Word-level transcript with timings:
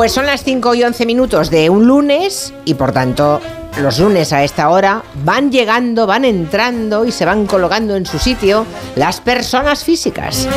Pues 0.00 0.12
son 0.12 0.24
las 0.24 0.44
5 0.44 0.76
y 0.76 0.82
11 0.82 1.04
minutos 1.04 1.50
de 1.50 1.68
un 1.68 1.86
lunes 1.86 2.54
y 2.64 2.72
por 2.72 2.90
tanto 2.90 3.38
los 3.82 3.98
lunes 3.98 4.32
a 4.32 4.42
esta 4.42 4.70
hora 4.70 5.02
van 5.26 5.52
llegando, 5.52 6.06
van 6.06 6.24
entrando 6.24 7.04
y 7.04 7.12
se 7.12 7.26
van 7.26 7.46
colocando 7.46 7.94
en 7.96 8.06
su 8.06 8.18
sitio 8.18 8.64
las 8.96 9.20
personas 9.20 9.84
físicas. 9.84 10.48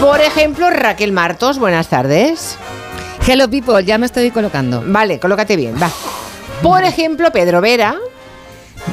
Por 0.00 0.18
ejemplo, 0.22 0.70
Raquel 0.70 1.12
Martos, 1.12 1.58
buenas 1.58 1.88
tardes. 1.88 2.56
Hello 3.26 3.50
people, 3.50 3.84
ya 3.84 3.98
me 3.98 4.06
estoy 4.06 4.30
colocando. 4.30 4.82
Vale, 4.86 5.20
colócate 5.20 5.56
bien, 5.56 5.74
va. 5.74 5.90
Por 6.62 6.82
ejemplo, 6.84 7.30
Pedro 7.30 7.60
Vera. 7.60 7.98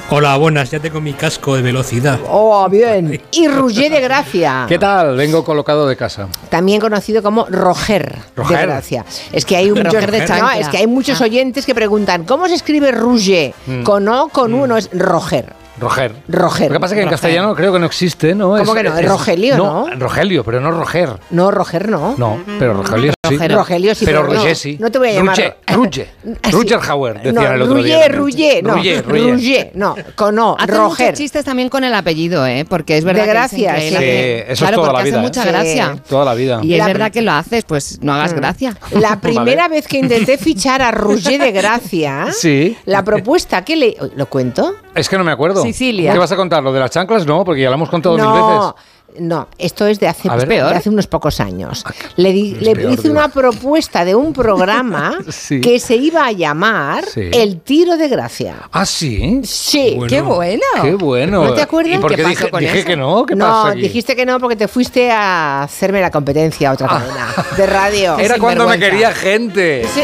Hola, 0.09 0.37
buenas, 0.37 0.71
ya 0.71 0.79
tengo 0.79 1.01
mi 1.01 1.13
casco 1.13 1.55
de 1.55 1.61
velocidad. 1.61 2.19
Oh, 2.29 2.67
bien. 2.69 3.21
Y 3.31 3.47
Roger 3.47 3.91
de 3.91 3.99
Gracia. 4.01 4.65
¿Qué 4.69 4.77
tal? 4.79 5.15
Vengo 5.17 5.43
colocado 5.43 5.87
de 5.87 5.95
casa. 5.97 6.27
También 6.49 6.79
conocido 6.79 7.21
como 7.23 7.45
Roger, 7.49 8.17
de. 8.35 8.61
Gracia. 8.67 9.05
Es 9.31 9.45
que 9.45 9.55
hay 9.57 9.69
muchos, 9.69 9.93
Roger 9.93 10.11
de 10.11 10.19
no, 10.21 10.25
chancla. 10.27 10.59
es 10.59 10.67
que 10.69 10.77
hay 10.77 10.87
muchos 10.87 11.21
Ah. 11.21 11.25
oyentes 11.25 11.65
que 11.65 11.73
preguntan 11.75 12.23
¿cómo 12.25 12.47
se 12.47 12.55
escribe 12.55 12.91
Roger? 12.91 13.53
Mm. 13.65 13.83
Con 13.83 14.07
O, 14.07 14.29
con 14.29 14.53
U, 14.53 14.67
no 14.67 14.77
es 14.77 14.89
Roger. 14.93 15.53
Roger. 15.79 16.11
Roger. 16.27 16.67
Lo 16.71 16.73
que 16.73 16.79
pasa 16.79 16.95
es 16.95 16.97
que 16.99 17.03
en 17.03 17.09
castellano 17.09 17.55
creo 17.55 17.71
que 17.73 17.79
no 17.79 17.85
existe, 17.85 18.33
¿no? 18.33 18.57
¿Cómo 18.57 18.73
que 18.73 18.83
no? 18.83 18.97
Es 18.97 19.07
Rogelio, 19.07 19.57
¿no? 19.57 19.87
Rogelio, 19.97 20.43
pero 20.43 20.59
no 20.59 20.71
Roger. 20.71 21.09
No, 21.29 21.51
Roger 21.51 21.89
no. 21.89 22.15
No, 22.17 22.39
pero 22.59 22.73
Rogelio 22.73 23.13
sí. 23.27 23.35
Roger. 23.37 23.51
Rogelio 23.53 23.95
sí, 23.95 24.05
pero 24.05 24.23
no, 24.23 24.33
Roger 24.33 24.55
sí. 24.55 24.77
No 24.79 24.89
te 24.91 24.97
voy 24.97 25.09
a 25.09 25.13
llamar. 25.13 25.35
Ruge, 25.37 25.55
Ruge. 25.67 26.07
Ruger 26.51 26.79
Hauer, 26.89 27.13
decían 27.21 27.35
no, 27.35 27.41
el 27.53 27.61
otro 27.61 27.75
Ruge, 27.75 27.85
día. 27.85 28.07
Ruge, 28.07 28.61
no. 28.63 28.73
Ruge, 28.75 29.01
Ruge. 29.03 29.31
Ruge, 29.33 29.71
no, 29.75 29.95
con 30.15 30.39
O, 30.39 30.55
Hacen 30.57 30.75
Roger. 30.75 31.05
muchos 31.07 31.17
chistes 31.19 31.45
también 31.45 31.69
con 31.69 31.83
el 31.83 31.93
apellido, 31.93 32.45
¿eh? 32.47 32.65
Porque 32.67 32.97
es 32.97 33.03
verdad 33.03 33.23
De 33.25 33.29
gracia, 33.29 33.75
que 33.75 33.81
sí. 33.81 33.87
Sí, 33.89 33.95
eso 33.99 34.51
es 34.53 34.59
claro, 34.59 34.75
toda 34.77 34.87
la 34.87 34.93
porque 34.93 35.03
vida, 35.09 35.17
hace 35.17 35.25
¿eh? 35.25 35.27
mucha 35.29 35.43
Sí. 35.43 35.49
gracia. 35.49 35.97
Toda 36.09 36.25
la 36.25 36.33
vida. 36.33 36.59
Y 36.63 36.73
es 36.73 36.77
La- 36.79 36.85
Mm. 36.85 36.87
verdad 36.87 37.11
que 37.11 37.21
lo 37.21 37.31
haces, 37.33 37.63
pues 37.65 37.99
no 38.01 38.13
hagas 38.13 38.33
gracia. 38.33 38.75
La 38.91 39.19
primera 39.21 39.67
vez 39.67 39.87
que 39.87 39.97
intenté 39.99 40.37
fichar 40.37 40.81
a 40.81 40.91
Roger 40.91 41.39
de 41.41 41.51
Gracia, 41.51 42.27
Sí. 42.31 42.77
la 42.85 43.03
propuesta 43.03 43.63
que 43.63 43.75
le... 43.75 43.97
¿Lo 44.15 44.25
cuento? 44.27 44.75
Es 44.97 45.07
que 45.07 45.17
no 45.17 45.23
me 45.23 45.31
acuerdo. 45.31 45.61
Sicilia. 45.61 46.11
¿Qué 46.11 46.19
vas 46.19 46.31
a 46.31 46.35
contar? 46.35 46.63
¿Lo 46.63 46.73
de 46.73 46.79
las 46.79 46.89
chanclas? 46.91 47.25
No, 47.25 47.43
porque 47.45 47.61
ya 47.61 47.69
lo 47.69 47.75
hemos 47.75 47.89
contado 47.89 48.15
mil 48.15 48.25
No, 48.25 48.73
veces. 48.73 48.83
No, 49.19 49.47
esto 49.57 49.85
es 49.87 49.99
de 49.99 50.07
hace, 50.07 50.29
hace 50.29 50.89
unos 50.89 51.07
pocos 51.07 51.39
años. 51.39 51.83
Le, 52.15 52.31
di- 52.31 52.53
Es 52.53 52.61
le 52.61 52.75
peor, 52.75 52.91
hice 52.93 53.01
digo. 53.03 53.13
una 53.15 53.29
propuesta 53.29 54.05
de 54.05 54.15
un 54.15 54.33
programa 54.33 55.17
Sí. 55.29 55.61
que 55.61 55.79
se 55.79 55.95
iba 55.95 56.25
a 56.25 56.31
llamar 56.31 57.05
Sí. 57.05 57.29
El 57.33 57.59
Tiro 57.61 57.97
de 57.97 58.07
Gracia. 58.07 58.55
Ah, 58.71 58.85
sí. 58.85 59.41
Sí. 59.43 59.93
Bueno. 59.95 60.07
¡Qué 60.09 60.21
bueno! 60.21 60.61
Qué 60.81 60.93
bueno. 60.95 61.43
¿No 61.45 61.53
te 61.53 61.61
acuerdas? 61.61 61.95
¿Y 61.95 61.97
por 61.99 62.09
¿Qué 62.11 62.17
qué 62.17 62.23
pasó 62.23 62.29
dije, 62.35 62.49
con 62.51 62.59
dije 62.59 62.79
eso? 62.79 62.87
que 62.87 62.95
no? 62.97 63.25
¿Qué 63.25 63.35
no, 63.35 63.71
dijiste 63.73 64.15
que 64.15 64.25
no 64.25 64.39
porque 64.39 64.55
te 64.55 64.67
fuiste 64.67 65.11
a 65.11 65.63
hacerme 65.63 66.01
la 66.01 66.11
competencia 66.11 66.69
a 66.69 66.73
otra 66.73 66.87
cadena 66.87 67.27
de 67.55 67.65
radio. 67.65 68.15
Ah. 68.17 68.21
Era 68.23 68.37
cuando 68.39 68.67
me 68.67 68.77
quería 68.79 69.13
gente. 69.13 69.85
Sí. 69.93 70.01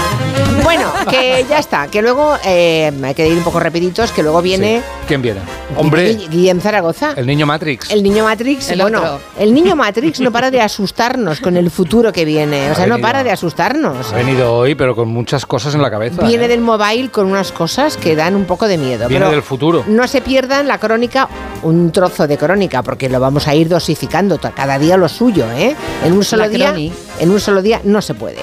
bueno, 0.64 0.92
que 1.08 1.44
ya 1.48 1.58
está, 1.58 1.88
que 1.88 2.02
luego 2.02 2.36
eh, 2.44 2.92
hay 3.02 3.14
que 3.14 3.28
ir 3.28 3.36
un 3.36 3.44
poco 3.44 3.60
rapiditos, 3.60 4.10
que 4.12 4.22
luego 4.22 4.42
viene 4.42 4.80
Sí. 4.80 4.84
¿Quién 5.08 5.22
viene? 5.22 5.40
Hombre, 5.76 6.16
Guille- 6.16 6.28
Guillem 6.28 6.60
Zaragoza. 6.60 7.14
el 7.16 7.26
niño 7.26 7.46
Matrix. 7.46 7.90
El 7.90 8.02
niño 8.02 8.24
Matrix, 8.24 8.39
El 8.40 8.80
bueno, 8.80 8.98
otro. 9.00 9.20
el 9.38 9.52
niño 9.52 9.76
Matrix 9.76 10.20
no 10.20 10.32
para 10.32 10.50
de 10.50 10.60
asustarnos 10.60 11.40
con 11.40 11.56
el 11.56 11.70
futuro 11.70 12.12
que 12.12 12.24
viene. 12.24 12.70
O 12.70 12.74
sea, 12.74 12.86
no 12.86 12.98
para 12.98 13.22
de 13.22 13.30
asustarnos. 13.30 14.12
Ha 14.12 14.16
venido 14.16 14.54
hoy, 14.54 14.74
pero 14.74 14.96
con 14.96 15.08
muchas 15.08 15.44
cosas 15.46 15.74
en 15.74 15.82
la 15.82 15.90
cabeza. 15.90 16.26
Viene 16.26 16.46
¿eh? 16.46 16.48
del 16.48 16.60
mobile 16.60 17.10
con 17.10 17.26
unas 17.26 17.52
cosas 17.52 17.96
que 17.96 18.16
dan 18.16 18.34
un 18.34 18.44
poco 18.46 18.66
de 18.66 18.78
miedo. 18.78 19.08
Viene 19.08 19.24
pero 19.26 19.30
del 19.30 19.42
futuro. 19.42 19.84
No 19.86 20.06
se 20.08 20.20
pierdan 20.20 20.66
la 20.68 20.78
crónica, 20.78 21.28
un 21.62 21.92
trozo 21.92 22.26
de 22.26 22.38
crónica, 22.38 22.82
porque 22.82 23.08
lo 23.08 23.20
vamos 23.20 23.46
a 23.46 23.54
ir 23.54 23.68
dosificando 23.68 24.38
cada 24.38 24.78
día 24.78 24.96
lo 24.96 25.08
suyo, 25.08 25.46
¿eh? 25.52 25.74
En 26.04 26.12
un 26.12 26.24
solo 26.24 26.44
La 26.44 26.48
día, 26.48 26.68
croni. 26.68 26.92
en 27.18 27.30
un 27.30 27.40
solo 27.40 27.62
día 27.62 27.80
no 27.84 28.00
se 28.00 28.14
puede. 28.14 28.38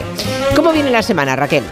¿Cómo 0.56 0.72
viene 0.72 0.92
la 0.92 1.02
semana, 1.02 1.36
Raquel? 1.36 1.64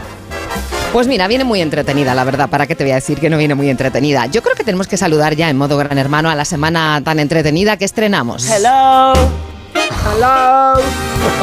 Pues 0.95 1.09
mira, 1.09 1.28
viene 1.28 1.44
muy 1.44 1.59
entretenida, 1.59 2.16
la 2.16 2.23
verdad. 2.23 2.50
¿Para 2.50 2.67
qué 2.67 2.73
te 2.73 2.85
voy 2.85 2.91
a 2.91 2.95
decir 2.95 3.19
que 3.19 3.29
no 3.29 3.38
viene 3.38 3.53
muy 3.53 3.69
entretenida? 3.69 4.28
Yo 4.28 4.41
creo 4.41 4.56
que 4.56 4.63
tenemos 4.63 4.88
que 4.88 4.95
saludar 4.95 5.35
ya 5.35 5.50
en 5.50 5.57
modo 5.57 5.75
gran 5.75 5.97
hermano 5.97 6.29
a 6.29 6.35
la 6.35 6.45
semana 6.45 7.01
tan 7.03 7.19
entretenida 7.19 7.75
que 7.75 7.83
estrenamos. 7.83 8.50
Hello. 8.50 9.11
Hello. 9.75 10.81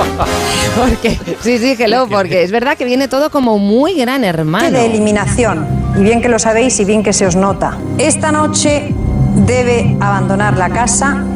Porque, 0.75 1.19
sí, 1.43 1.59
sí, 1.59 1.77
hello, 1.79 2.09
porque 2.09 2.45
es 2.45 2.51
verdad 2.51 2.79
que 2.79 2.87
viene 2.87 3.09
todo 3.09 3.29
como 3.29 3.59
muy 3.59 3.93
gran 3.93 4.25
hermano. 4.25 4.71
de 4.71 4.87
eliminación. 4.87 5.67
Y 5.99 6.03
bien 6.03 6.23
que 6.23 6.31
lo 6.31 6.39
sabéis 6.39 6.81
y 6.81 6.87
bien 6.87 7.03
que 7.03 7.13
se 7.13 7.27
os 7.27 7.37
nota. 7.37 7.77
Esta 7.99 8.33
noche 8.33 8.95
debe 9.35 9.99
abandonar 10.01 10.57
la 10.57 10.71
casa 10.71 11.27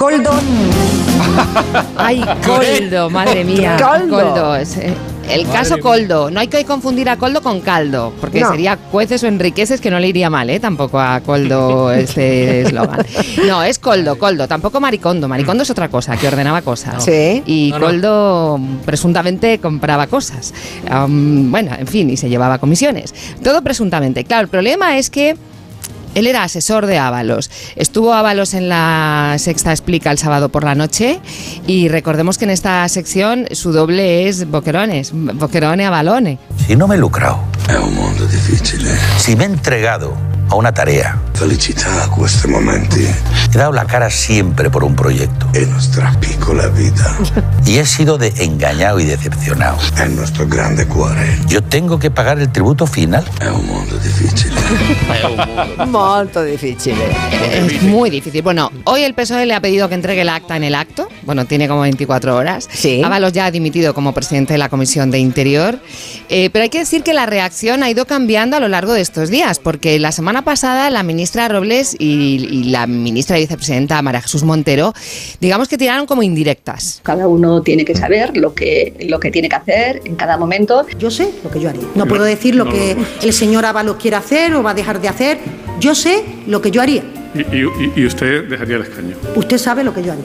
Coldo. 0.00 0.32
Ay, 1.96 2.24
Coldo, 2.44 3.10
madre 3.10 3.44
mía. 3.44 3.76
Coldo. 3.78 4.56
eh, 4.56 4.94
el 5.32 5.46
Madre 5.46 5.58
caso. 5.58 5.78
Coldo. 5.78 6.30
No 6.30 6.40
hay 6.40 6.48
que 6.48 6.64
confundir 6.64 7.08
a 7.08 7.16
Coldo 7.16 7.42
con 7.42 7.60
caldo, 7.60 8.12
porque 8.20 8.40
No. 8.40 8.50
sería 8.50 8.76
cueces 8.76 9.22
o 9.22 9.26
enriqueces 9.26 9.80
que 9.80 9.90
no 9.90 9.98
le 9.98 10.08
iría 10.08 10.30
mal, 10.30 10.50
¿eh? 10.50 10.60
Tampoco 10.60 10.98
a 11.00 11.20
Coldo 11.20 11.92
este 11.92 12.62
eslogan. 12.62 13.04
No, 13.46 13.62
es 13.62 13.78
Coldo, 13.78 14.18
Coldo. 14.18 14.46
Tampoco 14.48 14.80
Maricondo. 14.80 15.28
Maricondo 15.28 15.62
es 15.62 15.70
otra 15.70 15.88
cosa, 15.88 16.16
que 16.16 16.28
ordenaba 16.28 16.62
cosas. 16.62 17.04
Sí. 17.04 17.42
Y 17.46 17.70
No, 17.70 17.78
no. 17.78 17.86
Coldo 17.86 18.60
presuntamente 18.84 19.58
compraba 19.58 20.06
cosas. 20.06 20.52
Bueno, 21.08 21.72
en 21.78 21.86
fin, 21.86 22.10
y 22.10 22.16
se 22.16 22.28
llevaba 22.28 22.58
comisiones. 22.58 23.14
Todo 23.42 23.62
presuntamente. 23.62 24.24
Claro, 24.24 24.42
el 24.42 24.48
problema 24.48 24.98
es 24.98 25.10
que 25.10 25.36
él 26.14 26.26
era 26.26 26.42
asesor 26.44 26.86
de 26.86 26.98
Ábalos. 26.98 27.50
Estuvo 27.76 28.12
Ábalos 28.14 28.54
en 28.54 28.68
la 28.68 29.36
Sexta 29.38 29.70
Explica 29.70 30.10
el 30.10 30.18
sábado 30.18 30.48
por 30.48 30.64
la 30.64 30.74
noche 30.74 31.20
y 31.66 31.88
recordemos 31.88 32.38
que 32.38 32.44
en 32.44 32.50
esta 32.50 32.88
sección 32.88 33.46
su 33.52 33.72
doble 33.72 34.28
es 34.28 34.50
Boquerones, 34.50 35.12
Boquerone 35.12 35.86
Abalone. 35.86 36.38
Si 36.66 36.76
no 36.76 36.86
me 36.88 36.96
he 36.96 36.98
lucrado, 36.98 37.38
È 37.68 37.74
un 37.76 37.94
mondo 37.94 38.24
difficile. 38.26 38.90
si 39.18 39.36
me 39.36 39.44
he 39.44 39.46
entregado 39.46 40.14
a 40.50 40.54
una 40.56 40.72
tarea, 40.72 41.18
Felicità 41.32 42.02
a 42.02 42.08
questi 42.08 42.48
momenti 42.48 43.02
he 43.02 43.56
dado 43.56 43.72
la 43.72 43.84
cara 43.84 44.10
siempre 44.10 44.68
por 44.68 44.82
un 44.82 44.94
proyecto 44.94 45.48
è 45.52 45.64
nostra 45.64 46.12
piccola 46.18 46.68
vita, 46.68 47.16
y 47.64 47.78
he 47.78 47.86
sido 47.86 48.18
de 48.18 48.32
engañado 48.38 49.00
y 49.00 49.04
decepcionado, 49.04 49.78
il 50.04 50.12
nostro 50.14 50.46
grande 50.46 50.86
cuore. 50.86 51.38
yo 51.46 51.62
tengo 51.62 51.98
que 51.98 52.10
pagar 52.10 52.38
el 52.38 52.50
tributo 52.50 52.86
final. 52.86 53.24
È 53.40 53.46
un 53.46 53.66
mondo 53.66 53.96
difficile. 53.96 54.54
Molto 55.86 56.42
difícil. 56.42 56.94
Es 57.52 57.82
muy 57.94 58.10
difícil. 58.10 58.42
Bueno, 58.42 58.70
hoy 58.84 59.02
el 59.02 59.14
PSOE 59.14 59.46
le 59.46 59.54
ha 59.54 59.60
pedido 59.60 59.88
que 59.88 59.94
entregue 59.94 60.22
el 60.22 60.28
acta 60.28 60.56
en 60.56 60.64
el 60.64 60.74
acto. 60.74 61.08
Bueno, 61.22 61.44
tiene 61.44 61.68
como 61.68 61.82
24 61.82 62.36
horas. 62.36 62.68
Sí. 62.72 63.02
Ábalos 63.02 63.32
ya 63.32 63.46
ha 63.46 63.50
dimitido 63.50 63.94
como 63.94 64.12
presidente 64.12 64.54
de 64.54 64.58
la 64.58 64.68
Comisión 64.68 65.10
de 65.10 65.18
Interior. 65.18 65.78
Eh, 66.28 66.50
pero 66.52 66.62
hay 66.64 66.68
que 66.68 66.78
decir 66.78 67.02
que 67.02 67.12
la 67.12 67.26
reacción 67.26 67.82
ha 67.82 67.90
ido 67.90 68.06
cambiando 68.06 68.56
a 68.56 68.60
lo 68.60 68.68
largo 68.68 68.92
de 68.92 69.00
estos 69.00 69.30
días, 69.30 69.58
porque 69.58 69.98
la 69.98 70.12
semana 70.12 70.39
pasada 70.42 70.90
la 70.90 71.02
ministra 71.02 71.48
Robles 71.48 71.94
y, 71.98 72.46
y 72.50 72.64
la 72.64 72.86
ministra 72.86 73.38
y 73.38 73.42
vicepresidenta 73.42 74.00
María 74.02 74.20
Jesús 74.20 74.42
Montero, 74.44 74.92
digamos 75.40 75.68
que 75.68 75.78
tiraron 75.78 76.06
como 76.06 76.22
indirectas. 76.22 77.00
Cada 77.02 77.26
uno 77.28 77.62
tiene 77.62 77.84
que 77.84 77.94
saber 77.94 78.36
lo 78.36 78.54
que, 78.54 78.94
lo 79.08 79.20
que 79.20 79.30
tiene 79.30 79.48
que 79.48 79.56
hacer 79.56 80.02
en 80.04 80.16
cada 80.16 80.36
momento. 80.36 80.86
Yo 80.98 81.10
sé 81.10 81.30
lo 81.44 81.50
que 81.50 81.60
yo 81.60 81.68
haría. 81.70 81.82
No 81.94 82.06
puedo 82.06 82.24
decir 82.24 82.54
lo 82.54 82.68
que 82.68 82.96
el 83.22 83.32
señor 83.32 83.64
Ábalos 83.64 83.96
quiere 83.96 84.16
hacer 84.16 84.54
o 84.54 84.62
va 84.62 84.70
a 84.70 84.74
dejar 84.74 85.00
de 85.00 85.08
hacer. 85.08 85.38
Yo 85.80 85.94
sé 85.94 86.24
lo 86.46 86.60
que 86.60 86.70
yo 86.70 86.82
haría. 86.82 87.02
Y, 87.34 87.40
y- 87.40 87.92
y 87.96 88.06
usted 88.06 88.48
dejaría 88.48 88.76
el 88.76 88.82
escaño. 88.82 89.14
Usted 89.36 89.56
sabe 89.58 89.84
lo 89.84 89.94
que 89.94 90.02
yo 90.02 90.12
haría. 90.12 90.24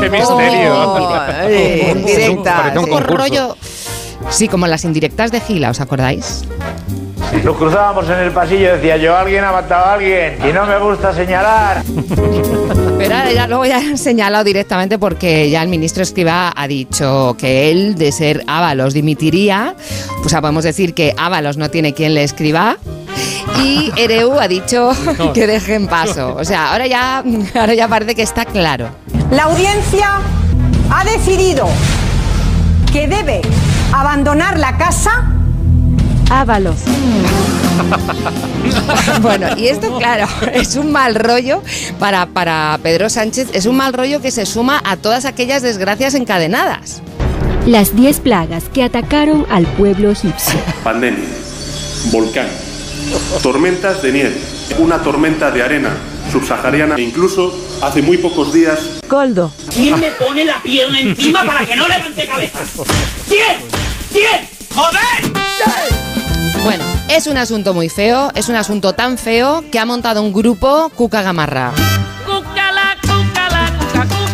¡Qué 0.00 0.08
misterio! 0.10 0.96
Ay, 1.28 1.82
indirecta, 1.96 2.62
un 2.66 2.72
sí. 2.72 2.78
Un 2.78 2.84
concurso. 2.90 3.16
rollo... 3.16 3.56
Sí, 4.30 4.48
como 4.48 4.66
las 4.66 4.84
indirectas 4.84 5.30
de 5.32 5.40
Gila, 5.40 5.68
¿os 5.70 5.80
acordáis? 5.82 6.44
Nos 7.42 7.56
cruzábamos 7.56 8.08
en 8.08 8.18
el 8.18 8.30
pasillo 8.30 8.60
y 8.60 8.78
decía 8.78 8.96
yo, 8.96 9.16
alguien 9.16 9.44
ha 9.44 9.52
matado 9.52 9.86
a 9.86 9.94
alguien 9.94 10.38
y 10.48 10.52
no 10.52 10.64
me 10.66 10.78
gusta 10.78 11.12
señalar. 11.12 11.82
Pero 12.98 13.16
ahora 13.16 13.32
ya 13.32 13.46
luego 13.46 13.64
ya 13.66 13.78
han 13.78 13.98
señalado 13.98 14.44
directamente 14.44 14.98
porque 14.98 15.50
ya 15.50 15.62
el 15.62 15.68
ministro 15.68 16.02
Escrivá 16.02 16.52
ha 16.56 16.68
dicho 16.68 17.36
que 17.38 17.70
él, 17.70 17.96
de 17.96 18.12
ser 18.12 18.44
Ábalos, 18.46 18.94
dimitiría. 18.94 19.74
Pues 20.20 20.32
ya 20.32 20.40
podemos 20.40 20.64
decir 20.64 20.94
que 20.94 21.14
Ábalos 21.16 21.56
no 21.56 21.70
tiene 21.70 21.92
quien 21.92 22.14
le 22.14 22.24
escriba. 22.24 22.76
Y 23.62 23.92
Ereu 23.96 24.38
ha 24.40 24.48
dicho 24.48 24.92
que 25.34 25.46
dejen 25.46 25.86
paso. 25.86 26.34
O 26.36 26.44
sea, 26.44 26.72
ahora 26.72 26.86
ya, 26.86 27.22
ahora 27.54 27.74
ya 27.74 27.88
parece 27.88 28.14
que 28.14 28.22
está 28.22 28.44
claro. 28.44 28.88
La 29.30 29.44
audiencia 29.44 30.20
ha 30.90 31.04
decidido 31.04 31.66
que 32.92 33.06
debe 33.08 33.42
abandonar 33.92 34.58
la 34.58 34.76
casa 34.76 35.30
Ábalos. 36.30 36.76
Bueno, 39.20 39.48
y 39.56 39.68
esto, 39.68 39.96
claro, 39.98 40.26
es 40.54 40.76
un 40.76 40.92
mal 40.92 41.14
rollo 41.14 41.62
para, 41.98 42.26
para 42.26 42.78
Pedro 42.82 43.08
Sánchez, 43.10 43.48
es 43.52 43.66
un 43.66 43.76
mal 43.76 43.92
rollo 43.92 44.20
que 44.20 44.30
se 44.30 44.46
suma 44.46 44.80
a 44.84 44.96
todas 44.96 45.24
aquellas 45.24 45.62
desgracias 45.62 46.14
encadenadas. 46.14 47.02
Las 47.66 47.96
10 47.96 48.20
plagas 48.20 48.64
que 48.72 48.82
atacaron 48.82 49.46
al 49.50 49.66
pueblo 49.66 50.10
egipcio. 50.10 50.58
Pandemia, 50.82 51.24
volcán, 52.12 52.48
tormentas 53.42 54.02
de 54.02 54.12
nieve, 54.12 54.40
una 54.78 55.02
tormenta 55.02 55.50
de 55.50 55.62
arena 55.62 55.90
subsahariana 56.30 56.96
e 56.96 57.02
incluso 57.02 57.54
hace 57.82 58.02
muy 58.02 58.16
pocos 58.18 58.52
días 58.52 58.78
Coldo. 59.08 59.52
¿Quién 59.72 59.98
me 60.00 60.10
pone 60.12 60.44
la 60.44 60.60
pierna 60.62 61.00
encima 61.00 61.44
para 61.44 61.66
que 61.66 61.76
no 61.76 61.86
levante 61.86 62.26
cabeza? 62.26 62.58
¿Quién? 63.28 63.56
¿Quién? 64.12 64.48
¡Joder! 64.74 66.03
Bueno, 66.64 66.82
es 67.10 67.26
un 67.26 67.36
asunto 67.36 67.74
muy 67.74 67.90
feo, 67.90 68.32
es 68.34 68.48
un 68.48 68.56
asunto 68.56 68.94
tan 68.94 69.18
feo 69.18 69.62
que 69.70 69.78
ha 69.78 69.84
montado 69.84 70.22
un 70.22 70.32
grupo 70.32 70.90
Cuca 70.96 71.20
Gamarra. 71.20 71.72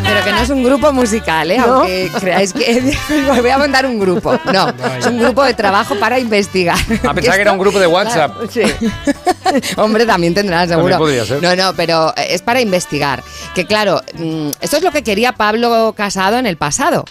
Pero 0.05 0.25
que 0.25 0.31
no 0.31 0.39
es 0.39 0.51
un 0.51 0.63
grupo 0.63 0.93
musical, 0.93 1.51
¿eh? 1.51 1.59
¿No? 1.59 1.65
aunque 1.81 2.09
creáis 2.21 2.53
que 2.53 2.97
voy 3.41 3.51
a 3.51 3.59
montar 3.59 3.85
un 3.85 3.99
grupo. 3.99 4.39
No, 4.53 4.69
es 4.97 5.07
un 5.07 5.19
grupo 5.19 5.43
de 5.43 5.55
trabajo 5.55 5.97
para 5.97 6.21
investigar. 6.21 6.79
Ah, 7.03 7.13
pensaba 7.13 7.35
que 7.35 7.43
era 7.43 7.53
un 7.53 7.59
grupo 7.59 7.81
de 7.81 7.89
WhatsApp. 7.89 8.33
Hombre, 9.77 10.07
también 10.07 10.33
tendrán, 10.33 10.69
seguro. 10.69 10.91
También 10.91 10.99
podría 10.99 11.25
ser. 11.25 11.43
No, 11.43 11.57
no, 11.57 11.75
pero 11.75 12.15
es 12.17 12.43
para 12.43 12.61
investigar. 12.61 13.25
Que 13.57 13.67
claro, 13.67 14.03
mm, 14.15 14.51
esto 14.61 14.77
es 14.77 14.85
lo 14.85 14.93
que 14.93 15.03
quería 15.03 15.33
Pablo 15.33 15.95
Casado 15.97 16.39
en 16.39 16.47
el 16.47 16.57
pasado. 16.57 17.05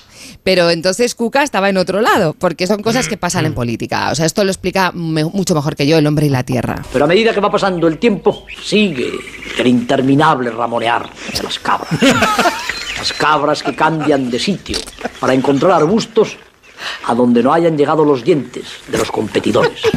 Pero 0.43 0.69
entonces 0.69 1.15
Cuca 1.15 1.43
estaba 1.43 1.69
en 1.69 1.77
otro 1.77 2.01
lado, 2.01 2.35
porque 2.37 2.67
son 2.67 2.81
cosas 2.81 3.07
que 3.07 3.17
pasan 3.17 3.45
en 3.45 3.53
política. 3.53 4.09
O 4.11 4.15
sea, 4.15 4.25
esto 4.25 4.43
lo 4.43 4.51
explica 4.51 4.91
me- 4.93 5.25
mucho 5.25 5.55
mejor 5.55 5.75
que 5.75 5.85
yo 5.87 5.97
el 5.97 6.07
hombre 6.07 6.25
y 6.25 6.29
la 6.29 6.43
tierra. 6.43 6.81
Pero 6.91 7.05
a 7.05 7.07
medida 7.07 7.33
que 7.33 7.39
va 7.39 7.49
pasando 7.51 7.87
el 7.87 7.97
tiempo, 7.97 8.45
sigue 8.63 9.11
el 9.57 9.67
interminable 9.67 10.49
ramonear 10.51 11.09
de 11.35 11.43
las 11.43 11.59
cabras. 11.59 11.89
Las 12.99 13.13
cabras 13.13 13.63
que 13.63 13.73
cambian 13.73 14.29
de 14.29 14.37
sitio 14.37 14.77
para 15.21 15.33
encontrar 15.33 15.71
arbustos 15.71 16.35
a 17.07 17.15
donde 17.15 17.41
no 17.41 17.53
hayan 17.53 17.77
llegado 17.77 18.03
los 18.03 18.25
dientes 18.25 18.65
de 18.89 18.97
los 18.97 19.09
competidores. 19.09 19.79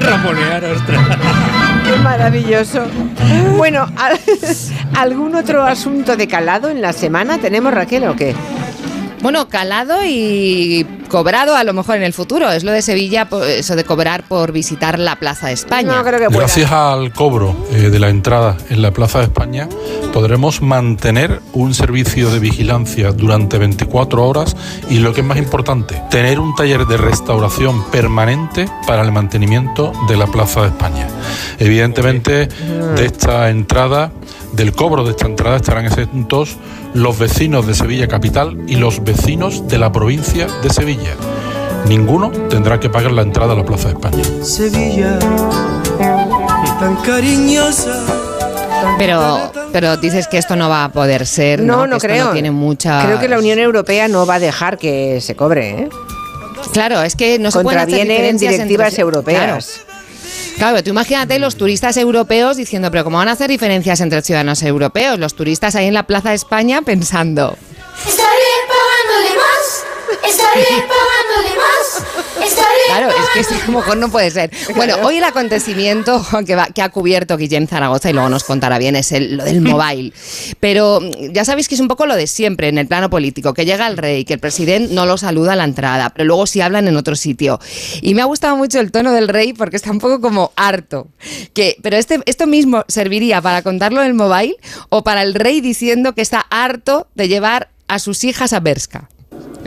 Ramonear, 0.00 0.64
ostras. 0.64 1.06
Qué 1.84 1.96
maravilloso. 2.02 2.86
Bueno, 3.56 3.86
¿al- 3.96 4.18
¿algún 4.96 5.34
otro 5.34 5.64
asunto 5.64 6.16
de 6.16 6.26
calado 6.28 6.68
en 6.70 6.80
la 6.82 6.92
semana 6.92 7.38
tenemos, 7.38 7.72
Raquel, 7.72 8.04
o 8.04 8.14
qué? 8.16 8.34
Bueno, 9.20 9.48
calado 9.48 9.96
y 10.04 10.86
cobrado 11.08 11.56
a 11.56 11.64
lo 11.64 11.72
mejor 11.72 11.96
en 11.96 12.04
el 12.04 12.12
futuro. 12.12 12.50
Es 12.50 12.62
lo 12.62 12.72
de 12.72 12.82
Sevilla, 12.82 13.28
eso 13.48 13.74
de 13.74 13.84
cobrar 13.84 14.22
por 14.24 14.52
visitar 14.52 14.98
la 14.98 15.16
Plaza 15.16 15.48
de 15.48 15.54
España. 15.54 15.96
No 15.96 16.04
creo 16.04 16.20
que 16.20 16.26
pueda. 16.26 16.40
Gracias 16.40 16.70
al 16.70 17.12
cobro 17.12 17.56
eh, 17.72 17.90
de 17.90 17.98
la 17.98 18.10
entrada 18.10 18.56
en 18.70 18.82
la 18.82 18.92
Plaza 18.92 19.18
de 19.18 19.24
España, 19.24 19.68
podremos 20.12 20.62
mantener 20.62 21.40
un 21.52 21.74
servicio 21.74 22.30
de 22.30 22.38
vigilancia 22.38 23.12
durante 23.12 23.58
24 23.58 24.26
horas 24.26 24.56
y 24.88 24.98
lo 24.98 25.12
que 25.12 25.20
es 25.22 25.26
más 25.26 25.38
importante, 25.38 26.00
tener 26.10 26.38
un 26.38 26.54
taller 26.54 26.86
de 26.86 26.96
restauración 26.96 27.84
permanente 27.90 28.66
para 28.86 29.02
el 29.02 29.12
mantenimiento 29.12 29.92
de 30.08 30.16
la 30.16 30.26
Plaza 30.26 30.62
de 30.62 30.68
España. 30.68 31.08
Evidentemente, 31.58 32.46
de 32.46 33.04
esta 33.04 33.50
entrada, 33.50 34.12
del 34.52 34.72
cobro 34.72 35.04
de 35.04 35.10
esta 35.10 35.26
entrada 35.26 35.56
estarán 35.56 35.86
exentos 35.86 36.56
los 36.94 37.18
vecinos 37.18 37.66
de 37.66 37.74
Sevilla 37.74 38.08
Capital 38.08 38.58
y 38.66 38.76
los 38.76 39.02
vecinos 39.04 39.68
de 39.68 39.78
la 39.78 39.92
provincia 39.92 40.46
de 40.62 40.70
Sevilla. 40.70 41.14
Ninguno 41.86 42.30
tendrá 42.48 42.80
que 42.80 42.90
pagar 42.90 43.12
la 43.12 43.22
entrada 43.22 43.52
a 43.52 43.56
la 43.56 43.64
Plaza 43.64 43.88
de 43.88 43.94
España. 43.94 44.24
Sevilla, 44.42 45.18
tan 46.80 46.96
cariñosa. 47.04 48.04
Pero, 48.98 49.52
pero 49.72 49.96
dices 49.96 50.26
que 50.28 50.38
esto 50.38 50.56
no 50.56 50.68
va 50.68 50.84
a 50.84 50.88
poder 50.90 51.26
ser. 51.26 51.60
No, 51.60 51.78
No, 51.78 51.86
no 51.86 51.90
Que 51.92 51.96
esto 51.98 52.08
creo. 52.08 52.24
No 52.26 52.32
tiene 52.32 52.50
mucha. 52.50 53.04
Creo 53.04 53.20
que 53.20 53.28
la 53.28 53.38
Unión 53.38 53.58
Europea 53.58 54.08
no 54.08 54.26
va 54.26 54.34
a 54.36 54.38
dejar 54.40 54.78
que 54.78 55.20
se 55.20 55.36
cobre, 55.36 55.70
¿eh? 55.82 55.88
Claro, 56.72 57.02
es 57.02 57.14
que 57.16 57.38
no 57.38 57.50
se 57.50 57.60
pueden 57.60 57.80
hacer 57.80 58.06
diferencias 58.08 58.52
directivas 58.54 58.88
entre- 58.88 59.02
europeas. 59.02 59.44
Claro. 59.76 59.87
Claro, 60.58 60.82
tú 60.82 60.90
imagínate 60.90 61.38
los 61.38 61.56
turistas 61.56 61.96
europeos 61.96 62.56
diciendo, 62.56 62.90
pero 62.90 63.04
¿cómo 63.04 63.18
van 63.18 63.28
a 63.28 63.32
hacer 63.32 63.48
diferencias 63.48 64.00
entre 64.00 64.22
ciudadanos 64.22 64.60
europeos? 64.64 65.16
Los 65.16 65.34
turistas 65.34 65.76
ahí 65.76 65.86
en 65.86 65.94
la 65.94 66.02
Plaza 66.02 66.30
de 66.30 66.34
España 66.34 66.82
pensando, 66.82 67.56
Estaré 68.04 68.28
pagándole 68.66 69.36
más. 69.36 69.84
Estaré 70.28 70.64
pagándole 70.64 71.27
más. 71.42 72.04
Estaré 72.46 72.68
Claro, 72.88 73.08
es 73.10 73.28
que 73.34 73.40
esto 73.40 73.54
a 73.54 73.66
lo 73.70 73.78
mejor 73.78 73.96
no 73.98 74.08
puede 74.10 74.30
ser. 74.30 74.50
Bueno, 74.74 74.96
hoy 75.02 75.16
el 75.18 75.24
acontecimiento 75.24 76.24
que, 76.46 76.54
va- 76.54 76.66
que 76.68 76.80
ha 76.82 76.88
cubierto 76.88 77.36
Guillem 77.36 77.66
Zaragoza 77.66 78.10
y 78.10 78.12
luego 78.12 78.28
nos 78.28 78.44
contará 78.44 78.78
bien 78.78 78.96
es 78.96 79.12
el, 79.12 79.36
lo 79.36 79.44
del 79.44 79.60
mobile. 79.60 80.12
Pero 80.60 81.00
mm, 81.00 81.32
ya 81.32 81.44
sabéis 81.44 81.68
que 81.68 81.74
es 81.74 81.80
un 81.80 81.88
poco 81.88 82.06
lo 82.06 82.16
de 82.16 82.26
siempre 82.26 82.68
en 82.68 82.78
el 82.78 82.86
plano 82.86 83.10
político, 83.10 83.52
que 83.54 83.64
llega 83.64 83.86
el 83.86 83.96
rey, 83.96 84.24
que 84.24 84.34
el 84.34 84.40
presidente 84.40 84.94
no 84.94 85.04
lo 85.06 85.18
saluda 85.18 85.52
a 85.52 85.56
la 85.56 85.64
entrada, 85.64 86.10
pero 86.10 86.24
luego 86.26 86.46
sí 86.46 86.60
hablan 86.60 86.88
en 86.88 86.96
otro 86.96 87.16
sitio. 87.16 87.58
Y 88.00 88.14
me 88.14 88.22
ha 88.22 88.26
gustado 88.26 88.56
mucho 88.56 88.80
el 88.80 88.90
tono 88.92 89.12
del 89.12 89.28
rey 89.28 89.52
porque 89.52 89.76
está 89.76 89.90
un 89.90 89.98
poco 89.98 90.20
como 90.20 90.52
harto. 90.56 91.08
Que, 91.54 91.76
pero 91.82 91.96
este, 91.96 92.20
esto 92.26 92.46
mismo 92.46 92.84
serviría 92.88 93.42
para 93.42 93.62
contarlo 93.62 94.00
en 94.00 94.08
el 94.08 94.14
mobile 94.14 94.56
o 94.88 95.02
para 95.04 95.22
el 95.22 95.34
rey 95.34 95.60
diciendo 95.60 96.14
que 96.14 96.22
está 96.22 96.40
harto 96.50 97.08
de 97.14 97.28
llevar 97.28 97.68
a 97.88 97.98
sus 97.98 98.24
hijas 98.24 98.52
a 98.52 98.60
Berska. 98.60 99.08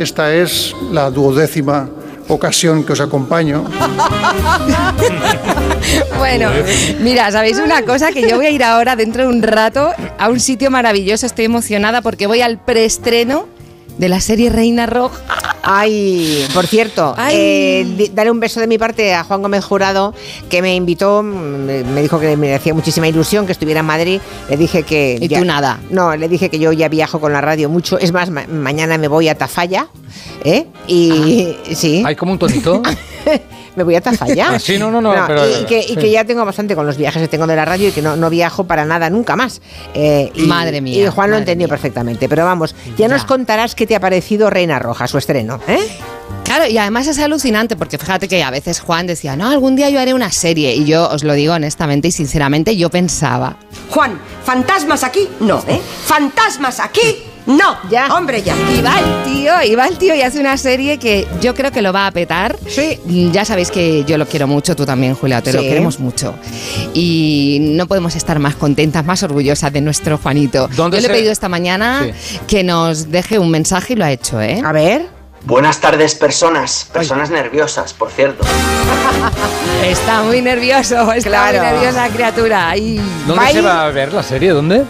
Esta 0.02 0.34
es 0.34 0.76
la 0.92 1.12
duodécima 1.12 1.88
ocasión 2.28 2.84
que 2.84 2.94
os 2.94 3.00
acompaño. 3.00 3.66
Bueno, 6.18 6.50
mira, 7.02 7.32
¿sabéis 7.32 7.58
una 7.58 7.82
cosa? 7.82 8.12
Que 8.12 8.30
yo 8.30 8.38
voy 8.38 8.46
a 8.46 8.50
ir 8.52 8.64
ahora, 8.64 8.96
dentro 8.96 9.24
de 9.24 9.30
un 9.30 9.42
rato, 9.42 9.92
a 10.18 10.30
un 10.30 10.40
sitio 10.40 10.70
maravilloso. 10.70 11.26
Estoy 11.26 11.46
emocionada 11.46 12.02
porque 12.02 12.28
voy 12.28 12.42
al 12.42 12.60
preestreno 12.64 13.48
de 13.98 14.10
la 14.10 14.20
serie 14.22 14.50
Reina 14.50 14.86
Roja. 14.86 15.20
Ay, 15.64 16.44
por 16.56 16.66
cierto, 16.66 17.14
Ay. 17.18 17.36
eh, 17.38 17.88
di- 17.96 18.12
dale 18.14 18.32
un 18.32 18.40
beso 18.40 18.60
de 18.60 18.66
mi 18.66 18.80
parte 18.80 19.14
a 19.14 19.24
Juan 19.24 19.44
Gómez 19.44 19.64
Jurado, 19.64 20.12
que 20.50 20.60
me 20.64 20.74
invitó, 20.76 21.22
me, 21.22 21.84
dijo 22.02 22.20
que 22.20 22.36
me 22.36 22.56
hacía 22.56 22.74
muchísima 22.74 23.08
ilusión 23.08 23.46
que 23.46 23.52
estuviera 23.52 23.82
en 23.82 23.86
Madrid. 23.86 24.20
Le 24.50 24.58
dije 24.58 24.82
que. 24.82 25.20
¿Y 25.22 25.30
tú 25.30 25.46
nada? 25.46 25.80
No, 25.92 26.16
le 26.16 26.28
dije 26.28 26.50
que 26.50 26.58
yo 26.58 26.72
ya 26.72 26.90
viajo 26.90 27.20
con 27.20 27.32
la 27.32 27.42
radio 27.42 27.70
mucho. 27.70 28.00
Es 28.00 28.12
más, 28.12 28.32
ma- 28.32 28.48
mañana 28.48 28.98
me 28.98 29.08
voy 29.08 29.28
a 29.30 29.36
Tafalla, 29.38 29.88
¿eh? 30.44 30.66
Y 30.88 31.56
sí. 31.76 32.02
Hay 32.06 32.16
como 32.16 32.32
un 32.32 32.40
tonito. 32.40 32.82
me 33.76 33.84
voy 33.84 33.96
a 33.96 34.02
Tafalla. 34.02 34.60
Sí, 34.60 34.78
no, 34.78 34.92
no, 34.92 35.02
no, 35.02 35.14
pero- 35.28 35.48
y, 35.50 35.66
que, 35.66 35.80
y 35.80 35.88
sí. 35.90 35.96
que 35.96 36.12
ya 36.12 36.24
tengo 36.26 36.46
bastante 36.46 36.76
con 36.76 36.86
los 36.86 36.98
viajes 36.98 37.22
que 37.22 37.28
tengo 37.28 37.48
de 37.48 37.56
la 37.56 37.66
radio 37.66 37.90
y 37.90 37.92
que 37.92 38.02
no, 38.02 38.16
no 38.16 38.30
viajo 38.30 38.66
para 38.66 38.86
nada 38.86 39.10
nunca 39.10 39.36
más. 39.36 39.62
Eh, 39.94 40.32
y, 40.36 40.42
Madre 40.44 40.82
mía, 40.82 41.04
Y 41.04 41.08
Juan 41.08 41.32
lo 41.32 41.38
entendió 41.38 41.68
perfectamente. 41.68 42.30
Pero 42.30 42.46
vamos, 42.46 42.76
ya, 42.98 43.08
nos 43.08 43.26
contarás 43.26 43.76
qué 43.76 43.88
te 43.88 43.96
ha 43.96 44.00
parecido 44.00 44.50
Reina 44.50 44.80
Roja, 44.80 45.08
su 45.08 45.18
estreno, 45.18 45.60
¿eh? 45.68 45.80
Claro, 46.44 46.68
y 46.68 46.78
además 46.78 47.08
es 47.08 47.20
alucinante 47.20 47.76
porque 47.76 47.98
fíjate 47.98 48.28
que 48.28 48.44
a 48.44 48.52
veces 48.52 48.80
Juan 48.80 49.08
decía, 49.08 49.36
no, 49.36 49.50
algún 49.50 49.76
día 49.76 49.90
yo 49.90 50.00
haré 50.00 50.14
una 50.14 50.32
serie. 50.32 50.76
Y 50.76 50.86
yo 50.86 51.10
os 51.10 51.24
lo 51.24 51.34
digo 51.34 51.54
honestamente 51.54 52.10
y 52.10 52.12
sinceramente, 52.12 52.76
yo 52.76 52.90
pensaba, 52.90 53.56
Juan, 53.90 54.20
¿fantasmas 54.44 55.04
aquí? 55.04 55.28
No, 55.40 55.64
¿eh? 55.68 55.80
¿Fantasmas 56.06 56.80
aquí? 56.80 57.24
No. 57.58 57.78
Ya. 57.90 58.08
Hombre, 58.16 58.42
ya. 58.42 58.56
Y 58.78 58.82
va 58.82 59.00
el 59.00 59.24
tío, 59.24 59.54
y 59.64 59.76
va 59.76 59.88
el 59.88 59.98
tío 59.98 60.16
y 60.16 60.22
hace 60.22 60.40
una 60.40 60.58
serie 60.58 60.98
que 60.98 61.28
yo 61.42 61.54
creo 61.54 61.72
que 61.72 61.82
lo 61.82 61.92
va 61.94 62.08
a 62.08 62.12
petar. 62.12 62.58
Sí. 62.68 63.00
Ya 63.32 63.46
sabéis 63.46 63.72
que 63.72 64.04
yo 64.06 64.18
lo 64.18 64.26
quiero 64.28 64.48
mucho, 64.48 64.76
tú 64.76 64.86
también, 64.86 65.16
Julia, 65.16 65.42
te 65.42 65.54
lo 65.54 65.62
queremos 65.62 66.00
mucho. 66.00 66.36
Y 66.94 67.58
no 67.62 67.88
podemos 67.88 68.16
estar 68.16 68.40
más 68.40 68.56
contentas, 68.56 69.06
más 69.06 69.24
orgullosas 69.24 69.72
de 69.74 69.82
nuestro 69.82 70.18
Juanito. 70.18 70.68
¿Dónde 70.76 70.98
yo 70.98 71.08
le 71.08 71.14
he 71.14 71.18
pedido 71.18 71.32
esta 71.32 71.50
mañana 71.50 72.08
que 72.48 72.64
nos 72.64 73.12
deje 73.12 73.40
un 73.40 73.50
mensaje 73.52 73.94
y 73.94 73.96
lo 73.96 74.06
ha 74.06 74.12
hecho, 74.12 74.42
¿eh? 74.42 74.62
A 74.64 74.72
ver. 74.72 75.06
Buenas 75.44 75.82
tardes, 75.82 76.14
personas. 76.14 76.88
Personas 76.94 77.32
nerviosas, 77.32 77.94
por 77.94 78.12
cierto. 78.12 78.44
Está 79.84 80.22
muy 80.24 80.42
nervioso, 80.42 81.12
está 81.14 81.30
Claro. 81.30 81.58
muy 81.60 81.68
nerviosa 81.72 82.08
criatura. 82.10 82.70
Ay. 82.70 83.02
¿Dónde 83.26 83.52
se 83.52 83.62
va 83.62 83.86
a 83.86 83.90
ver 83.90 84.14
la 84.14 84.22
serie? 84.22 84.52
¿Dónde? 84.52 84.84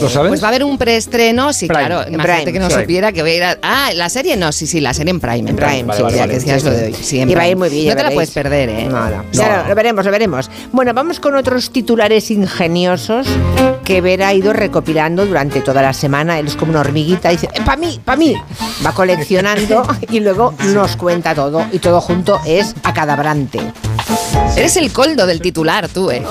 ¿Lo 0.00 0.08
sabes? 0.08 0.28
Pues 0.30 0.42
va 0.42 0.46
a 0.46 0.48
haber 0.50 0.64
un 0.64 0.78
preestreno, 0.78 1.52
sí, 1.52 1.66
Prime. 1.66 1.86
claro. 1.86 2.06
En 2.06 2.14
Imagínate 2.14 2.42
Prime, 2.44 2.52
que 2.52 2.58
no 2.60 2.70
sí. 2.70 2.80
supiera 2.80 3.12
que 3.12 3.22
voy 3.22 3.30
a 3.32 3.34
ir 3.36 3.44
a... 3.44 3.58
Ah, 3.62 3.90
la 3.94 4.08
serie 4.08 4.36
no, 4.36 4.52
sí, 4.52 4.66
sí, 4.66 4.80
la 4.80 4.94
serie 4.94 5.10
en 5.10 5.20
Prime. 5.20 5.50
En 5.50 5.56
Prime, 5.56 5.84
Prime, 5.84 5.92
sí, 5.92 5.96
sí, 5.98 6.02
vale, 6.02 6.16
ya 6.16 6.22
vale, 6.22 6.34
decías 6.34 6.62
sí, 6.62 6.68
lo 6.68 6.74
de 6.74 6.84
hoy. 6.86 6.94
Sí, 7.00 7.20
en 7.20 7.30
Y 7.30 7.34
va 7.34 7.42
a 7.42 7.48
ir 7.48 7.56
Prime. 7.56 7.68
muy 7.68 7.68
bien, 7.74 7.84
No 7.86 7.90
ya 7.90 7.96
te 7.96 8.02
la 8.02 8.08
veréis. 8.08 8.16
puedes 8.16 8.30
perder, 8.30 8.68
¿eh? 8.68 8.86
Nada. 8.90 9.24
Ya 9.32 9.62
lo, 9.62 9.68
lo 9.68 9.74
veremos, 9.74 10.04
lo 10.04 10.10
veremos. 10.10 10.50
Bueno, 10.72 10.94
vamos 10.94 11.20
con 11.20 11.34
otros 11.36 11.70
titulares 11.70 12.30
ingeniosos 12.30 13.26
que 13.84 14.00
Vera 14.00 14.28
ha 14.28 14.34
ido 14.34 14.52
recopilando 14.52 15.26
durante 15.26 15.60
toda 15.60 15.82
la 15.82 15.92
semana. 15.92 16.38
Él 16.38 16.46
es 16.46 16.56
como 16.56 16.70
una 16.72 16.80
hormiguita 16.80 17.28
dice, 17.30 17.48
para 17.64 17.76
mí, 17.76 18.00
para 18.04 18.16
mí. 18.16 18.34
Va 18.84 18.92
coleccionando 18.92 19.86
y 20.10 20.20
luego 20.20 20.54
nos 20.66 20.96
cuenta 20.96 21.34
todo. 21.34 21.64
Y 21.72 21.78
todo 21.78 22.00
junto 22.00 22.40
es 22.46 22.74
acadabrante. 22.82 23.60
Eres 24.56 24.76
el 24.76 24.92
coldo 24.92 25.26
del 25.26 25.40
titular, 25.40 25.88
tú, 25.88 26.10
¿eh? 26.10 26.22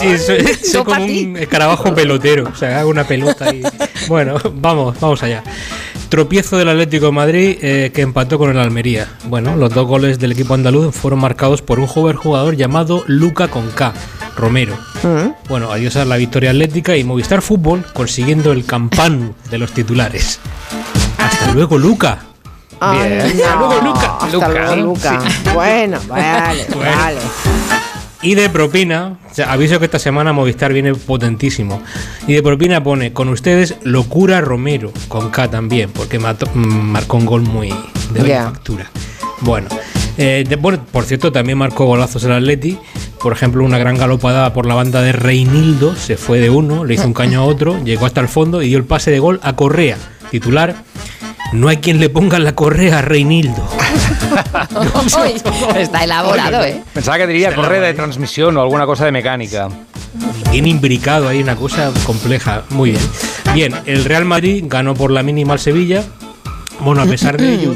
Sí, 0.00 0.18
soy, 0.18 0.44
soy 0.64 0.84
como 0.84 1.02
un 1.04 1.36
escarabajo 1.36 1.94
pelotero. 1.94 2.48
O 2.52 2.56
sea, 2.56 2.80
hago 2.80 2.90
una 2.90 3.01
pelota 3.04 3.54
y. 3.54 3.62
Bueno, 4.08 4.34
vamos, 4.54 4.98
vamos 5.00 5.22
allá. 5.22 5.42
Tropiezo 6.08 6.58
del 6.58 6.68
Atlético 6.68 7.06
de 7.06 7.12
Madrid 7.12 7.58
eh, 7.62 7.90
que 7.94 8.02
empató 8.02 8.38
con 8.38 8.50
el 8.50 8.58
Almería. 8.58 9.08
Bueno, 9.24 9.56
los 9.56 9.72
dos 9.72 9.86
goles 9.86 10.18
del 10.18 10.32
equipo 10.32 10.54
andaluz 10.54 10.94
fueron 10.94 11.20
marcados 11.20 11.62
por 11.62 11.80
un 11.80 11.86
joven 11.86 12.16
jugador 12.16 12.56
llamado 12.56 13.04
Luca 13.06 13.48
con 13.48 13.70
K, 13.70 13.94
Romero. 14.36 14.76
Mm. 15.02 15.48
Bueno, 15.48 15.72
adiós 15.72 15.96
a 15.96 16.04
la 16.04 16.16
victoria 16.16 16.50
atlética 16.50 16.96
y 16.96 17.04
Movistar 17.04 17.40
Fútbol 17.42 17.84
consiguiendo 17.94 18.52
el 18.52 18.66
campán 18.66 19.34
de 19.50 19.58
los 19.58 19.72
titulares. 19.72 20.38
Hasta 21.16 21.52
luego, 21.52 21.78
Luca. 21.78 22.18
Ay, 22.80 23.10
no. 23.36 23.44
Hasta 23.44 23.56
luego, 23.56 23.80
Luca. 23.82 24.16
Hasta 24.20 24.32
Luca, 24.32 24.48
luego, 24.48 24.76
Luca. 24.76 25.20
sí. 25.20 25.50
Bueno, 25.54 25.98
vale, 26.08 26.66
Bueno. 26.74 26.90
vale. 26.96 27.18
Y 28.22 28.34
de 28.36 28.48
propina, 28.48 29.18
o 29.30 29.34
sea, 29.34 29.52
aviso 29.52 29.78
que 29.80 29.86
esta 29.86 29.98
semana 29.98 30.32
Movistar 30.32 30.72
viene 30.72 30.94
potentísimo. 30.94 31.82
Y 32.28 32.34
de 32.34 32.42
propina 32.42 32.82
pone 32.82 33.12
con 33.12 33.28
ustedes 33.28 33.74
Locura 33.82 34.40
Romero, 34.40 34.92
con 35.08 35.30
K 35.30 35.50
también, 35.50 35.90
porque 35.90 36.20
mató- 36.20 36.48
marcó 36.54 37.16
un 37.16 37.26
gol 37.26 37.42
muy 37.42 37.68
de 37.70 38.20
buena 38.20 38.28
Ya. 38.28 38.44
factura. 38.44 38.90
Bueno, 39.40 39.68
eh, 40.18 40.44
de- 40.48 40.54
bueno, 40.56 40.84
por 40.92 41.04
cierto, 41.04 41.32
también 41.32 41.58
marcó 41.58 41.84
golazos 41.86 42.22
el 42.22 42.32
Atleti. 42.32 42.78
Por 43.20 43.32
ejemplo, 43.32 43.64
una 43.64 43.78
gran 43.78 43.96
galopada 43.98 44.52
por 44.52 44.66
la 44.66 44.74
banda 44.74 45.02
de 45.02 45.10
Reinildo, 45.12 45.96
se 45.96 46.16
fue 46.16 46.38
de 46.38 46.50
uno, 46.50 46.84
le 46.84 46.94
hizo 46.94 47.06
un 47.06 47.14
caño 47.14 47.40
a 47.40 47.44
otro, 47.44 47.78
llegó 47.84 48.06
hasta 48.06 48.20
el 48.20 48.28
fondo 48.28 48.62
y 48.62 48.68
dio 48.68 48.78
el 48.78 48.84
pase 48.84 49.10
de 49.10 49.18
gol 49.18 49.40
a 49.42 49.54
Correa, 49.56 49.96
titular. 50.30 50.76
No 51.52 51.66
hay 51.68 51.78
quien 51.78 51.98
le 51.98 52.08
ponga 52.08 52.38
la 52.38 52.54
correa 52.54 53.00
a 53.00 53.02
Reinildo. 53.02 53.66
Está 55.76 56.04
elaborado, 56.04 56.64
¿eh? 56.64 56.82
Pensaba 56.92 57.18
que 57.18 57.26
diría 57.26 57.54
correa 57.54 57.80
de 57.80 57.94
transmisión 57.94 58.56
o 58.56 58.62
alguna 58.62 58.86
cosa 58.86 59.04
de 59.04 59.12
mecánica. 59.12 59.68
Bien 60.50 60.66
imbricado 60.66 61.28
ahí, 61.28 61.42
una 61.42 61.56
cosa 61.56 61.90
compleja. 62.04 62.64
Muy 62.70 62.90
bien. 62.90 63.02
Bien, 63.54 63.74
el 63.86 64.04
Real 64.04 64.24
Madrid 64.24 64.64
ganó 64.66 64.94
por 64.94 65.10
la 65.10 65.22
mínima 65.22 65.54
al 65.54 65.58
Sevilla. 65.58 66.04
Bueno, 66.80 67.02
a 67.02 67.06
pesar 67.06 67.36
de 67.36 67.54
ello, 67.54 67.74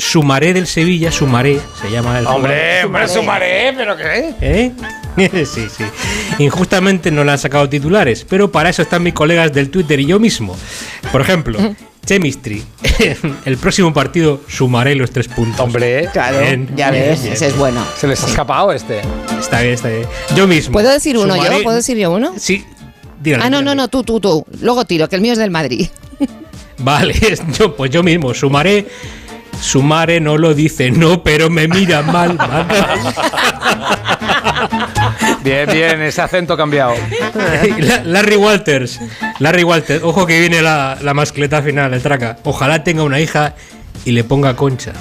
Sumaré 0.00 0.54
del 0.54 0.66
Sevilla, 0.66 1.12
Sumaré, 1.12 1.60
se 1.80 1.90
llama 1.90 2.18
el 2.18 2.26
Hombre, 2.26 2.84
hombre, 2.84 3.06
sumaré, 3.06 3.74
pero 3.76 3.96
¿qué? 3.96 4.34
¿Eh? 4.40 4.72
sí, 5.44 5.68
sí. 5.68 5.84
Injustamente 6.38 7.10
no 7.10 7.22
le 7.22 7.32
han 7.32 7.38
sacado 7.38 7.68
titulares, 7.68 8.24
pero 8.28 8.50
para 8.50 8.70
eso 8.70 8.80
están 8.80 9.02
mis 9.02 9.12
colegas 9.12 9.52
del 9.52 9.70
Twitter 9.70 10.00
y 10.00 10.06
yo 10.06 10.18
mismo. 10.18 10.56
Por 11.12 11.20
ejemplo, 11.20 11.58
Chemistry. 12.06 12.62
el 13.44 13.56
próximo 13.58 13.92
partido 13.92 14.40
sumaré 14.48 14.94
los 14.94 15.10
tres 15.10 15.28
puntos. 15.28 15.60
Hombre, 15.60 16.08
Claro, 16.12 16.38
ya 16.74 16.90
ves, 16.90 17.24
ese 17.24 17.46
es 17.48 17.56
bueno. 17.56 17.84
Se 17.98 18.06
les 18.08 18.22
ha 18.24 18.26
escapado 18.26 18.72
este. 18.72 19.00
Está 19.38 19.60
bien, 19.60 19.74
está 19.74 19.88
bien. 19.88 20.06
Yo 20.34 20.46
mismo. 20.46 20.72
¿Puedo 20.72 20.90
decir 20.90 21.16
uno 21.18 21.36
Sumaré- 21.36 21.58
yo? 21.58 21.62
¿Puedo 21.62 21.76
decir 21.76 21.96
yo 21.98 22.10
uno? 22.12 22.32
Sí. 22.36 22.64
Dígale, 23.22 23.44
Ah, 23.44 23.50
no, 23.50 23.58
dígale. 23.58 23.76
no, 23.76 23.82
no, 23.82 23.88
tú, 23.88 24.02
tú, 24.02 24.18
tú. 24.18 24.44
Luego 24.60 24.84
tiro, 24.86 25.08
que 25.08 25.16
el 25.16 25.22
mío 25.22 25.32
es 25.34 25.38
del 25.38 25.50
Madrid. 25.50 25.88
Vale, 26.78 27.14
yo, 27.58 27.76
pues 27.76 27.90
yo 27.90 28.02
mismo, 28.02 28.32
sumaré. 28.34 28.88
Sumare 29.60 30.20
no 30.20 30.38
lo 30.38 30.54
dice, 30.54 30.90
no, 30.90 31.22
pero 31.22 31.50
me 31.50 31.68
mira 31.68 32.00
mal. 32.00 32.34
mal. 32.34 32.66
Bien, 35.42 35.66
bien, 35.70 36.02
ese 36.02 36.20
acento 36.20 36.56
cambiado. 36.56 36.92
La- 37.78 38.02
Larry 38.04 38.36
Walters, 38.36 39.00
Larry 39.38 39.64
Walters, 39.64 40.02
ojo 40.02 40.26
que 40.26 40.38
viene 40.40 40.60
la, 40.60 40.98
la 41.00 41.14
mascleta 41.14 41.62
final, 41.62 41.94
el 41.94 42.02
traca. 42.02 42.36
Ojalá 42.44 42.84
tenga 42.84 43.02
una 43.02 43.20
hija 43.20 43.54
y 44.04 44.12
le 44.12 44.22
ponga 44.24 44.54
concha. 44.54 44.92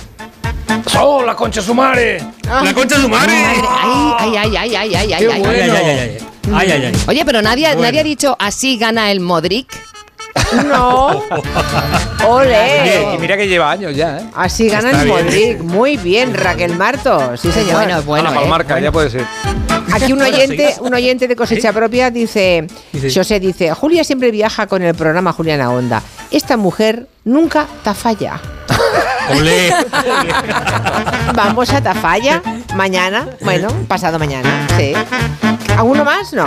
¡Oh, 0.97 1.23
la 1.23 1.35
concha 1.35 1.61
sumare! 1.61 2.23
¡La 2.63 2.73
concha 2.73 2.95
sumare! 2.97 3.33
Ay, 3.33 4.33
ay, 4.37 4.55
ay, 4.57 4.75
ay, 4.75 4.75
ay, 4.75 4.95
ay, 4.95 5.13
ay, 5.13 5.13
ay. 5.13 5.43
Ay, 5.43 5.43
ay, 5.45 5.59
ay, 5.61 5.69
ay, 5.71 5.99
ay. 5.99 6.17
Ay, 6.53 6.71
ay, 6.71 6.85
ay. 6.85 6.93
Oye, 7.07 7.25
pero 7.25 7.41
nadie, 7.41 7.65
Bueno. 7.67 7.81
nadie 7.81 7.99
ha 7.99 8.03
dicho 8.03 8.35
así 8.39 8.77
gana 8.77 9.11
el 9.11 9.19
Modric. 9.19 9.67
No. 10.67 11.07
Oye, 11.07 11.23
Ole. 12.27 13.13
y 13.13 13.17
mira 13.17 13.37
que 13.37 13.47
lleva 13.47 13.71
años 13.71 13.95
ya, 13.95 14.17
¿eh? 14.19 14.23
Así 14.35 14.67
gana 14.69 14.91
Está 14.91 15.01
el 15.03 15.07
bien. 15.07 15.25
Modric. 15.25 15.59
Muy 15.61 15.97
bien, 15.97 16.33
Raquel 16.33 16.75
Marto. 16.75 17.35
Sí, 17.37 17.51
señor. 17.51 17.73
Bueno, 17.73 18.01
bueno, 18.03 18.29
a 18.29 18.33
la 18.35 18.43
eh. 18.43 18.47
marca, 18.47 18.79
ya 18.79 18.91
puede 18.91 19.09
ser. 19.09 19.25
Aquí 19.91 20.13
un 20.13 20.21
oyente, 20.21 20.75
un 20.81 20.93
oyente 20.93 21.27
de 21.27 21.35
cosecha 21.35 21.73
propia 21.73 22.11
dice, 22.11 22.67
Dice- 22.93 23.19
José 23.19 23.39
dice, 23.39 23.73
Julia 23.73 24.03
siempre 24.03 24.29
viaja 24.31 24.67
con 24.67 24.81
el 24.83 24.93
programa 24.95 25.33
Juliana 25.33 25.71
Onda. 25.71 26.01
Esta 26.31 26.57
mujer 26.57 27.07
nunca 27.25 27.65
tafalla. 27.83 28.39
Olé. 29.31 29.73
Vamos 31.35 31.71
a 31.71 31.81
Tafalla 31.81 32.41
mañana, 32.75 33.27
bueno, 33.41 33.67
pasado 33.87 34.17
mañana, 34.19 34.67
sí. 34.77 34.93
¿Alguno 35.77 36.03
más? 36.03 36.33
No. 36.33 36.45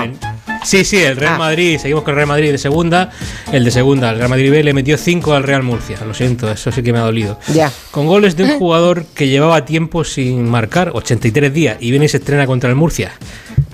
Sí, 0.65 0.85
sí, 0.85 0.99
el 0.99 1.17
Real 1.17 1.35
Ah. 1.35 1.39
Madrid, 1.39 1.79
seguimos 1.79 2.05
con 2.05 2.13
el 2.13 2.17
Real 2.17 2.29
Madrid 2.29 2.51
de 2.53 2.59
segunda. 2.59 3.11
El 3.53 3.65
de 3.65 3.71
segunda, 3.71 4.11
el 4.11 4.19
Real 4.19 4.29
Madrid 4.29 4.51
B, 4.51 4.63
le 4.63 4.73
metió 4.73 4.97
5 4.99 5.35
al 5.35 5.43
Real 5.43 5.63
Murcia. 5.63 5.99
Lo 6.07 6.15
siento, 6.15 6.51
eso 6.51 6.71
sí 6.73 6.83
que 6.83 6.93
me 6.93 6.99
ha 6.99 7.03
dolido. 7.03 7.39
Ya. 7.53 7.71
Con 7.91 8.07
goles 8.07 8.37
de 8.37 8.45
un 8.45 8.51
jugador 8.59 9.05
que 9.15 9.29
llevaba 9.29 9.65
tiempo 9.65 10.05
sin 10.05 10.49
marcar, 10.49 10.91
83 10.95 11.53
días, 11.53 11.77
y 11.81 11.91
viene 11.91 12.07
y 12.07 12.09
se 12.09 12.19
estrena 12.19 12.47
contra 12.47 12.71
el 12.71 12.77
Murcia. 12.77 13.13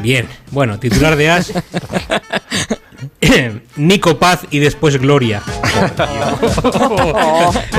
Bien, 0.01 0.27
bueno, 0.51 0.79
titular 0.79 1.17
de 1.17 1.31
As. 1.31 1.53
Nico 3.77 4.19
Paz 4.19 4.41
y 4.51 4.59
después 4.59 4.97
Gloria. 4.99 5.43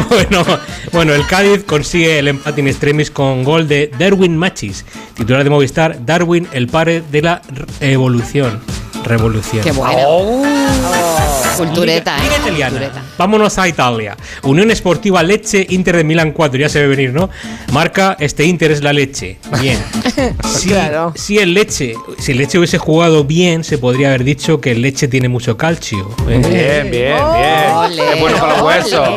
bueno, 0.09 0.45
bueno, 0.91 1.13
el 1.13 1.25
Cádiz 1.27 1.63
consigue 1.65 2.19
el 2.19 2.27
empate 2.27 2.61
in 2.61 2.67
extremis 2.67 3.11
con 3.11 3.43
gol 3.43 3.67
de 3.67 3.91
Darwin 3.97 4.37
Machis, 4.37 4.85
titular 5.15 5.43
de 5.43 5.49
Movistar. 5.49 6.05
Darwin, 6.05 6.47
el 6.53 6.67
padre 6.67 7.03
de 7.11 7.21
la 7.21 7.41
evolución. 7.79 8.59
Revolución. 9.03 9.63
Qué 9.63 9.71
bueno. 9.71 9.93
Oh. 10.05 10.43
Cultureta, 11.57 12.17
Liga 12.19 12.35
¿eh? 12.35 12.39
italiana. 12.41 12.69
Cultureta. 12.79 13.03
Vámonos 13.17 13.57
a 13.57 13.67
Italia. 13.67 14.15
Unión 14.43 14.71
Esportiva 14.71 15.21
Leche, 15.23 15.65
Inter 15.69 15.97
de 15.97 16.03
Milán 16.05 16.31
4, 16.31 16.57
ya 16.59 16.69
se 16.69 16.79
ve 16.79 16.87
venir, 16.87 17.11
¿no? 17.13 17.29
Marca, 17.73 18.15
este 18.19 18.45
Inter 18.45 18.71
es 18.71 18.81
la 18.81 18.93
leche. 18.93 19.37
Bien. 19.61 19.77
Si, 20.49 20.69
Claro. 20.69 21.13
si 21.15 21.37
el 21.37 21.53
Leche, 21.53 21.93
si 22.17 22.31
el 22.33 22.37
Leche 22.39 22.57
hubiese 22.57 22.77
jugado 22.77 23.23
bien, 23.23 23.63
se 23.63 23.77
podría 23.77 24.09
haber 24.09 24.23
dicho 24.23 24.59
que 24.59 24.71
el 24.71 24.81
Leche 24.81 25.07
tiene 25.07 25.29
mucho 25.29 25.55
calcio. 25.57 25.99
¿eh? 26.27 26.37
Bien, 26.39 26.91
bien, 26.91 26.91
bien. 26.91 27.73
Ole, 27.73 27.95
Qué 28.13 28.19
bueno 28.19 28.37
para 28.37 28.53
los 28.57 28.61
huesos. 28.63 29.09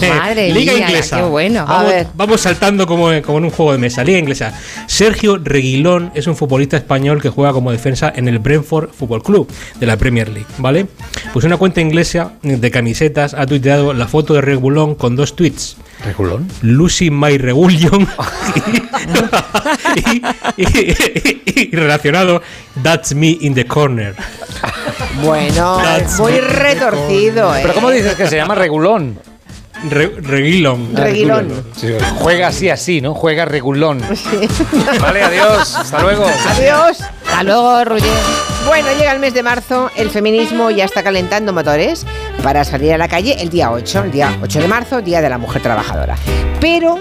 Madre 0.08 0.52
Liga 0.52 0.72
mía, 0.72 0.82
inglesa. 0.88 1.16
qué 1.18 1.22
bueno. 1.24 1.60
A 1.60 1.64
Vamos, 1.64 1.90
ver. 1.90 2.06
vamos 2.14 2.40
saltando 2.40 2.86
como, 2.86 3.08
como 3.22 3.38
en 3.38 3.44
un 3.44 3.50
juego 3.50 3.72
de 3.72 3.78
mesa. 3.78 4.02
Liga 4.04 4.18
inglesa. 4.18 4.52
Sergio 4.86 5.36
Reguilón 5.42 6.10
es 6.14 6.26
un 6.26 6.36
futbolista 6.36 6.76
español 6.76 7.20
que 7.20 7.28
juega 7.28 7.52
como 7.52 7.70
defensa 7.72 8.10
en 8.14 8.28
el 8.28 8.38
Brentford 8.38 8.69
Football 8.70 9.22
Club 9.22 9.48
de 9.78 9.86
la 9.86 9.96
Premier 9.96 10.28
League, 10.28 10.46
¿vale? 10.58 10.86
Pues 11.32 11.44
una 11.44 11.56
cuenta 11.56 11.80
inglesa 11.80 12.32
de 12.42 12.70
camisetas 12.70 13.34
ha 13.34 13.46
tuiteado 13.46 13.92
la 13.92 14.06
foto 14.08 14.34
de 14.34 14.40
Reguilón 14.40 14.94
con 14.94 15.16
dos 15.16 15.36
tweets. 15.36 15.76
¿Regulón? 16.04 16.48
Lucy 16.62 17.10
My 17.10 17.36
Regulion 17.36 18.08
y, 19.96 20.00
y- 20.56 20.62
y- 20.62 21.68
y 21.72 21.76
relacionado 21.76 22.42
That's 22.82 23.14
me 23.14 23.36
in 23.40 23.54
the 23.54 23.66
corner. 23.66 24.14
Bueno, 25.22 25.78
That's 25.82 26.18
muy 26.18 26.38
retorcido, 26.40 27.54
¿eh? 27.54 27.60
¿Pero 27.62 27.74
cómo 27.74 27.90
dices 27.90 28.14
que 28.14 28.26
se 28.28 28.36
llama 28.36 28.54
regulón? 28.54 29.18
Re- 29.88 30.12
Reguilón. 30.20 30.94
Reguilón. 30.94 31.64
Sí, 31.76 31.88
juega 32.18 32.48
así, 32.48 32.68
así, 32.68 33.00
¿no? 33.00 33.14
Juega 33.14 33.44
regulón. 33.46 34.00
Vale, 35.00 35.22
adiós. 35.22 35.74
Hasta 35.76 36.02
luego. 36.02 36.24
Adiós. 36.48 37.00
Hasta 37.00 37.42
luego, 37.42 37.84
Roger. 37.84 38.10
Bueno, 38.66 38.88
llega 38.98 39.12
el 39.12 39.20
mes 39.20 39.32
de 39.32 39.42
marzo, 39.42 39.90
el 39.96 40.10
feminismo 40.10 40.70
ya 40.70 40.84
está 40.84 41.02
calentando 41.02 41.52
motores 41.52 42.04
para 42.42 42.62
salir 42.64 42.92
a 42.92 42.98
la 42.98 43.08
calle 43.08 43.36
el 43.40 43.48
día 43.48 43.70
8, 43.72 44.04
el 44.04 44.10
día 44.12 44.36
8 44.42 44.60
de 44.60 44.68
marzo, 44.68 45.00
Día 45.00 45.22
de 45.22 45.30
la 45.30 45.38
Mujer 45.38 45.62
Trabajadora. 45.62 46.16
Pero 46.60 46.98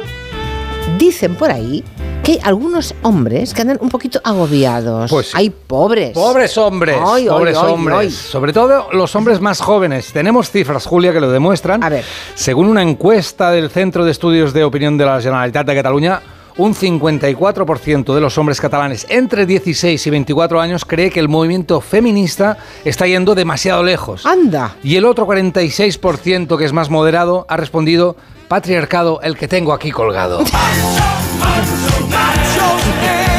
dicen 0.97 1.35
por 1.35 1.51
ahí 1.51 1.83
que 2.23 2.33
hay 2.33 2.39
algunos 2.43 2.93
hombres 3.01 3.53
que 3.53 3.61
andan 3.61 3.77
un 3.81 3.89
poquito 3.89 4.19
agobiados. 4.23 5.09
Pues 5.09 5.27
sí. 5.27 5.33
Hay 5.35 5.49
pobres. 5.49 6.11
Pobres 6.11 6.57
hombres, 6.57 6.97
Ay, 7.03 7.27
pobres 7.27 7.57
ay, 7.57 7.71
hombres. 7.71 7.97
ay. 7.97 8.11
Sobre 8.11 8.53
todo 8.53 8.87
los 8.91 9.15
hombres 9.15 9.39
más 9.39 9.61
jóvenes. 9.61 10.11
Tenemos 10.13 10.51
cifras, 10.51 10.85
Julia, 10.85 11.13
que 11.13 11.19
lo 11.21 11.31
demuestran. 11.31 11.83
A 11.83 11.89
ver. 11.89 12.03
Según 12.35 12.67
una 12.67 12.81
encuesta 12.83 13.51
del 13.51 13.69
Centro 13.69 14.05
de 14.05 14.11
Estudios 14.11 14.53
de 14.53 14.63
Opinión 14.63 14.97
de 14.97 15.05
la 15.05 15.21
Generalitat 15.21 15.65
de 15.65 15.75
Cataluña, 15.75 16.21
un 16.57 16.75
54% 16.75 18.13
de 18.13 18.19
los 18.21 18.37
hombres 18.37 18.59
catalanes 18.59 19.05
entre 19.09 19.45
16 19.45 20.05
y 20.05 20.09
24 20.09 20.59
años 20.59 20.83
cree 20.83 21.09
que 21.09 21.21
el 21.21 21.29
movimiento 21.29 21.79
feminista 21.79 22.57
está 22.83 23.07
yendo 23.07 23.33
demasiado 23.33 23.81
lejos. 23.81 24.25
Anda. 24.25 24.75
Y 24.83 24.97
el 24.97 25.05
otro 25.05 25.25
46%, 25.25 26.57
que 26.57 26.65
es 26.65 26.73
más 26.73 26.89
moderado, 26.89 27.45
ha 27.47 27.55
respondido, 27.55 28.17
patriarcado 28.49 29.21
el 29.21 29.37
que 29.37 29.47
tengo 29.47 29.71
aquí 29.71 29.91
colgado. 29.91 30.43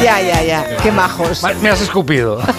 Ya, 0.03 0.21
ya, 0.21 0.43
ya. 0.43 0.77
Qué 0.81 0.91
majos. 0.91 1.43
Me 1.61 1.69
has 1.69 1.81
escupido. 1.81 2.39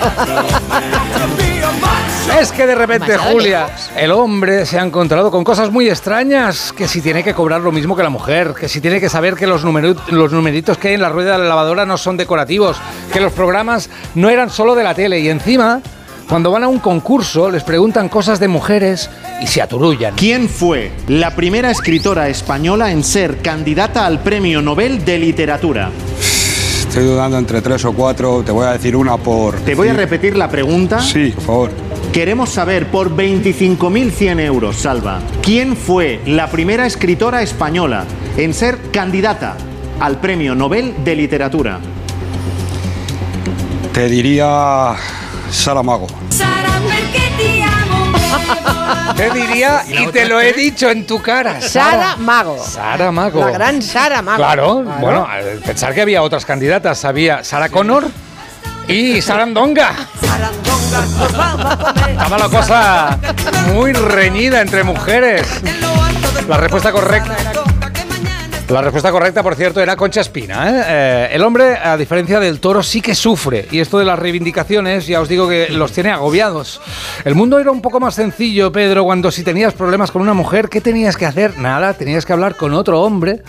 Es 2.40 2.50
que 2.52 2.66
de 2.66 2.74
repente, 2.74 3.12
Demasiado 3.12 3.32
Julia, 3.34 3.66
el 3.96 4.10
hombre 4.10 4.64
se 4.64 4.78
ha 4.78 4.82
encontrado 4.82 5.30
con 5.30 5.44
cosas 5.44 5.70
muy 5.70 5.88
extrañas, 5.88 6.72
que 6.72 6.88
si 6.88 7.00
tiene 7.00 7.22
que 7.22 7.34
cobrar 7.34 7.60
lo 7.60 7.72
mismo 7.72 7.94
que 7.94 8.02
la 8.02 8.10
mujer, 8.10 8.54
que 8.58 8.68
si 8.68 8.80
tiene 8.80 9.00
que 9.00 9.08
saber 9.08 9.34
que 9.34 9.46
los, 9.46 9.64
los 9.64 10.32
numeritos 10.32 10.78
que 10.78 10.88
hay 10.88 10.94
en 10.94 11.02
la 11.02 11.08
rueda 11.08 11.32
de 11.32 11.38
la 11.40 11.48
lavadora 11.50 11.84
no 11.84 11.98
son 11.98 12.16
decorativos, 12.16 12.78
que 13.12 13.20
los 13.20 13.32
programas 13.32 13.90
no 14.14 14.30
eran 14.30 14.50
solo 14.50 14.74
de 14.74 14.82
la 14.82 14.94
tele 14.94 15.20
y 15.20 15.28
encima, 15.28 15.80
cuando 16.28 16.50
van 16.50 16.64
a 16.64 16.68
un 16.68 16.78
concurso, 16.78 17.50
les 17.50 17.64
preguntan 17.64 18.08
cosas 18.08 18.40
de 18.40 18.48
mujeres 18.48 19.10
y 19.40 19.46
se 19.46 19.60
aturullan. 19.60 20.14
¿Quién 20.16 20.48
fue 20.48 20.90
la 21.08 21.34
primera 21.34 21.70
escritora 21.70 22.28
española 22.28 22.90
en 22.92 23.04
ser 23.04 23.42
candidata 23.42 24.06
al 24.06 24.20
Premio 24.20 24.62
Nobel 24.62 25.04
de 25.04 25.18
Literatura? 25.18 25.90
Estoy 26.92 27.06
dudando 27.06 27.38
entre 27.38 27.62
tres 27.62 27.86
o 27.86 27.94
cuatro. 27.94 28.42
Te 28.44 28.52
voy 28.52 28.66
a 28.66 28.72
decir 28.72 28.94
una 28.94 29.16
por. 29.16 29.56
Te 29.60 29.74
voy 29.74 29.88
a 29.88 29.94
repetir 29.94 30.36
la 30.36 30.50
pregunta. 30.50 31.00
Sí, 31.00 31.32
por 31.34 31.42
favor. 31.42 31.70
Queremos 32.12 32.50
saber 32.50 32.88
por 32.88 33.16
25.100 33.16 34.40
euros, 34.40 34.76
Salva, 34.76 35.20
¿quién 35.40 35.74
fue 35.74 36.20
la 36.26 36.50
primera 36.50 36.84
escritora 36.84 37.40
española 37.40 38.04
en 38.36 38.52
ser 38.52 38.76
candidata 38.92 39.56
al 40.00 40.20
Premio 40.20 40.54
Nobel 40.54 40.92
de 41.02 41.16
Literatura? 41.16 41.80
Te 43.94 44.10
diría 44.10 44.94
Saramago. 45.50 46.08
Te 49.16 49.30
diría, 49.30 49.84
y 49.86 50.06
te 50.08 50.26
lo 50.26 50.40
he 50.40 50.52
dicho 50.52 50.90
en 50.90 51.06
tu 51.06 51.20
cara. 51.20 51.60
Sara 51.60 52.16
Mago. 52.16 52.62
Sara 52.64 53.12
Mago. 53.12 53.44
La 53.44 53.50
gran 53.50 53.82
Sara 53.82 54.22
Mago. 54.22 54.38
Claro, 54.38 54.82
bueno, 55.00 55.26
al 55.28 55.58
pensar 55.60 55.94
que 55.94 56.02
había 56.02 56.22
otras 56.22 56.44
candidatas, 56.44 57.04
había 57.04 57.44
Sara 57.44 57.68
Connor 57.68 58.06
y 58.88 59.20
Sarandonga. 59.20 59.92
Estaba 62.10 62.38
la 62.38 62.48
cosa 62.48 63.18
muy 63.72 63.92
reñida 63.92 64.60
entre 64.60 64.82
mujeres. 64.82 65.46
La 66.48 66.56
respuesta 66.56 66.92
correcta. 66.92 67.51
La 68.72 68.80
respuesta 68.80 69.12
correcta, 69.12 69.42
por 69.42 69.54
cierto, 69.54 69.80
era 69.80 69.96
Concha 69.96 70.22
Espina. 70.22 70.70
¿eh? 70.70 70.84
Eh, 70.86 71.28
el 71.32 71.42
hombre, 71.42 71.76
a 71.76 71.94
diferencia 71.98 72.40
del 72.40 72.58
toro, 72.58 72.82
sí 72.82 73.02
que 73.02 73.14
sufre. 73.14 73.68
Y 73.70 73.80
esto 73.80 73.98
de 73.98 74.06
las 74.06 74.18
reivindicaciones, 74.18 75.06
ya 75.06 75.20
os 75.20 75.28
digo 75.28 75.46
que 75.46 75.68
los 75.68 75.92
tiene 75.92 76.10
agobiados. 76.10 76.80
El 77.26 77.34
mundo 77.34 77.58
era 77.58 77.70
un 77.70 77.82
poco 77.82 78.00
más 78.00 78.14
sencillo, 78.14 78.72
Pedro, 78.72 79.04
cuando 79.04 79.30
si 79.30 79.44
tenías 79.44 79.74
problemas 79.74 80.10
con 80.10 80.22
una 80.22 80.32
mujer, 80.32 80.70
¿qué 80.70 80.80
tenías 80.80 81.18
que 81.18 81.26
hacer? 81.26 81.58
Nada, 81.58 81.92
tenías 81.92 82.24
que 82.24 82.32
hablar 82.32 82.56
con 82.56 82.72
otro 82.72 83.02
hombre 83.02 83.42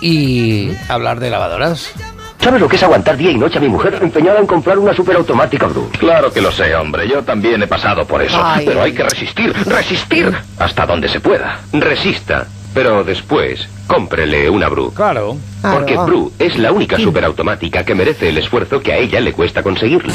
y 0.00 0.70
hablar 0.88 1.18
de 1.18 1.30
lavadoras. 1.30 1.92
¿Sabes 2.38 2.60
lo 2.60 2.68
que 2.68 2.76
es 2.76 2.82
aguantar 2.84 3.16
día 3.16 3.32
y 3.32 3.38
noche 3.38 3.58
a 3.58 3.60
mi 3.60 3.68
mujer 3.68 3.98
empeñada 4.00 4.38
en 4.38 4.46
comprar 4.46 4.78
una 4.78 4.94
superautomática, 4.94 5.66
Bru? 5.66 5.90
Claro 5.98 6.32
que 6.32 6.40
lo 6.40 6.52
sé, 6.52 6.72
hombre. 6.76 7.08
Yo 7.08 7.24
también 7.24 7.60
he 7.64 7.66
pasado 7.66 8.04
por 8.04 8.22
eso. 8.22 8.40
Ay. 8.40 8.64
Pero 8.64 8.82
hay 8.82 8.92
que 8.92 9.02
resistir, 9.02 9.52
resistir 9.66 10.32
hasta 10.58 10.86
donde 10.86 11.08
se 11.08 11.18
pueda. 11.18 11.58
Resista. 11.72 12.46
Pero 12.74 13.04
después, 13.04 13.68
cómprele 13.86 14.48
una 14.48 14.68
Bru. 14.68 14.92
Claro. 14.92 15.36
Porque 15.60 15.94
Claro. 15.94 16.06
Bru 16.06 16.32
es 16.38 16.58
la 16.58 16.72
única 16.72 16.98
superautomática 16.98 17.84
que 17.84 17.94
merece 17.94 18.28
el 18.30 18.38
esfuerzo 18.38 18.80
que 18.80 18.92
a 18.92 18.96
ella 18.96 19.20
le 19.20 19.32
cuesta 19.32 19.62
conseguirlo. 19.62 20.12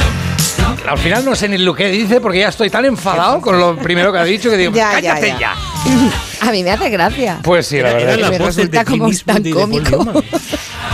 Al 0.87 0.97
final 0.97 1.25
no 1.25 1.35
sé 1.35 1.49
ni 1.49 1.57
lo 1.57 1.73
que 1.73 1.87
dice 1.87 2.21
porque 2.21 2.39
ya 2.39 2.49
estoy 2.49 2.69
tan 2.69 2.85
enfadado 2.85 3.41
con 3.41 3.59
lo 3.59 3.75
primero 3.77 4.11
que 4.11 4.19
ha 4.19 4.23
dicho 4.23 4.49
que 4.49 4.57
digo, 4.57 4.73
Ya, 4.73 4.91
cállate 4.91 5.29
ya. 5.31 5.39
ya. 5.39 6.47
A 6.47 6.51
mí 6.51 6.63
me 6.63 6.71
hace 6.71 6.89
gracia. 6.89 7.39
Pues 7.43 7.67
sí, 7.67 7.81
la 7.81 7.93
verdad. 7.93 8.13
Era 8.13 8.29
me 8.29 8.37
resulta 8.37 8.85
como 8.85 9.09
tan 9.25 9.43
cómico. 9.51 10.23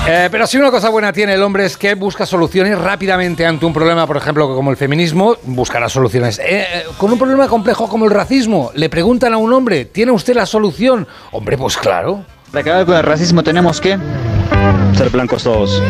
Eh, 0.05 0.27
pero 0.29 0.45
si 0.45 0.57
una 0.57 0.69
cosa 0.69 0.89
buena 0.89 1.13
tiene 1.13 1.33
el 1.35 1.41
hombre 1.41 1.63
es 1.63 1.77
que 1.77 1.95
busca 1.95 2.25
soluciones 2.25 2.77
rápidamente 2.77 3.45
ante 3.45 3.65
un 3.65 3.71
problema, 3.71 4.05
por 4.05 4.17
ejemplo, 4.17 4.53
como 4.53 4.69
el 4.69 4.75
feminismo, 4.75 5.37
buscará 5.43 5.87
soluciones. 5.87 6.39
Eh, 6.39 6.43
eh, 6.49 6.83
con 6.97 7.13
un 7.13 7.17
problema 7.17 7.47
complejo 7.47 7.87
como 7.87 8.03
el 8.03 8.11
racismo, 8.11 8.71
le 8.75 8.89
preguntan 8.89 9.33
a 9.33 9.37
un 9.37 9.53
hombre, 9.53 9.85
¿tiene 9.85 10.11
usted 10.11 10.35
la 10.35 10.45
solución? 10.45 11.07
Hombre, 11.31 11.57
pues 11.57 11.77
claro. 11.77 12.25
Para 12.51 12.61
acabar 12.61 12.85
con 12.85 12.97
el 12.97 13.03
racismo 13.03 13.43
tenemos 13.43 13.79
que 13.79 13.97
ser 14.95 15.09
blancos 15.09 15.43
todos. 15.43 15.81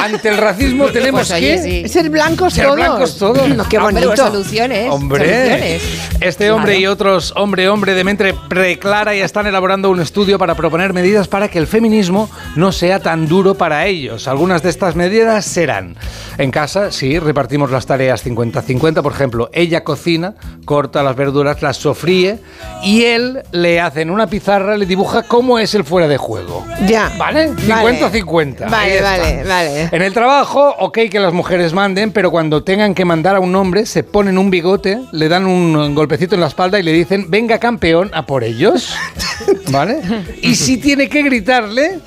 Ante 0.00 0.28
el 0.28 0.36
racismo 0.38 0.86
tenemos 0.86 1.28
Pues, 1.28 1.32
oye, 1.32 1.56
que 1.56 1.62
sí. 1.62 1.88
Ser 1.88 2.10
blancos 2.10 2.54
ser 2.54 2.64
todos. 2.64 2.76
blancos 2.76 3.18
todos. 3.18 3.48
No, 3.48 3.68
qué 3.68 3.78
Hombre, 3.78 4.04
bonito. 4.06 4.16
soluciones. 4.30 4.88
Hombre, 4.90 5.24
soluciones. 5.26 5.82
este 6.20 6.50
hombre 6.52 6.72
Claro. 6.72 6.80
y 6.80 6.86
otros 6.86 7.32
hombre 7.36 7.68
hombre 7.68 7.94
de 7.94 8.04
mente 8.04 8.34
preclara 8.48 9.14
ya 9.14 9.24
están 9.24 9.46
elaborando 9.46 9.90
un 9.90 10.00
estudio 10.00 10.38
para 10.38 10.54
proponer 10.54 10.92
medidas 10.92 11.26
para 11.28 11.48
que 11.48 11.58
el 11.58 11.66
feminismo 11.66 12.30
no 12.54 12.70
sea 12.72 13.00
tan 13.00 13.26
duro 13.28 13.54
para 13.56 13.86
ellos. 13.86 14.28
Algunas 14.28 14.62
de 14.62 14.70
estas 14.70 14.94
medidas 14.94 15.44
serán 15.44 15.96
en 16.38 16.50
casa, 16.50 16.92
sí, 16.92 17.18
repartimos 17.18 17.70
las 17.70 17.84
tareas 17.86 18.24
50-50, 18.24 19.02
por 19.02 19.12
ejemplo, 19.12 19.50
ella 19.52 19.82
cocina, 19.84 20.34
corta 20.64 21.02
las 21.02 21.16
verduras, 21.16 21.60
las 21.62 21.76
sofríe 21.76 22.38
y 22.82 23.02
él 23.04 23.42
le 23.52 23.80
hace 23.80 24.02
en 24.02 24.10
una 24.10 24.28
pizarra, 24.28 24.76
le 24.78 24.86
dibuja 24.86 25.24
cómo 25.24 25.58
es 25.58 25.74
el 25.74 25.84
fuera 25.84 26.06
de 26.08 26.16
juego. 26.16 26.64
Ya. 26.86 27.10
¿Vale? 27.18 27.50
50-50. 27.50 27.60
Ahí 27.60 27.84
Vale, 27.84 27.99
está. 28.06 28.66
vale, 29.00 29.44
vale. 29.44 29.88
En 29.92 30.02
el 30.02 30.12
trabajo, 30.12 30.74
ok 30.78 30.98
que 31.10 31.20
las 31.20 31.32
mujeres 31.32 31.72
manden, 31.72 32.12
pero 32.12 32.30
cuando 32.30 32.62
tengan 32.62 32.94
que 32.94 33.04
mandar 33.04 33.36
a 33.36 33.40
un 33.40 33.54
hombre, 33.56 33.86
se 33.86 34.02
ponen 34.02 34.38
un 34.38 34.50
bigote, 34.50 35.00
le 35.12 35.28
dan 35.28 35.46
un 35.46 35.94
golpecito 35.94 36.34
en 36.34 36.40
la 36.40 36.46
espalda 36.46 36.78
y 36.78 36.82
le 36.82 36.92
dicen, 36.92 37.30
venga 37.30 37.58
campeón, 37.58 38.10
a 38.12 38.26
por 38.26 38.44
ellos. 38.44 38.94
¿Vale? 39.70 40.00
Y 40.42 40.54
si 40.54 40.76
tiene 40.76 41.08
que 41.08 41.22
gritarle, 41.22 42.00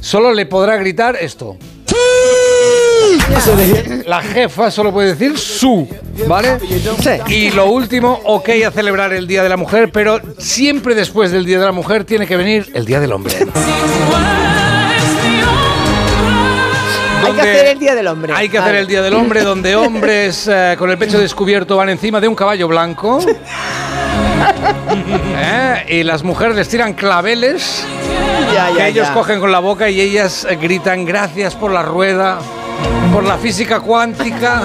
solo 0.00 0.32
le 0.32 0.46
podrá 0.46 0.76
gritar 0.76 1.16
esto. 1.20 1.56
La 4.06 4.22
jefa 4.22 4.70
solo 4.70 4.92
puede 4.92 5.14
decir 5.14 5.38
su, 5.38 5.88
¿vale? 6.26 6.58
Y 7.28 7.50
lo 7.50 7.66
último, 7.70 8.20
ok 8.24 8.48
a 8.66 8.70
celebrar 8.70 9.12
el 9.12 9.26
Día 9.26 9.42
de 9.42 9.48
la 9.48 9.56
Mujer, 9.56 9.90
pero 9.92 10.20
siempre 10.38 10.94
después 10.94 11.30
del 11.30 11.44
Día 11.44 11.58
de 11.58 11.66
la 11.66 11.72
Mujer 11.72 12.04
tiene 12.04 12.26
que 12.26 12.36
venir 12.36 12.70
el 12.74 12.84
Día 12.84 13.00
del 13.00 13.12
Hombre. 13.12 13.34
Hay 17.24 17.32
que 17.32 17.40
hacer 17.40 17.66
el 17.66 17.78
Día 17.78 17.94
del 17.94 18.06
Hombre. 18.06 18.32
Hay 18.34 18.48
que 18.48 18.58
hacer 18.58 18.74
el 18.76 18.86
Día 18.86 19.02
del 19.02 19.14
Hombre, 19.14 19.42
donde 19.42 19.76
hombres 19.76 20.48
eh, 20.52 20.74
con 20.78 20.90
el 20.90 20.98
pecho 20.98 21.18
descubierto 21.18 21.76
van 21.76 21.88
encima 21.90 22.20
de 22.20 22.28
un 22.28 22.34
caballo 22.34 22.68
blanco. 22.68 23.20
¿Eh? 25.36 25.84
Y 25.88 26.02
las 26.02 26.22
mujeres 26.22 26.56
les 26.56 26.68
tiran 26.68 26.94
claveles 26.94 27.84
Ya, 28.54 28.72
que 28.74 28.88
ellos 28.88 29.08
ya. 29.08 29.14
cogen 29.14 29.40
con 29.40 29.52
la 29.52 29.58
boca 29.58 29.88
y 29.88 30.00
ellas 30.00 30.46
eh, 30.48 30.56
gritan 30.56 31.04
gracias 31.04 31.54
por 31.54 31.70
la 31.70 31.82
rueda, 31.82 32.38
por 33.12 33.24
la 33.24 33.36
física 33.38 33.80
cuántica, 33.80 34.62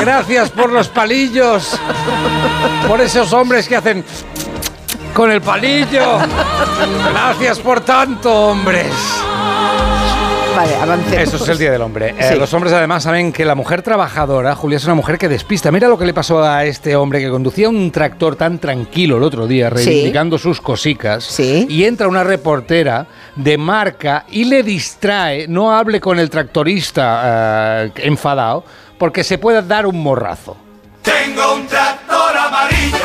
gracias 0.00 0.50
por 0.50 0.70
los 0.70 0.88
palillos, 0.88 1.78
por 2.88 3.00
esos 3.00 3.32
hombres 3.32 3.68
que 3.68 3.76
hacen 3.76 4.04
con 5.14 5.30
el 5.30 5.40
palillo. 5.42 6.18
Gracias 7.12 7.58
por 7.58 7.80
tanto, 7.80 8.32
hombres. 8.48 8.92
Vale, 10.56 10.74
avancemos. 10.76 11.18
Eso 11.34 11.36
es 11.42 11.48
el 11.48 11.58
Día 11.58 11.70
del 11.72 11.82
Hombre. 11.82 12.14
Eh, 12.18 12.28
Sí. 12.32 12.38
los 12.38 12.52
hombres 12.54 12.72
además 12.72 13.02
saben 13.02 13.32
que 13.32 13.44
la 13.44 13.54
mujer 13.54 13.82
trabajadora, 13.82 14.54
Julia, 14.54 14.76
es 14.76 14.84
una 14.84 14.94
mujer 14.94 15.18
que 15.18 15.28
despista. 15.28 15.70
Mira 15.70 15.88
lo 15.88 15.96
que 15.98 16.04
le 16.04 16.12
pasó 16.14 16.42
a 16.42 16.64
este 16.64 16.94
hombre 16.96 17.20
que 17.20 17.30
conducía 17.30 17.68
un 17.68 17.90
tractor 17.90 18.36
tan 18.36 18.58
tranquilo 18.58 19.16
el 19.16 19.22
otro 19.22 19.46
día, 19.46 19.70
Sí. 19.70 19.74
reivindicando 19.86 20.38
sus 20.38 20.60
cosicas. 20.60 21.38
Y 21.40 21.84
entra 21.84 22.08
una 22.08 22.22
reportera 22.24 23.06
de 23.36 23.56
marca 23.58 24.24
y 24.30 24.44
le 24.44 24.62
distrae, 24.62 25.46
no 25.48 25.72
hable 25.76 26.00
con 26.00 26.18
el 26.18 26.28
tractorista 26.30 27.84
eh, 27.84 27.92
enfadado, 27.96 28.64
porque 28.98 29.24
se 29.24 29.38
puede 29.38 29.62
dar 29.62 29.86
un 29.86 30.00
morrazo. 30.02 30.56
Tengo 31.02 31.54
un 31.54 31.66
tractor 31.66 32.36
amarillo. 32.36 32.98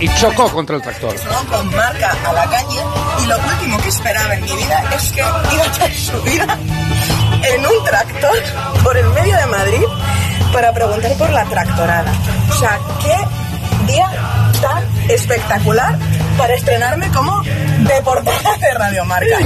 Y 0.00 0.08
chocó 0.08 0.48
contra 0.48 0.76
el 0.76 0.82
tractor. 0.82 1.14
con 1.50 1.70
marca 1.70 2.16
a 2.26 2.32
la 2.32 2.44
calle 2.46 2.80
y 3.24 3.26
lo 3.26 3.36
último 3.38 3.78
que 3.78 3.88
esperaba 3.88 4.34
en 4.34 4.44
mi 4.44 4.52
vida 4.54 4.84
es 4.94 5.12
que 5.12 5.20
iba 5.20 5.64
a 5.64 5.70
hacer 5.70 5.94
su 5.94 6.22
vida 6.22 6.58
en 7.42 7.66
un 7.66 7.84
tractor 7.84 8.36
por 8.82 8.96
el 8.96 9.06
medio 9.10 9.36
de 9.36 9.46
Madrid 9.46 9.82
para 10.52 10.72
preguntar 10.72 11.12
por 11.16 11.30
la 11.30 11.44
tractorada. 11.44 12.12
O 12.50 12.58
sea, 12.58 12.78
qué 13.02 13.92
día 13.92 14.10
tan 14.60 15.10
espectacular 15.10 15.98
para 16.36 16.54
estrenarme 16.54 17.08
como 17.08 17.42
deportada 17.42 18.56
de 18.58 18.74
Radiomarca. 18.74 19.38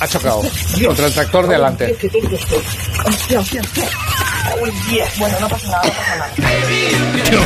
Ha 0.00 0.08
chocado 0.08 0.42
contra 0.86 1.06
el 1.06 1.12
tractor 1.12 1.46
de 1.46 1.54
adelante. 1.54 1.96
Uy, 4.62 4.70
bien. 4.90 5.06
Bueno, 5.18 5.36
no 5.40 5.48
pasa 5.48 5.68
nada, 5.68 5.82
no 5.86 5.90
pasa 5.90 6.16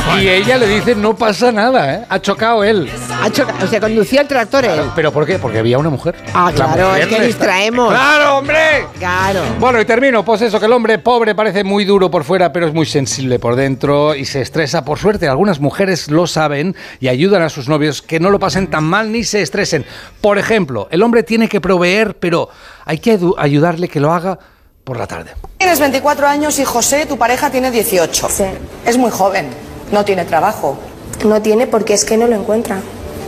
nada. 0.01 0.21
Y 0.21 0.27
ella 0.29 0.57
le 0.57 0.67
dice, 0.67 0.95
no 0.95 1.15
pasa 1.15 1.51
nada, 1.51 1.93
¿eh? 1.93 2.05
Ha 2.09 2.19
chocado 2.19 2.63
él. 2.63 2.89
Ha 3.21 3.29
chocado, 3.29 3.65
o 3.65 3.67
sea, 3.67 3.79
conducía 3.79 4.21
el 4.21 4.27
tractor 4.27 4.65
él. 4.65 4.81
¿Pero 4.95 5.11
por 5.11 5.25
qué? 5.25 5.37
Porque 5.39 5.59
había 5.59 5.77
una 5.77 5.89
mujer. 5.89 6.15
Ah, 6.33 6.51
La 6.51 6.55
claro, 6.55 6.87
mujer 6.89 7.01
es 7.03 7.07
que 7.07 7.21
distraemos. 7.25 7.89
¡Claro, 7.89 8.37
hombre! 8.37 8.87
Claro. 8.97 9.41
Bueno, 9.59 9.79
y 9.79 9.85
termino. 9.85 10.25
Pues 10.25 10.41
eso, 10.41 10.59
que 10.59 10.65
el 10.65 10.73
hombre 10.73 10.99
pobre 10.99 11.35
parece 11.35 11.63
muy 11.63 11.85
duro 11.85 12.09
por 12.09 12.23
fuera, 12.23 12.51
pero 12.51 12.67
es 12.67 12.73
muy 12.73 12.85
sensible 12.85 13.39
por 13.39 13.55
dentro 13.55 14.15
y 14.15 14.25
se 14.25 14.41
estresa. 14.41 14.83
Por 14.83 14.97
suerte, 14.99 15.27
algunas 15.27 15.59
mujeres 15.59 16.09
lo 16.09 16.27
saben 16.27 16.75
y 16.99 17.07
ayudan 17.07 17.41
a 17.43 17.49
sus 17.49 17.67
novios 17.69 18.01
que 18.01 18.19
no 18.19 18.29
lo 18.29 18.39
pasen 18.39 18.67
tan 18.67 18.83
mal 18.83 19.11
ni 19.11 19.23
se 19.23 19.41
estresen. 19.41 19.85
Por 20.21 20.37
ejemplo, 20.37 20.87
el 20.91 21.03
hombre 21.03 21.23
tiene 21.23 21.47
que 21.47 21.61
proveer, 21.61 22.15
pero 22.17 22.49
hay 22.85 22.97
que 22.99 23.19
ayudarle 23.37 23.87
que 23.87 23.99
lo 23.99 24.13
haga 24.13 24.39
por 24.85 24.97
la 24.97 25.07
tarde. 25.07 25.31
Tienes 25.57 25.79
24 25.79 26.27
años 26.27 26.57
y 26.59 26.63
José, 26.63 27.05
tu 27.05 27.17
pareja, 27.17 27.49
tiene 27.49 27.71
18. 27.71 28.29
Sí. 28.29 28.43
Es 28.85 28.97
muy 28.97 29.11
joven. 29.11 29.49
No 29.91 30.05
tiene 30.05 30.23
trabajo. 30.23 30.77
No 31.25 31.41
tiene 31.41 31.67
porque 31.67 31.93
es 31.93 32.05
que 32.05 32.17
no 32.17 32.27
lo 32.27 32.35
encuentra. 32.35 32.79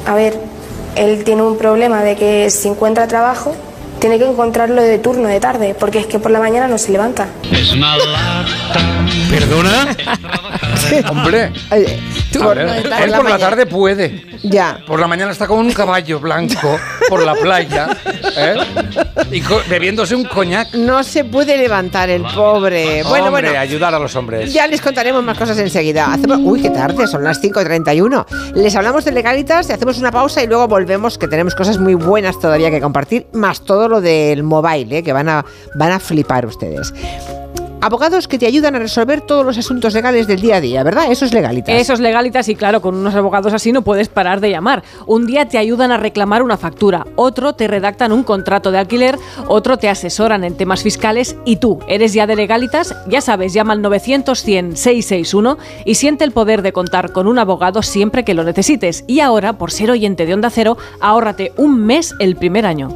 A 0.05 0.13
ver, 0.13 0.39
él 0.95 1.23
tiene 1.23 1.41
un 1.41 1.57
problema 1.57 2.03
de 2.03 2.15
que 2.15 2.49
si 2.51 2.67
encuentra 2.67 3.07
trabajo, 3.07 3.55
tiene 3.99 4.19
que 4.19 4.25
encontrarlo 4.25 4.81
de 4.81 4.99
turno, 4.99 5.27
de 5.27 5.39
tarde, 5.39 5.75
porque 5.77 5.99
es 5.99 6.05
que 6.05 6.19
por 6.19 6.29
la 6.31 6.39
mañana 6.39 6.67
no 6.67 6.77
se 6.77 6.91
levanta. 6.91 7.27
Es 7.51 7.73
una 7.73 7.97
lata. 7.97 9.05
¿Perdona? 9.29 9.95
Hombre, 11.09 11.51
Ver, 12.39 12.59
él 13.03 13.11
por 13.15 13.29
la 13.29 13.37
tarde 13.37 13.65
puede. 13.65 14.23
Ya. 14.43 14.79
Por 14.85 14.99
la 14.99 15.07
mañana 15.07 15.31
está 15.31 15.47
con 15.47 15.59
un 15.59 15.71
caballo 15.71 16.19
blanco 16.19 16.79
por 17.09 17.23
la 17.23 17.33
playa 17.35 17.89
¿eh? 18.35 18.55
y 19.31 19.41
bebiéndose 19.69 20.15
un 20.15 20.25
coñac. 20.25 20.73
No 20.73 21.03
se 21.03 21.23
puede 21.25 21.57
levantar 21.57 22.09
el 22.09 22.21
pobre. 22.23 23.03
Bueno, 23.03 23.27
Hombre, 23.27 23.47
bueno. 23.49 23.59
ayudar 23.59 23.93
a 23.95 23.99
los 23.99 24.15
hombres. 24.15 24.53
Ya 24.53 24.67
les 24.67 24.81
contaremos 24.81 25.23
más 25.23 25.37
cosas 25.37 25.57
enseguida. 25.57 26.13
Hacemos- 26.13 26.39
Uy, 26.43 26.61
qué 26.61 26.69
tarde, 26.69 27.07
son 27.07 27.23
las 27.23 27.41
5.31. 27.41 28.25
Les 28.55 28.75
hablamos 28.75 29.05
de 29.05 29.11
legalitas, 29.11 29.69
y 29.69 29.73
hacemos 29.73 29.97
una 29.97 30.11
pausa 30.11 30.43
y 30.43 30.47
luego 30.47 30.67
volvemos, 30.67 31.17
que 31.17 31.27
tenemos 31.27 31.55
cosas 31.55 31.77
muy 31.79 31.95
buenas 31.95 32.39
todavía 32.39 32.69
que 32.71 32.79
compartir, 32.81 33.27
más 33.33 33.61
todo 33.65 33.87
lo 33.87 34.01
del 34.01 34.43
mobile, 34.43 34.99
¿eh? 34.99 35.03
que 35.03 35.13
van 35.13 35.29
a, 35.29 35.45
van 35.75 35.91
a 35.91 35.99
flipar 35.99 36.45
ustedes. 36.45 36.93
Abogados 37.81 38.27
que 38.27 38.37
te 38.37 38.45
ayudan 38.45 38.75
a 38.75 38.79
resolver 38.79 39.21
todos 39.21 39.45
los 39.45 39.57
asuntos 39.57 39.93
legales 39.93 40.27
del 40.27 40.41
día 40.41 40.57
a 40.57 40.61
día, 40.61 40.83
¿verdad? 40.83 41.11
Eso 41.11 41.25
es 41.25 41.33
legalitas. 41.33 41.75
Eso 41.75 41.93
es 41.93 41.99
legalitas 41.99 42.49
y 42.49 42.55
claro, 42.55 42.81
con 42.81 42.95
unos 42.95 43.15
abogados 43.15 43.53
así 43.53 43.71
no 43.71 43.81
puedes 43.81 44.09
parar 44.09 44.39
de 44.39 44.49
llamar. 44.49 44.83
Un 45.05 45.25
día 45.25 45.47
te 45.47 45.57
ayudan 45.57 45.91
a 45.91 45.97
reclamar 45.97 46.43
una 46.43 46.57
factura, 46.57 47.05
otro 47.15 47.53
te 47.53 47.67
redactan 47.67 48.11
un 48.11 48.23
contrato 48.23 48.71
de 48.71 48.79
alquiler, 48.79 49.17
otro 49.47 49.77
te 49.77 49.89
asesoran 49.89 50.43
en 50.43 50.55
temas 50.55 50.83
fiscales 50.83 51.35
y 51.45 51.57
tú, 51.57 51.79
¿eres 51.87 52.13
ya 52.13 52.27
de 52.27 52.35
legalitas? 52.35 52.95
Ya 53.07 53.21
sabes, 53.21 53.53
llama 53.53 53.73
al 53.73 53.81
900 53.81 54.41
100 54.41 54.77
661 54.77 55.57
y 55.85 55.95
siente 55.95 56.23
el 56.23 56.31
poder 56.31 56.61
de 56.61 56.73
contar 56.73 57.11
con 57.11 57.27
un 57.27 57.39
abogado 57.39 57.81
siempre 57.81 58.23
que 58.23 58.33
lo 58.33 58.43
necesites. 58.43 59.03
Y 59.07 59.19
ahora, 59.19 59.53
por 59.53 59.71
ser 59.71 59.91
oyente 59.91 60.25
de 60.25 60.33
Onda 60.33 60.49
Cero, 60.49 60.77
ahórrate 60.99 61.53
un 61.57 61.85
mes 61.85 62.15
el 62.19 62.35
primer 62.35 62.65
año. 62.65 62.89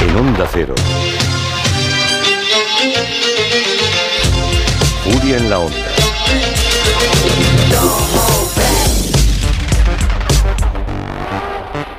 En 0.00 0.16
Onda 0.16 0.48
Cero. 0.52 0.74
En 5.30 5.50
la 5.50 5.58
Onda. 5.58 5.76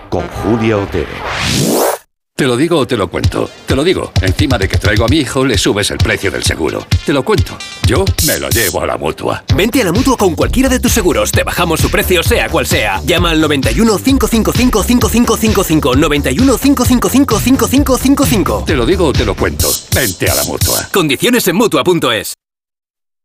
Con 0.10 0.28
Julia 0.30 0.78
Otero. 0.80 1.10
Te 2.36 2.48
lo 2.48 2.58
digo 2.58 2.80
o 2.80 2.88
te 2.88 2.98
lo 2.98 3.08
cuento. 3.08 3.48
Te 3.68 3.76
lo 3.76 3.84
digo. 3.84 4.12
Encima 4.22 4.58
de 4.58 4.68
que 4.68 4.78
traigo 4.78 5.06
a 5.06 5.08
mi 5.08 5.18
hijo, 5.18 5.46
le 5.46 5.60
subes 5.60 5.92
el 5.92 6.00
precio 6.00 6.32
del 6.32 6.42
seguro. 6.44 6.88
Te 7.06 7.14
lo 7.14 7.24
cuento. 7.24 7.56
Yo 7.86 8.04
me 8.26 8.40
lo 8.40 8.50
llevo 8.50 8.82
a 8.82 8.88
la 8.88 8.98
mutua. 8.98 9.44
Vente 9.56 9.84
a 9.84 9.86
la 9.86 9.92
mutua 9.92 10.18
con 10.18 10.34
cualquiera 10.34 10.68
de 10.68 10.80
tus 10.80 10.92
seguros. 10.92 11.32
Te 11.32 11.44
bajamos 11.44 11.82
su 11.82 11.92
precio, 11.92 12.24
sea 12.24 12.50
cual 12.50 12.66
sea. 12.66 13.00
Llama 13.06 13.30
al 13.30 13.42
91 13.42 14.00
555 14.00 14.84
5555. 14.84 15.96
91 15.96 16.58
555 16.58 17.40
5555. 17.40 18.64
Te 18.66 18.76
lo 18.76 18.88
digo 18.88 19.06
o 19.06 19.14
te 19.14 19.24
lo 19.24 19.36
cuento. 19.36 19.70
Vente 19.94 20.28
a 20.32 20.34
la 20.34 20.44
mutua. 20.46 20.90
Condiciones 20.92 21.48
en 21.48 21.58
mutua.es. 21.58 22.34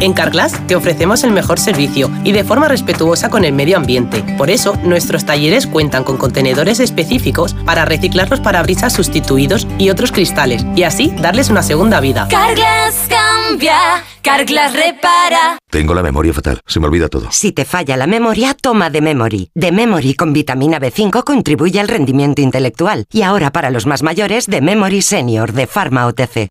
En 0.00 0.12
Carglass 0.12 0.64
te 0.68 0.76
ofrecemos 0.76 1.24
el 1.24 1.32
mejor 1.32 1.58
servicio 1.58 2.10
y 2.22 2.30
de 2.30 2.44
forma 2.44 2.68
respetuosa 2.68 3.30
con 3.30 3.44
el 3.44 3.52
medio 3.52 3.76
ambiente. 3.76 4.22
Por 4.36 4.48
eso, 4.48 4.76
nuestros 4.84 5.26
talleres 5.26 5.66
cuentan 5.66 6.04
con 6.04 6.18
contenedores 6.18 6.78
específicos 6.78 7.54
para 7.66 7.84
reciclar 7.84 8.30
los 8.30 8.40
parabrisas 8.40 8.92
sustituidos 8.92 9.66
y 9.76 9.90
otros 9.90 10.12
cristales 10.12 10.64
y 10.76 10.84
así 10.84 11.12
darles 11.18 11.50
una 11.50 11.64
segunda 11.64 11.98
vida. 12.00 12.28
Carglass 12.30 13.08
cambia, 13.08 14.04
Carglass 14.22 14.72
repara. 14.74 15.58
Tengo 15.68 15.94
la 15.94 16.02
memoria 16.02 16.32
fatal, 16.32 16.60
se 16.64 16.78
me 16.78 16.86
olvida 16.86 17.08
todo. 17.08 17.28
Si 17.32 17.50
te 17.50 17.64
falla 17.64 17.96
la 17.96 18.06
memoria, 18.06 18.54
toma 18.54 18.90
de 18.90 19.00
Memory. 19.00 19.50
De 19.54 19.72
Memory 19.72 20.14
con 20.14 20.32
vitamina 20.32 20.78
B5 20.78 21.24
contribuye 21.24 21.80
al 21.80 21.88
rendimiento 21.88 22.40
intelectual. 22.40 23.04
Y 23.10 23.22
ahora 23.22 23.50
para 23.50 23.70
los 23.70 23.86
más 23.86 24.04
mayores, 24.04 24.46
de 24.46 24.60
Memory 24.60 25.02
Senior 25.02 25.52
de 25.52 25.66
Pharma 25.66 26.06
OTC. 26.06 26.50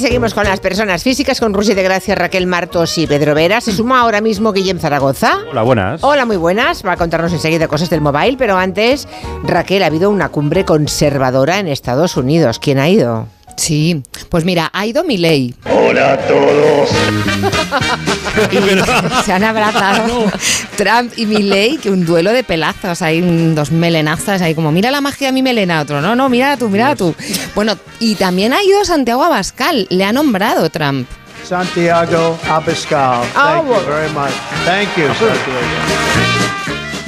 Seguimos 0.00 0.32
con 0.32 0.44
las 0.44 0.60
personas 0.60 1.02
físicas, 1.02 1.40
con 1.40 1.52
Rusi 1.52 1.74
de 1.74 1.82
Gracia, 1.82 2.14
Raquel 2.14 2.46
Martos 2.46 2.96
y 2.96 3.06
Pedro 3.06 3.34
Vera. 3.34 3.60
Se 3.60 3.70
suma 3.70 4.00
ahora 4.00 4.22
mismo 4.22 4.50
Guillem 4.50 4.78
Zaragoza. 4.78 5.40
Hola, 5.50 5.62
buenas. 5.62 6.02
Hola, 6.02 6.24
muy 6.24 6.38
buenas. 6.38 6.84
Va 6.84 6.92
a 6.92 6.96
contarnos 6.96 7.32
enseguida 7.34 7.68
cosas 7.68 7.90
del 7.90 8.00
mobile, 8.00 8.36
pero 8.38 8.56
antes, 8.56 9.06
Raquel, 9.44 9.82
ha 9.82 9.86
habido 9.86 10.08
una 10.08 10.30
cumbre 10.30 10.64
conservadora 10.64 11.58
en 11.58 11.68
Estados 11.68 12.16
Unidos. 12.16 12.58
¿Quién 12.58 12.78
ha 12.78 12.88
ido? 12.88 13.26
Sí, 13.56 14.02
pues 14.30 14.46
mira, 14.46 14.70
ha 14.72 14.86
ido 14.86 15.04
Milei. 15.04 15.54
Hola 15.70 16.14
a 16.14 16.16
todos. 16.16 16.90
Y 18.52 19.24
se 19.24 19.32
han 19.32 19.44
abrazado 19.44 20.24
Trump 20.76 21.12
y 21.16 21.26
Milei, 21.26 21.78
que 21.78 21.90
un 21.90 22.04
duelo 22.04 22.32
de 22.32 22.44
pelazos, 22.44 23.02
hay 23.02 23.20
dos 23.54 23.70
melenazas 23.70 24.42
ahí 24.42 24.54
como, 24.54 24.72
mira 24.72 24.90
la 24.90 25.00
magia 25.00 25.28
de 25.28 25.32
mi 25.32 25.42
melena, 25.42 25.80
otro, 25.80 26.00
no, 26.00 26.14
no, 26.14 26.28
mira 26.28 26.56
tú, 26.56 26.68
mira 26.68 26.96
tú. 26.96 27.14
Bueno, 27.54 27.76
y 27.98 28.14
también 28.14 28.52
ha 28.52 28.62
ido 28.62 28.84
Santiago 28.84 29.24
Abascal, 29.24 29.86
le 29.90 30.04
ha 30.04 30.12
nombrado 30.12 30.68
Trump. 30.70 31.08
Santiago 31.44 32.38
Abascal. 32.48 33.22
Thank 33.34 33.66
you 33.66 33.80
very 33.86 34.10
much. 34.12 34.32
Thank 34.64 34.96
you, 34.96 35.08
Santiago. 35.14 36.39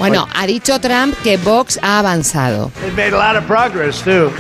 Bueno, 0.03 0.27
ha 0.35 0.49
dicho 0.49 0.81
Trump 0.81 1.15
que 1.23 1.37
Vox 1.37 1.79
ha 1.81 2.01
avanzado. 2.01 2.73
They've 2.81 2.93
made 2.97 3.15
a 3.15 3.35
lot 3.35 3.37
of 3.41 3.47
progress 3.47 4.03
too. 4.03 4.33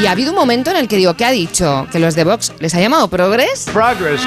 Y 0.00 0.06
ha 0.06 0.12
habido 0.12 0.30
un 0.30 0.36
momento 0.36 0.70
en 0.70 0.76
el 0.76 0.88
que 0.88 0.96
digo, 0.96 1.14
¿qué 1.14 1.24
ha 1.24 1.30
dicho? 1.30 1.86
¿Que 1.92 2.00
los 2.00 2.16
de 2.16 2.24
Vox 2.24 2.52
les 2.58 2.74
ha 2.74 2.80
llamado 2.80 3.08
Progress? 3.08 3.66
Progress. 3.72 4.20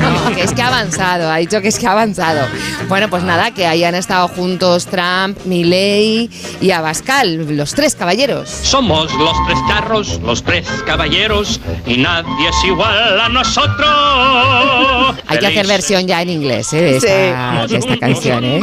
No, 0.00 0.34
que 0.34 0.42
es 0.42 0.52
que 0.54 0.62
ha 0.62 0.68
avanzado, 0.68 1.30
ha 1.30 1.36
dicho 1.36 1.60
que 1.60 1.68
es 1.68 1.78
que 1.78 1.86
ha 1.86 1.92
avanzado. 1.92 2.46
Bueno, 2.88 3.10
pues 3.10 3.24
nada, 3.24 3.50
que 3.50 3.66
hayan 3.66 3.94
estado 3.94 4.28
juntos 4.28 4.86
Trump, 4.86 5.38
Milley 5.44 6.30
y 6.62 6.70
Abascal, 6.70 7.56
los 7.56 7.74
tres 7.74 7.94
caballeros. 7.94 8.48
Somos 8.48 9.12
los 9.14 9.36
tres 9.46 9.58
carros, 9.68 10.18
los 10.22 10.42
tres 10.42 10.66
caballeros, 10.86 11.60
y 11.86 11.98
nadie 11.98 12.48
es 12.48 12.64
igual 12.64 13.20
a 13.20 13.28
nosotros. 13.28 15.16
Hay 15.26 15.38
que 15.38 15.46
hacer 15.46 15.66
versión 15.66 16.06
ya 16.06 16.22
en 16.22 16.30
inglés 16.30 16.72
¿eh? 16.72 16.80
de, 16.80 16.96
esta, 16.96 17.66
de 17.66 17.76
esta 17.76 17.98
canción, 17.98 18.25
¿eh? 18.30 18.60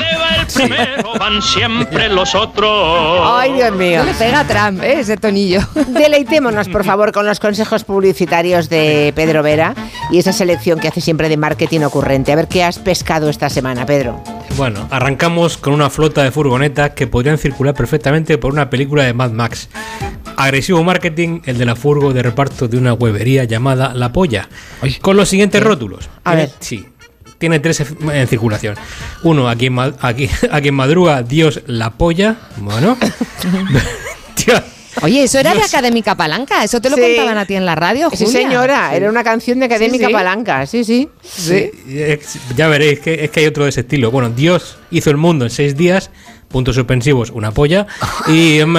Primero 0.54 1.14
van 1.20 1.42
siempre 1.42 2.10
los 2.10 2.36
otros. 2.36 3.22
Ay, 3.26 3.54
Dios 3.54 3.72
mío. 3.74 4.00
No 4.00 4.06
le 4.06 4.14
pega 4.14 4.42
a 4.42 4.48
Trump, 4.48 4.84
¿eh? 4.84 5.00
ese 5.00 5.18
tonillo. 5.18 5.62
Deleitémonos, 5.88 6.68
por 6.70 6.84
favor, 6.84 7.12
con 7.12 7.26
los 7.26 7.40
consejos 7.40 7.84
publicitarios 7.84 8.70
de 8.70 9.14
Pedro 9.16 9.42
Vera 9.44 9.74
y 10.12 10.20
esa 10.20 10.34
selección 10.34 10.80
que 10.80 10.88
hace 10.88 11.02
siempre 11.02 11.30
de 11.30 11.38
marketing 11.38 11.82
ocurrente. 11.82 12.32
A 12.32 12.36
ver 12.36 12.48
qué 12.48 12.64
has 12.64 12.80
pescado 12.80 13.30
esta 13.30 13.50
semana, 13.50 13.86
Pedro. 13.86 14.22
Bueno, 14.58 14.88
arrancamos 14.92 15.58
con 15.58 15.74
una 15.74 15.90
flota 15.90 16.24
de 16.24 16.32
furgonetas 16.32 16.92
que 16.92 17.08
podrían 17.08 17.38
circular 17.38 17.74
perfectamente 17.74 18.38
por 18.38 18.52
una 18.54 18.70
película 18.70 19.04
de 19.04 19.14
Mad 19.14 19.32
Max. 19.32 19.70
Agresivo 20.36 20.84
marketing, 20.84 21.42
el 21.46 21.58
de 21.58 21.66
la 21.66 21.76
furgo 21.76 22.12
de 22.12 22.24
reparto 22.24 22.68
de 22.68 22.78
una 22.78 22.94
huevería 22.94 23.44
llamada 23.44 23.94
La 23.94 24.12
Polla. 24.12 24.50
Con 25.02 25.16
los 25.16 25.30
siguientes 25.30 25.62
rótulos. 25.64 26.10
A 26.24 26.32
Tiene- 26.32 26.46
ver. 26.48 26.52
Sí. 26.60 26.86
Tiene 27.44 27.60
tres 27.60 27.84
en 28.14 28.26
circulación. 28.30 28.78
Uno, 29.24 29.50
a 29.50 29.56
quien, 29.58 29.74
ma- 29.74 29.94
a 30.00 30.14
quien- 30.14 30.30
madruga, 30.74 31.24
Dios 31.24 31.60
la 31.68 31.90
polla. 31.90 32.38
Bueno. 32.56 32.98
Oye, 35.02 35.24
eso 35.24 35.40
era 35.40 35.50
de 35.52 35.58
Dios. 35.58 35.74
Académica 35.74 36.16
Palanca, 36.16 36.64
eso 36.64 36.80
te 36.80 36.90
lo 36.90 36.96
Sí. 36.96 37.02
contaban 37.02 37.38
a 37.38 37.46
ti 37.46 37.56
en 37.56 37.66
la 37.66 37.76
radio, 37.76 38.10
Sí, 38.12 38.24
Julia? 38.24 38.32
señora, 38.44 38.96
era 38.96 39.10
una 39.10 39.26
canción 39.26 39.60
de 39.60 39.66
Académica 39.66 40.06
Sí, 40.06 40.10
sí. 40.10 40.14
Palanca, 40.14 40.66
sí, 40.68 40.84
sí. 40.86 41.10
Sí, 41.22 41.70
ya 42.56 42.68
veréis 42.70 43.02
que 43.02 43.26
es 43.26 43.30
que 43.30 43.42
hay 43.42 43.46
otro 43.48 43.64
de 43.66 43.72
ese 43.72 43.82
estilo. 43.82 44.10
Bueno, 44.10 44.30
Dios 44.30 44.78
hizo 44.92 45.10
el 45.10 45.18
mundo 45.18 45.44
en 45.44 45.52
seis 45.52 45.76
días, 45.76 46.12
puntos 46.54 46.76
suspensivos, 46.76 47.32
una 47.32 47.52
polla. 47.52 47.86
Y 48.28 48.60
em, 48.60 48.76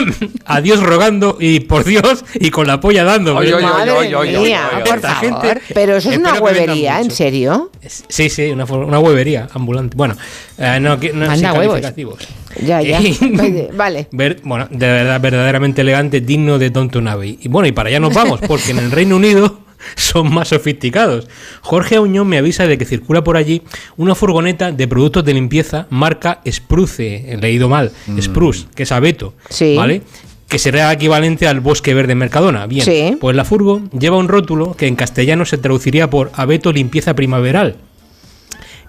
adiós 0.46 0.80
rogando 0.82 1.36
y 1.38 1.60
por 1.60 1.84
Dios 1.84 2.24
y 2.34 2.50
con 2.50 2.66
la 2.66 2.80
polla 2.80 3.04
dando. 3.04 3.36
Oye, 3.36 3.52
oye, 3.52 3.66
oye, 3.90 4.14
oye, 4.16 4.38
mía, 4.38 4.70
oye, 4.74 4.84
por 4.84 4.96
Esta 4.96 5.14
favor. 5.16 5.42
gente- 5.42 5.62
Pero 5.74 5.96
eso 5.96 6.10
es 6.10 6.16
una 6.18 6.34
huevería, 6.40 7.00
¿en 7.00 7.10
serio? 7.10 7.70
Sí, 8.08 8.30
sí, 8.30 8.50
una, 8.50 8.64
una 8.64 8.98
huevería 8.98 9.48
ambulante. 9.52 9.96
Bueno, 9.96 10.16
eh, 10.56 10.78
no, 10.80 10.98
que- 10.98 11.12
no 11.12 11.30
sin 11.36 11.42
calificativos. 11.44 12.26
Ya, 12.64 12.80
ya. 12.80 13.00
Vale. 13.74 14.08
Ver- 14.12 14.40
bueno, 14.44 14.66
de 14.70 14.86
verdad, 14.86 15.20
verdaderamente 15.20 15.82
elegante, 15.82 16.20
digno 16.22 16.58
de 16.58 16.70
Tonto 16.70 17.00
Abbey. 17.06 17.38
Y 17.42 17.48
bueno, 17.48 17.68
y 17.68 17.72
para 17.72 17.88
allá 17.90 18.00
nos 18.00 18.14
vamos, 18.14 18.40
porque 18.46 18.70
en 18.70 18.78
el 18.78 18.90
Reino 18.90 19.16
Unido 19.16 19.65
son 19.94 20.32
más 20.32 20.48
sofisticados. 20.48 21.28
Jorge 21.60 21.96
Auñón 21.96 22.26
me 22.28 22.38
avisa 22.38 22.66
de 22.66 22.76
que 22.78 22.84
circula 22.84 23.22
por 23.24 23.36
allí 23.36 23.62
una 23.96 24.14
furgoneta 24.14 24.72
de 24.72 24.88
productos 24.88 25.24
de 25.24 25.34
limpieza 25.34 25.86
marca 25.90 26.40
Spruce, 26.50 27.32
he 27.32 27.36
leído 27.36 27.68
mal, 27.68 27.92
Spruce, 28.20 28.66
que 28.74 28.82
es 28.84 28.92
abeto, 28.92 29.34
Sí. 29.48 29.74
¿vale? 29.76 30.02
Que 30.48 30.58
será 30.58 30.92
equivalente 30.92 31.48
al 31.48 31.60
bosque 31.60 31.92
verde 31.94 32.14
Mercadona. 32.14 32.66
Bien, 32.66 32.84
Sí. 32.84 33.16
pues 33.20 33.34
la 33.34 33.44
furgo 33.44 33.82
lleva 33.98 34.16
un 34.16 34.28
rótulo 34.28 34.74
que 34.76 34.86
en 34.86 34.94
castellano 34.96 35.44
se 35.44 35.58
traduciría 35.58 36.08
por 36.08 36.30
abeto 36.34 36.72
limpieza 36.72 37.14
primaveral, 37.14 37.76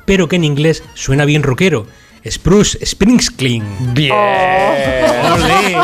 pero 0.06 0.28
que 0.28 0.36
en 0.36 0.44
inglés 0.44 0.84
suena 0.94 1.26
bien 1.26 1.44
rockero. 1.44 1.88
Spruce 2.30 2.86
Springscreen. 2.86 3.64
Bien. 3.94 4.14
Ole, 4.14 5.78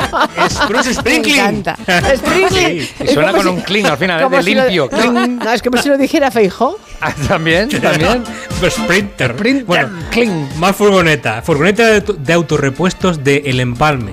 Spruce 0.49 0.93
Sprinkling. 0.93 1.35
Me 1.35 1.41
encanta. 1.41 1.77
Sprinkling. 2.17 2.81
Sí. 2.81 2.89
Y 3.03 3.07
suena 3.07 3.31
con 3.31 3.47
un 3.47 3.61
clean 3.61 3.85
al 3.87 3.97
final, 3.97 4.29
de 4.29 4.43
si 4.43 4.53
lo- 4.53 4.61
limpio. 4.63 4.89
no, 4.91 5.27
no, 5.27 5.51
es 5.51 5.61
como 5.61 5.81
si 5.81 5.89
lo 5.89 5.97
dijera 5.97 6.31
Feijó. 6.31 6.77
Ah, 7.01 7.13
También, 7.27 7.69
también. 7.81 8.23
Sprinter. 8.69 9.31
Sprinter, 9.35 9.63
Bueno, 9.65 9.89
clean. 10.11 10.49
más 10.57 10.75
furgoneta. 10.75 11.41
Furgoneta 11.41 11.87
de, 11.87 11.95
auto- 11.97 12.13
de 12.13 12.33
autorrepuestos 12.33 13.23
de 13.23 13.43
El 13.45 13.59
Empalme, 13.59 14.11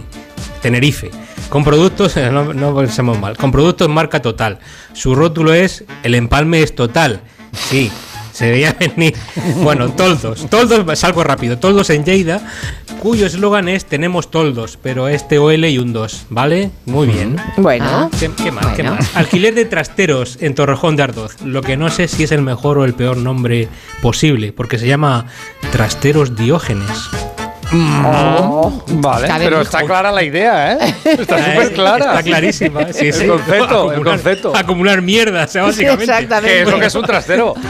Tenerife. 0.62 1.10
Con 1.48 1.64
productos, 1.64 2.16
eh, 2.16 2.30
no, 2.30 2.52
no 2.54 2.76
pensemos 2.76 3.18
mal, 3.18 3.36
con 3.36 3.50
productos 3.50 3.88
marca 3.88 4.22
total. 4.22 4.60
Su 4.92 5.16
rótulo 5.16 5.52
es 5.52 5.84
El 6.04 6.14
Empalme 6.14 6.62
es 6.62 6.74
total. 6.76 7.20
Sí, 7.52 7.90
se 8.40 8.50
veía 8.50 8.74
venir. 8.80 9.14
Bueno, 9.56 9.90
toldos. 9.92 10.48
Toldos, 10.48 10.98
salgo 10.98 11.22
rápido. 11.22 11.58
Toldos 11.58 11.90
en 11.90 12.06
Lleida, 12.06 12.40
cuyo 13.00 13.26
eslogan 13.26 13.68
es 13.68 13.84
Tenemos 13.84 14.30
toldos, 14.30 14.78
pero 14.82 15.08
este 15.08 15.38
OL 15.38 15.66
y 15.66 15.76
un 15.76 15.92
2. 15.92 16.26
¿Vale? 16.30 16.70
Muy 16.86 17.06
bien. 17.06 17.36
Bueno. 17.58 18.10
¿Qué, 18.18 18.30
qué 18.42 18.50
más? 18.50 18.66
¿Qué 18.74 18.82
más? 18.82 19.14
Alquiler 19.14 19.54
de 19.54 19.66
trasteros 19.66 20.38
en 20.40 20.54
Torrejón 20.54 20.96
de 20.96 21.02
Ardoz. 21.02 21.36
Lo 21.44 21.60
que 21.60 21.76
no 21.76 21.90
sé 21.90 22.08
si 22.08 22.24
es 22.24 22.32
el 22.32 22.40
mejor 22.40 22.78
o 22.78 22.86
el 22.86 22.94
peor 22.94 23.18
nombre 23.18 23.68
posible, 24.00 24.52
porque 24.54 24.78
se 24.78 24.86
llama 24.86 25.26
Trasteros 25.70 26.34
Diógenes. 26.34 26.88
Oh. 27.72 28.82
Vale, 28.88 29.28
pero 29.38 29.60
está 29.60 29.82
clara 29.84 30.10
la 30.10 30.22
idea, 30.24 30.72
¿eh? 30.72 30.94
Está 31.04 31.38
Eh, 31.38 31.52
súper 31.54 31.72
clara. 31.74 32.04
Está 32.10 32.22
clarísima. 32.24 32.92
Sí, 32.92 33.06
el 33.08 33.12
sí. 33.14 33.26
concepto, 33.26 33.92
el 33.92 33.98
Acumular- 34.00 34.04
concepto. 34.04 34.56
Acumular 34.56 35.02
mierda, 35.02 35.44
o 35.44 35.48
sea, 35.48 35.62
básicamente. 35.62 36.04
Exactamente. 36.04 36.48
Que 36.56 36.62
es 36.62 36.68
lo 36.70 36.80
que 36.80 36.86
es 36.86 36.94
un 36.94 37.04
trastero. 37.04 37.54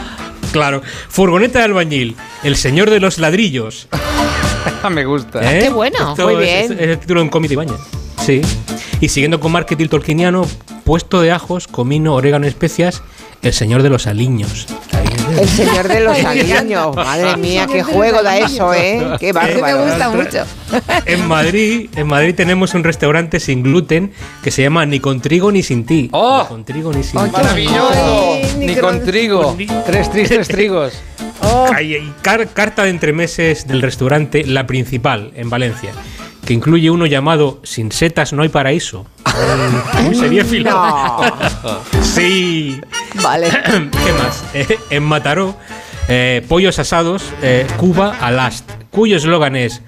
Claro. 0.53 0.83
Furgoneta 1.09 1.59
de 1.61 1.65
albañil. 1.67 2.17
El 2.43 2.57
señor 2.57 2.91
de 2.91 3.01
los 3.01 3.19
ladrillos. 3.19 3.89
Me 4.91 5.05
gusta. 5.05 5.41
¿Eh? 5.57 5.61
Qué 5.63 5.69
bueno. 5.71 6.11
Esto 6.11 6.27
Muy 6.29 6.35
es- 6.35 6.41
bien. 6.41 6.65
Es, 6.65 6.71
es 6.71 6.89
el 6.89 6.99
título 6.99 7.21
en 7.23 7.29
Comité 7.29 7.57
Baña. 7.57 7.75
Sí. 8.25 8.41
Y 9.01 9.09
siguiendo 9.09 9.41
con 9.41 9.53
marketing 9.53 9.87
tolkieniano, 9.89 10.47
puesto 10.85 11.21
de 11.23 11.33
ajos, 11.33 11.67
comino, 11.67 12.15
orégano 12.15 12.45
y 12.47 12.49
especias, 12.49 13.03
el 13.43 13.53
señor 13.53 13.83
de 13.83 13.89
los 13.91 14.07
aliños. 14.07 14.67
El 15.39 15.49
señor 15.49 15.89
de 15.89 16.01
los 16.01 16.25
aliños. 16.25 16.95
Madre 16.97 17.37
mía, 17.37 17.67
qué 17.71 17.83
juego 17.83 18.23
da 18.23 18.39
eso, 18.39 18.73
¿eh? 18.75 19.17
Qué 19.19 19.33
bárbaro. 19.33 19.79
Me 19.79 19.85
gusta 19.91 20.11
mucho. 20.11 20.45
En 21.07 21.27
Madrid, 21.29 21.89
en 21.97 22.07
Madrid 22.07 22.35
tenemos 22.35 22.75
un 22.75 22.85
restaurante 22.85 23.41
sin 23.41 23.63
gluten 23.63 24.13
que 24.43 24.51
se 24.51 24.63
llama 24.63 24.87
Ni 24.87 25.01
con 25.01 25.21
trigo 25.21 25.51
ni 25.53 25.63
sin 25.63 25.85
ti. 25.87 26.09
¡Oh! 26.13 26.43
Ni 26.43 26.49
con 26.49 26.65
trigo 26.65 26.93
ni 26.93 27.03
sin 27.03 27.21
ti. 27.25 27.31
Maravilloso. 27.33 28.39
Ni 28.59 28.75
con 28.77 29.05
trigo. 29.05 29.57
Tres 29.87 30.11
tristes 30.11 30.49
trigos. 30.49 30.93
Ay, 31.75 31.95
ay, 31.95 32.13
car- 32.23 32.49
carta 32.49 32.85
de 32.85 32.91
entremeses 32.91 33.67
del 33.67 33.81
restaurante 33.81 34.45
La 34.45 34.67
Principal, 34.67 35.33
en 35.37 35.49
Valencia, 35.49 35.91
que 36.51 36.55
incluye 36.55 36.91
uno 36.91 37.07
llamado 37.07 37.61
Sin 37.63 37.93
setas 37.93 38.33
no 38.33 38.43
hay 38.43 38.49
paraíso. 38.49 39.07
Muy 40.03 40.17
seriéfilo. 40.17 40.73
sí. 42.03 42.81
Vale. 43.23 43.47
¿Qué 44.05 44.13
más? 44.15 44.45
Eh, 44.53 44.77
en 44.91 45.05
Mataró, 45.05 45.55
eh, 46.09 46.45
pollos 46.49 46.81
asados, 46.81 47.23
eh, 47.41 47.69
Cuba 47.77 48.17
a 48.21 48.33
last, 48.33 48.69
cuyo 48.91 49.19
eslogan 49.19 49.55
es. 49.55 49.81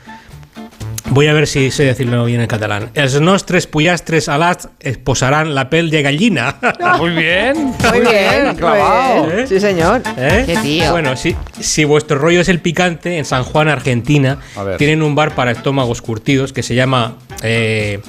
Voy 1.10 1.26
a 1.26 1.32
ver 1.32 1.46
si 1.46 1.70
sé 1.70 1.84
decirlo 1.84 2.24
bien 2.24 2.40
en 2.40 2.46
catalán. 2.46 2.90
Els 2.94 3.20
nostres 3.20 3.66
pollastres 3.66 4.28
a 4.30 4.38
last 4.38 4.66
posarán 5.04 5.54
la 5.54 5.68
pel 5.68 5.90
de 5.90 6.00
gallina. 6.02 6.56
Muy 6.98 7.10
bien. 7.10 7.56
Muy 7.56 8.00
bien, 8.00 8.54
clavado. 8.56 9.26
bien. 9.26 9.48
Sí, 9.48 9.60
señor. 9.60 10.02
¿Eh? 10.16 10.44
Qué 10.46 10.56
tío. 10.58 10.92
Bueno, 10.92 11.16
si, 11.16 11.34
si 11.60 11.84
vuestro 11.84 12.18
rollo 12.18 12.40
es 12.40 12.48
el 12.48 12.60
picante, 12.60 13.18
en 13.18 13.24
San 13.24 13.42
Juan, 13.44 13.68
Argentina, 13.68 14.38
tienen 14.78 15.02
un 15.02 15.14
bar 15.14 15.34
para 15.34 15.50
estómagos 15.50 16.00
curtidos 16.00 16.52
que 16.52 16.62
se 16.62 16.74
llama. 16.74 17.16
eh, 17.42 18.00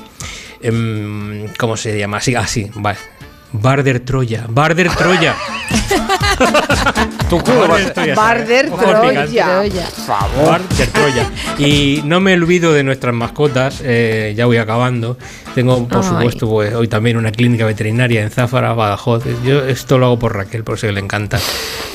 em, 0.61 1.47
¿Cómo 1.57 1.75
se 1.75 1.97
llama? 1.97 2.17
Así, 2.17 2.35
así, 2.35 2.69
vale. 2.75 2.99
Barder 3.51 3.99
Troya. 3.99 4.45
Barder 4.47 4.89
Troya. 4.95 5.35
Tu 7.29 7.39
culo 7.39 7.67
va 7.67 7.75
a 7.75 7.79
ser- 7.79 7.93
Troya. 7.93 8.15
Picante. 8.15 8.69
Troya. 8.69 9.87
Barder 10.45 10.87
Troya. 10.91 11.29
Y 11.57 12.01
no 12.05 12.19
me 12.19 12.33
olvido 12.33 12.73
de 12.73 12.83
nuestras 12.83 13.13
mascotas, 13.13 13.81
eh, 13.83 14.33
ya 14.35 14.45
voy 14.45 14.57
acabando. 14.57 15.17
Tengo, 15.55 15.87
por 15.87 15.99
Ay. 16.03 16.09
supuesto, 16.09 16.47
pues, 16.49 16.73
hoy 16.73 16.87
también 16.87 17.17
una 17.17 17.31
clínica 17.31 17.65
veterinaria 17.65 18.21
en 18.21 18.29
Záfara, 18.31 18.73
Badajoz. 18.73 19.23
Yo 19.45 19.63
esto 19.65 19.97
lo 19.97 20.07
hago 20.07 20.19
por 20.19 20.35
Raquel, 20.35 20.63
por 20.63 20.79
si 20.79 20.91
le 20.91 20.99
encanta. 20.99 21.39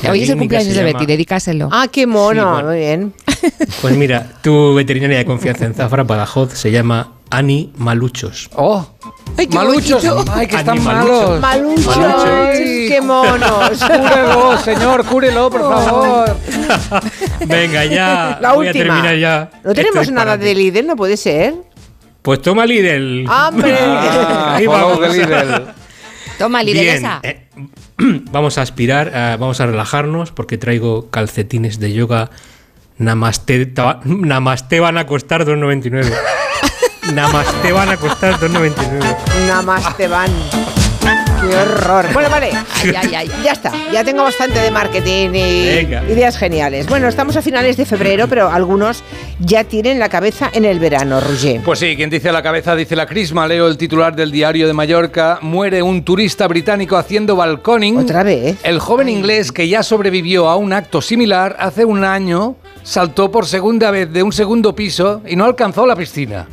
La 0.03 0.11
Hoy 0.11 0.23
es 0.23 0.29
el 0.29 0.37
cumpleaños 0.37 0.73
de 0.75 0.83
Betty, 0.83 1.05
dedícaselo. 1.05 1.69
Ah, 1.71 1.87
qué 1.91 2.07
mono. 2.07 2.41
Sí, 2.43 2.49
bueno. 2.53 2.67
Muy 2.69 2.77
bien. 2.79 3.13
Pues 3.81 3.95
mira, 3.95 4.25
tu 4.41 4.73
veterinaria 4.73 5.17
de 5.17 5.25
confianza 5.25 5.65
en 5.65 5.73
Zafra, 5.73 6.03
Badajoz, 6.03 6.53
se 6.53 6.71
llama 6.71 7.13
Ani 7.29 7.71
Maluchos. 7.77 8.49
Oh. 8.55 8.85
Ay, 9.37 9.47
qué 9.47 9.55
Maluchos. 9.55 10.03
bonito. 10.05 10.31
Ay, 10.33 10.47
que 10.47 10.55
están 10.57 10.83
malos. 10.83 11.39
Maluchos. 11.39 11.97
Ay. 11.97 12.87
Qué 12.89 12.99
monos. 13.01 13.79
Cúrelo, 13.87 14.57
señor, 14.57 15.05
cúrelo, 15.05 15.49
por 15.49 15.61
favor. 15.61 16.37
Venga, 17.45 17.85
ya. 17.85 18.37
La 18.41 18.53
voy 18.53 18.67
a 18.67 18.69
última. 18.71 18.85
terminar 18.95 19.15
ya. 19.17 19.49
No 19.63 19.73
tenemos 19.73 20.01
este 20.01 20.13
nada 20.13 20.37
de 20.37 20.55
líder, 20.55 20.85
no 20.85 20.95
puede 20.95 21.15
ser. 21.17 21.53
Pues 22.21 22.41
toma 22.41 22.65
Lidl. 22.65 23.25
¡Hombre! 23.29 23.77
Ah, 23.81 24.55
Ahí 24.55 24.67
vamos. 24.67 24.99
the 24.99 25.09
Lidl. 25.09 25.65
Toma, 26.37 26.63
Bien, 26.63 26.77
lideresa. 26.77 27.19
eh, 27.23 27.47
vamos 28.31 28.57
a 28.57 28.61
aspirar, 28.61 29.11
eh, 29.13 29.37
vamos 29.39 29.59
a 29.61 29.65
relajarnos 29.65 30.31
porque 30.31 30.57
traigo 30.57 31.09
calcetines 31.09 31.79
de 31.79 31.93
yoga. 31.93 32.29
Namaste, 32.97 33.65
ta- 33.67 34.01
namaste 34.03 34.79
van 34.81 34.97
a 34.97 35.05
costar 35.05 35.45
2.99. 35.45 36.11
namaste 37.13 37.71
van 37.71 37.89
a 37.89 37.97
costar 37.97 38.33
2.99. 38.39 39.47
Nada 39.47 39.61
más 39.61 39.97
te 39.97 40.07
van. 40.07 40.29
Qué 41.41 41.55
horror. 41.55 42.05
Bueno, 42.13 42.29
vale. 42.29 42.51
Ay, 42.83 42.91
ay, 43.01 43.15
ay. 43.15 43.31
Ya 43.43 43.53
está. 43.53 43.71
Ya 43.93 44.03
tengo 44.03 44.23
bastante 44.23 44.59
de 44.59 44.69
marketing 44.71 45.29
y 45.33 45.65
Venga. 45.67 46.03
ideas 46.03 46.37
geniales. 46.37 46.85
Bueno, 46.87 47.07
estamos 47.07 47.35
a 47.37 47.41
finales 47.41 47.77
de 47.77 47.85
febrero, 47.85 48.27
pero 48.27 48.49
algunos 48.51 49.03
ya 49.39 49.63
tienen 49.63 49.99
la 49.99 50.09
cabeza 50.09 50.49
en 50.53 50.65
el 50.65 50.79
verano, 50.79 51.21
Roger. 51.21 51.61
Pues 51.63 51.79
sí, 51.79 51.95
quien 51.95 52.09
dice 52.09 52.31
la 52.33 52.43
cabeza 52.43 52.75
dice 52.75 52.95
la 52.97 53.05
crisma. 53.05 53.47
Leo 53.47 53.67
el 53.67 53.77
titular 53.77 54.13
del 54.13 54.31
diario 54.31 54.67
de 54.67 54.73
Mallorca. 54.73 55.39
Muere 55.41 55.81
un 55.81 56.03
turista 56.03 56.45
británico 56.47 56.97
haciendo 56.97 57.37
balconing. 57.37 57.97
¿Otra 57.97 58.23
vez? 58.23 58.57
El 58.63 58.79
joven 58.79 59.07
inglés 59.07 59.53
que 59.53 59.67
ya 59.69 59.81
sobrevivió 59.81 60.49
a 60.49 60.57
un 60.57 60.73
acto 60.73 61.01
similar 61.01 61.55
hace 61.59 61.85
un 61.85 62.03
año 62.03 62.57
saltó 62.83 63.31
por 63.31 63.45
segunda 63.45 63.91
vez 63.91 64.11
de 64.11 64.23
un 64.23 64.33
segundo 64.33 64.75
piso 64.75 65.21
y 65.25 65.37
no 65.37 65.45
alcanzó 65.45 65.85
la 65.85 65.95
piscina. 65.95 66.47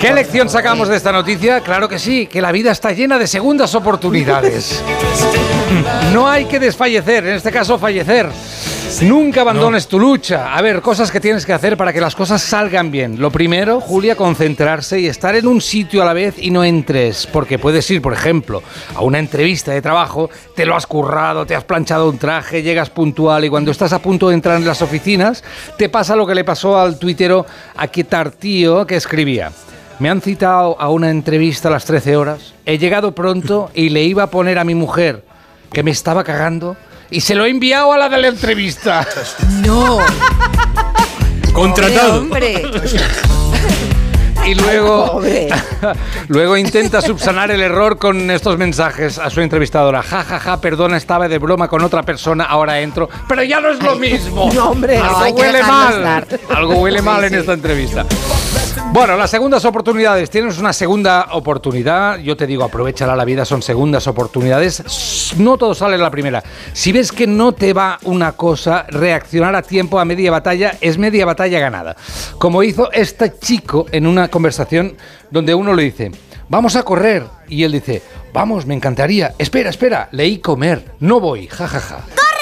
¿Qué 0.00 0.14
lección 0.14 0.48
sacamos 0.48 0.88
de 0.88 0.96
esta 0.96 1.12
noticia? 1.12 1.60
Claro 1.60 1.86
que 1.86 1.98
sí, 1.98 2.26
que 2.26 2.40
la 2.40 2.52
vida 2.52 2.70
está 2.72 2.92
llena 2.92 3.18
de 3.18 3.26
segundas 3.26 3.74
oportunidades. 3.74 4.82
No 6.12 6.28
hay 6.28 6.46
que 6.46 6.58
desfallecer, 6.58 7.24
en 7.24 7.36
este 7.36 7.52
caso 7.52 7.78
fallecer. 7.78 8.28
Nunca 9.02 9.40
abandones 9.40 9.88
tu 9.88 9.98
lucha. 9.98 10.54
A 10.54 10.60
ver, 10.60 10.82
cosas 10.82 11.10
que 11.10 11.20
tienes 11.20 11.46
que 11.46 11.54
hacer 11.54 11.78
para 11.78 11.90
que 11.90 12.02
las 12.02 12.14
cosas 12.14 12.42
salgan 12.42 12.90
bien. 12.90 13.18
Lo 13.18 13.30
primero, 13.30 13.80
Julia, 13.80 14.14
concentrarse 14.14 15.00
y 15.00 15.06
estar 15.06 15.34
en 15.36 15.46
un 15.46 15.62
sitio 15.62 16.02
a 16.02 16.04
la 16.04 16.12
vez 16.12 16.34
y 16.36 16.50
no 16.50 16.64
en 16.64 16.84
tres. 16.84 17.26
Porque 17.32 17.58
puedes 17.58 17.90
ir, 17.90 18.02
por 18.02 18.12
ejemplo, 18.12 18.62
a 18.94 19.00
una 19.00 19.18
entrevista 19.18 19.72
de 19.72 19.80
trabajo, 19.80 20.28
te 20.54 20.66
lo 20.66 20.76
has 20.76 20.86
currado, 20.86 21.46
te 21.46 21.54
has 21.54 21.64
planchado 21.64 22.10
un 22.10 22.18
traje, 22.18 22.62
llegas 22.62 22.90
puntual 22.90 23.44
y 23.46 23.48
cuando 23.48 23.70
estás 23.70 23.94
a 23.94 24.00
punto 24.00 24.28
de 24.28 24.34
entrar 24.34 24.58
en 24.58 24.66
las 24.66 24.82
oficinas, 24.82 25.42
te 25.78 25.88
pasa 25.88 26.14
lo 26.14 26.26
que 26.26 26.34
le 26.34 26.44
pasó 26.44 26.78
al 26.78 26.98
tuitero 26.98 27.46
Aquetartío 27.76 28.86
que 28.86 28.96
escribía. 28.96 29.50
Me 29.98 30.10
han 30.10 30.20
citado 30.20 30.78
a 30.78 30.90
una 30.90 31.08
entrevista 31.08 31.68
a 31.68 31.72
las 31.72 31.86
13 31.86 32.16
horas. 32.16 32.52
He 32.66 32.76
llegado 32.76 33.14
pronto 33.14 33.70
y 33.72 33.88
le 33.88 34.02
iba 34.02 34.24
a 34.24 34.30
poner 34.30 34.58
a 34.58 34.64
mi 34.64 34.74
mujer 34.74 35.24
que 35.72 35.82
me 35.82 35.90
estaba 35.90 36.22
cagando 36.22 36.76
y 37.10 37.20
se 37.20 37.34
lo 37.34 37.44
he 37.44 37.50
enviado 37.50 37.92
a 37.92 37.98
la 37.98 38.08
de 38.08 38.18
la 38.18 38.28
entrevista. 38.28 39.06
No. 39.66 39.98
Contratado. 41.52 42.18
Hombre, 42.20 42.62
Y 44.46 44.54
luego, 44.54 45.20
luego 46.28 46.56
intenta 46.56 47.02
subsanar 47.02 47.50
el 47.50 47.60
error 47.60 47.98
con 47.98 48.30
estos 48.30 48.56
mensajes 48.56 49.18
a 49.18 49.28
su 49.28 49.40
entrevistadora. 49.42 50.02
Ja, 50.02 50.22
ja, 50.24 50.38
ja, 50.40 50.60
perdona, 50.60 50.96
estaba 50.96 51.28
de 51.28 51.38
broma 51.38 51.68
con 51.68 51.82
otra 51.82 52.02
persona, 52.02 52.44
ahora 52.44 52.80
entro. 52.80 53.08
Pero 53.28 53.42
ya 53.42 53.60
no 53.60 53.68
es 53.70 53.82
lo 53.82 53.96
mismo. 53.96 54.50
no, 54.54 54.70
hombre, 54.70 54.96
Algo 54.98 55.38
huele 55.40 55.62
mal. 55.62 55.94
estar. 55.98 56.40
Algo 56.56 56.74
huele 56.76 56.98
Sí, 57.00 57.04
mal 57.04 57.24
en 57.24 57.30
sí. 57.30 57.36
esta 57.36 57.52
entrevista. 57.52 58.06
Bueno, 58.92 59.16
las 59.16 59.30
segundas 59.30 59.64
oportunidades. 59.64 60.30
Tienes 60.30 60.58
una 60.58 60.72
segunda 60.72 61.28
oportunidad. 61.32 62.18
Yo 62.18 62.36
te 62.36 62.46
digo, 62.46 62.64
aprovechala 62.64 63.14
la 63.14 63.24
vida, 63.24 63.44
son 63.44 63.62
segundas 63.62 64.06
oportunidades. 64.06 65.34
No 65.38 65.56
todo 65.56 65.74
sale 65.74 65.94
en 65.94 66.02
la 66.02 66.10
primera. 66.10 66.42
Si 66.72 66.92
ves 66.92 67.12
que 67.12 67.26
no 67.26 67.52
te 67.52 67.72
va 67.72 67.98
una 68.02 68.32
cosa, 68.32 68.86
reaccionar 68.88 69.54
a 69.54 69.62
tiempo 69.62 69.98
a 69.98 70.04
media 70.04 70.30
batalla 70.30 70.76
es 70.80 70.98
media 70.98 71.24
batalla 71.24 71.60
ganada. 71.60 71.96
Como 72.38 72.62
hizo 72.62 72.90
este 72.92 73.38
chico 73.38 73.86
en 73.92 74.06
una 74.06 74.28
conversación 74.28 74.96
donde 75.30 75.54
uno 75.54 75.74
le 75.74 75.84
dice, 75.84 76.10
vamos 76.48 76.76
a 76.76 76.82
correr. 76.82 77.24
Y 77.48 77.62
él 77.62 77.72
dice, 77.72 78.02
vamos, 78.32 78.66
me 78.66 78.74
encantaría. 78.74 79.34
Espera, 79.38 79.70
espera, 79.70 80.08
leí 80.12 80.38
comer. 80.38 80.84
No 81.00 81.20
voy, 81.20 81.46
jajaja. 81.46 82.00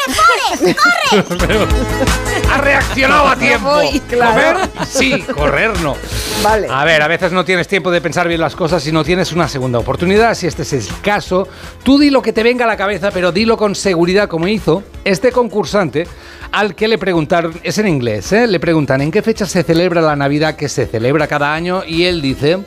Ha 2.50 2.58
reaccionado 2.58 3.28
a 3.28 3.36
tiempo. 3.36 3.68
voy, 3.68 4.00
claro. 4.00 4.60
¿Comer? 4.60 4.86
Sí, 4.86 5.22
correr 5.22 5.78
no. 5.80 5.96
Vale. 6.42 6.68
A 6.70 6.84
ver, 6.84 7.02
a 7.02 7.08
veces 7.08 7.32
no 7.32 7.44
tienes 7.44 7.68
tiempo 7.68 7.90
de 7.90 8.00
pensar 8.00 8.28
bien 8.28 8.40
las 8.40 8.56
cosas 8.56 8.86
y 8.86 8.92
no 8.92 9.04
tienes 9.04 9.32
una 9.32 9.48
segunda 9.48 9.78
oportunidad. 9.78 10.34
Si 10.34 10.46
este 10.46 10.62
es 10.62 10.72
el 10.72 10.86
caso, 11.02 11.48
tú 11.82 11.98
di 11.98 12.10
lo 12.10 12.22
que 12.22 12.32
te 12.32 12.42
venga 12.42 12.64
a 12.64 12.68
la 12.68 12.76
cabeza, 12.76 13.10
pero 13.10 13.32
dilo 13.32 13.56
con 13.56 13.74
seguridad, 13.74 14.28
como 14.28 14.48
hizo 14.48 14.82
este 15.04 15.32
concursante 15.32 16.06
al 16.52 16.74
que 16.74 16.88
le 16.88 16.98
preguntaron, 16.98 17.58
es 17.62 17.78
en 17.78 17.88
inglés, 17.88 18.32
¿eh? 18.32 18.46
le 18.46 18.60
preguntan 18.60 19.00
en 19.02 19.10
qué 19.10 19.22
fecha 19.22 19.46
se 19.46 19.62
celebra 19.62 20.00
la 20.00 20.16
Navidad 20.16 20.56
que 20.56 20.68
se 20.68 20.86
celebra 20.86 21.26
cada 21.26 21.52
año 21.52 21.82
y 21.86 22.04
él 22.04 22.22
dice... 22.22 22.58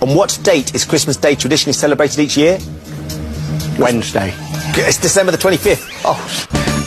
On 0.00 0.16
what 0.16 0.30
date 0.42 0.66
is 0.74 0.84
Christmas 0.86 1.20
Day 1.20 1.36
traditionally 1.36 1.78
celebrated 1.78 2.18
each 2.18 2.36
year? 2.36 2.58
Wednesday. 3.78 4.32
It's 4.76 5.00
December 5.00 5.30
the 5.30 5.38
25th. 5.38 5.80
Oh, 6.04 6.18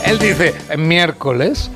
Él 0.05 0.19
dice, 0.19 0.53
miércoles. 0.77 1.69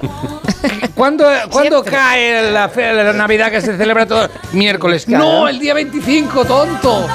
¿Cuándo, 0.95 1.25
¿cuándo 1.51 1.83
cae 1.83 2.51
la, 2.51 2.67
fe- 2.69 2.93
la 2.93 3.13
Navidad 3.13 3.51
que 3.51 3.61
se 3.61 3.77
celebra 3.77 4.05
todo? 4.05 4.27
Miércoles. 4.53 5.07
No, 5.07 5.47
el 5.47 5.59
día 5.59 5.73
25, 5.73 6.45
tonto. 6.45 7.07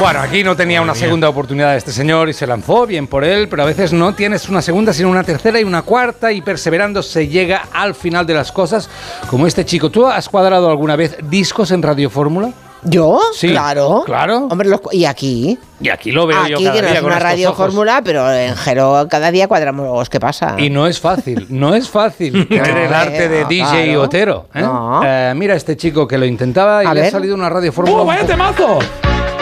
Bueno, 0.00 0.20
aquí 0.20 0.44
no 0.44 0.54
tenía 0.54 0.80
una 0.80 0.94
segunda 0.94 1.28
oportunidad 1.28 1.74
este 1.76 1.90
señor 1.92 2.28
y 2.28 2.32
se 2.32 2.46
lanzó, 2.46 2.86
bien 2.86 3.06
por 3.08 3.24
él, 3.24 3.48
pero 3.48 3.62
a 3.62 3.66
veces 3.66 3.92
no 3.92 4.14
tienes 4.14 4.48
una 4.48 4.62
segunda, 4.62 4.92
sino 4.92 5.08
una 5.08 5.24
tercera 5.24 5.58
y 5.60 5.64
una 5.64 5.82
cuarta 5.82 6.30
y 6.30 6.40
perseverando 6.40 7.02
se 7.02 7.26
llega 7.26 7.68
al 7.72 7.94
final 7.96 8.24
de 8.26 8.34
las 8.34 8.52
cosas, 8.52 8.88
como 9.28 9.46
este 9.46 9.64
chico. 9.64 9.90
¿Tú 9.90 10.06
has 10.06 10.28
cuadrado 10.28 10.70
alguna 10.70 10.94
vez 10.94 11.16
discos 11.22 11.70
en 11.72 11.82
Radio 11.82 12.10
Fórmula? 12.10 12.50
¿Yo? 12.84 13.20
Sí, 13.34 13.48
Claro. 13.50 14.02
claro. 14.06 14.46
Hombre, 14.50 14.68
los 14.68 14.80
¿y 14.92 15.04
aquí? 15.04 15.58
Y 15.80 15.88
aquí 15.88 16.12
lo 16.12 16.26
veo 16.26 16.40
aquí, 16.40 16.50
yo 16.52 16.58
cada 16.58 16.72
que 16.72 16.82
no 16.82 16.88
día 16.88 16.98
es 16.98 17.02
una 17.04 17.18
radio 17.18 17.52
fórmula, 17.52 18.02
pero 18.04 18.32
en 18.32 18.54
Gero 18.56 19.06
cada 19.10 19.30
día 19.30 19.48
cuadramos. 19.48 20.08
¿Qué 20.08 20.20
pasa? 20.20 20.54
Y 20.58 20.70
no 20.70 20.86
es 20.86 21.00
fácil, 21.00 21.46
no 21.50 21.74
es 21.74 21.88
fácil 21.88 22.46
tener 22.48 22.76
el 22.76 22.94
arte 22.94 23.28
de 23.28 23.42
no, 23.42 23.48
DJ 23.48 23.84
claro. 23.84 24.02
Otero. 24.02 24.46
¿eh? 24.54 24.60
No. 24.60 25.00
Eh, 25.04 25.32
mira 25.36 25.54
este 25.56 25.76
chico 25.76 26.06
que 26.06 26.18
lo 26.18 26.24
intentaba 26.24 26.84
y 26.84 26.86
A 26.86 26.94
le 26.94 27.06
ha 27.06 27.10
salido 27.10 27.34
una 27.34 27.48
radio 27.48 27.72
fórmula. 27.72 28.02
¡Uh, 28.02 28.06
vaya 28.06 28.24
temazo! 28.26 28.78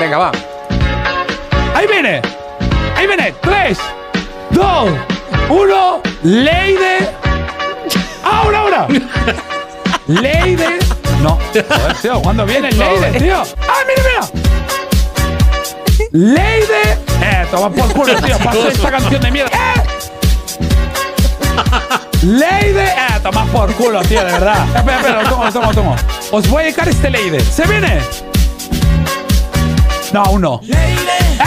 Venga, 0.00 0.18
va. 0.18 0.32
Ahí 1.74 1.86
viene. 1.86 2.22
Ahí 2.96 3.06
viene. 3.06 3.34
Tres, 3.42 3.78
dos, 4.50 4.88
uno. 5.50 6.00
Leide. 6.22 7.08
Ahora, 8.24 8.60
ahora. 8.60 8.86
Leide. 10.06 10.78
No. 11.22 11.38
Joder, 11.52 11.94
tío, 12.02 12.20
¿cuándo 12.22 12.44
viene 12.44 12.68
el 12.68 12.78
Leide, 12.78 13.18
tío? 13.18 13.42
¡Ah, 13.68 13.82
mira, 13.86 14.02
mira! 14.02 14.20
Leide. 16.12 16.92
Eh, 17.20 17.46
toma 17.50 17.70
por 17.70 17.92
culo, 17.92 18.14
tío. 18.16 18.38
Paso 18.44 18.68
esta 18.68 18.90
canción 18.90 19.20
de 19.20 19.30
mierda. 19.30 19.50
¡Eh! 19.56 19.82
Leide. 22.22 22.84
Eh, 22.86 23.20
toma 23.22 23.44
por 23.46 23.72
culo, 23.74 24.02
tío, 24.02 24.24
de 24.24 24.32
verdad. 24.32 24.66
Espera, 24.76 24.96
espera, 24.98 25.22
lo 25.22 25.28
tomo, 25.28 25.44
lo 25.44 25.52
tomo, 25.52 25.66
lo 25.66 25.74
tomo. 25.74 25.96
Os 26.32 26.48
voy 26.48 26.62
a 26.62 26.64
dedicar 26.64 26.88
este 26.88 27.10
Leide. 27.10 27.40
¿Se 27.40 27.64
viene? 27.66 28.00
No, 30.12 30.22
aún 30.22 30.40
no. 30.42 30.60
¡Eh, 30.68 30.96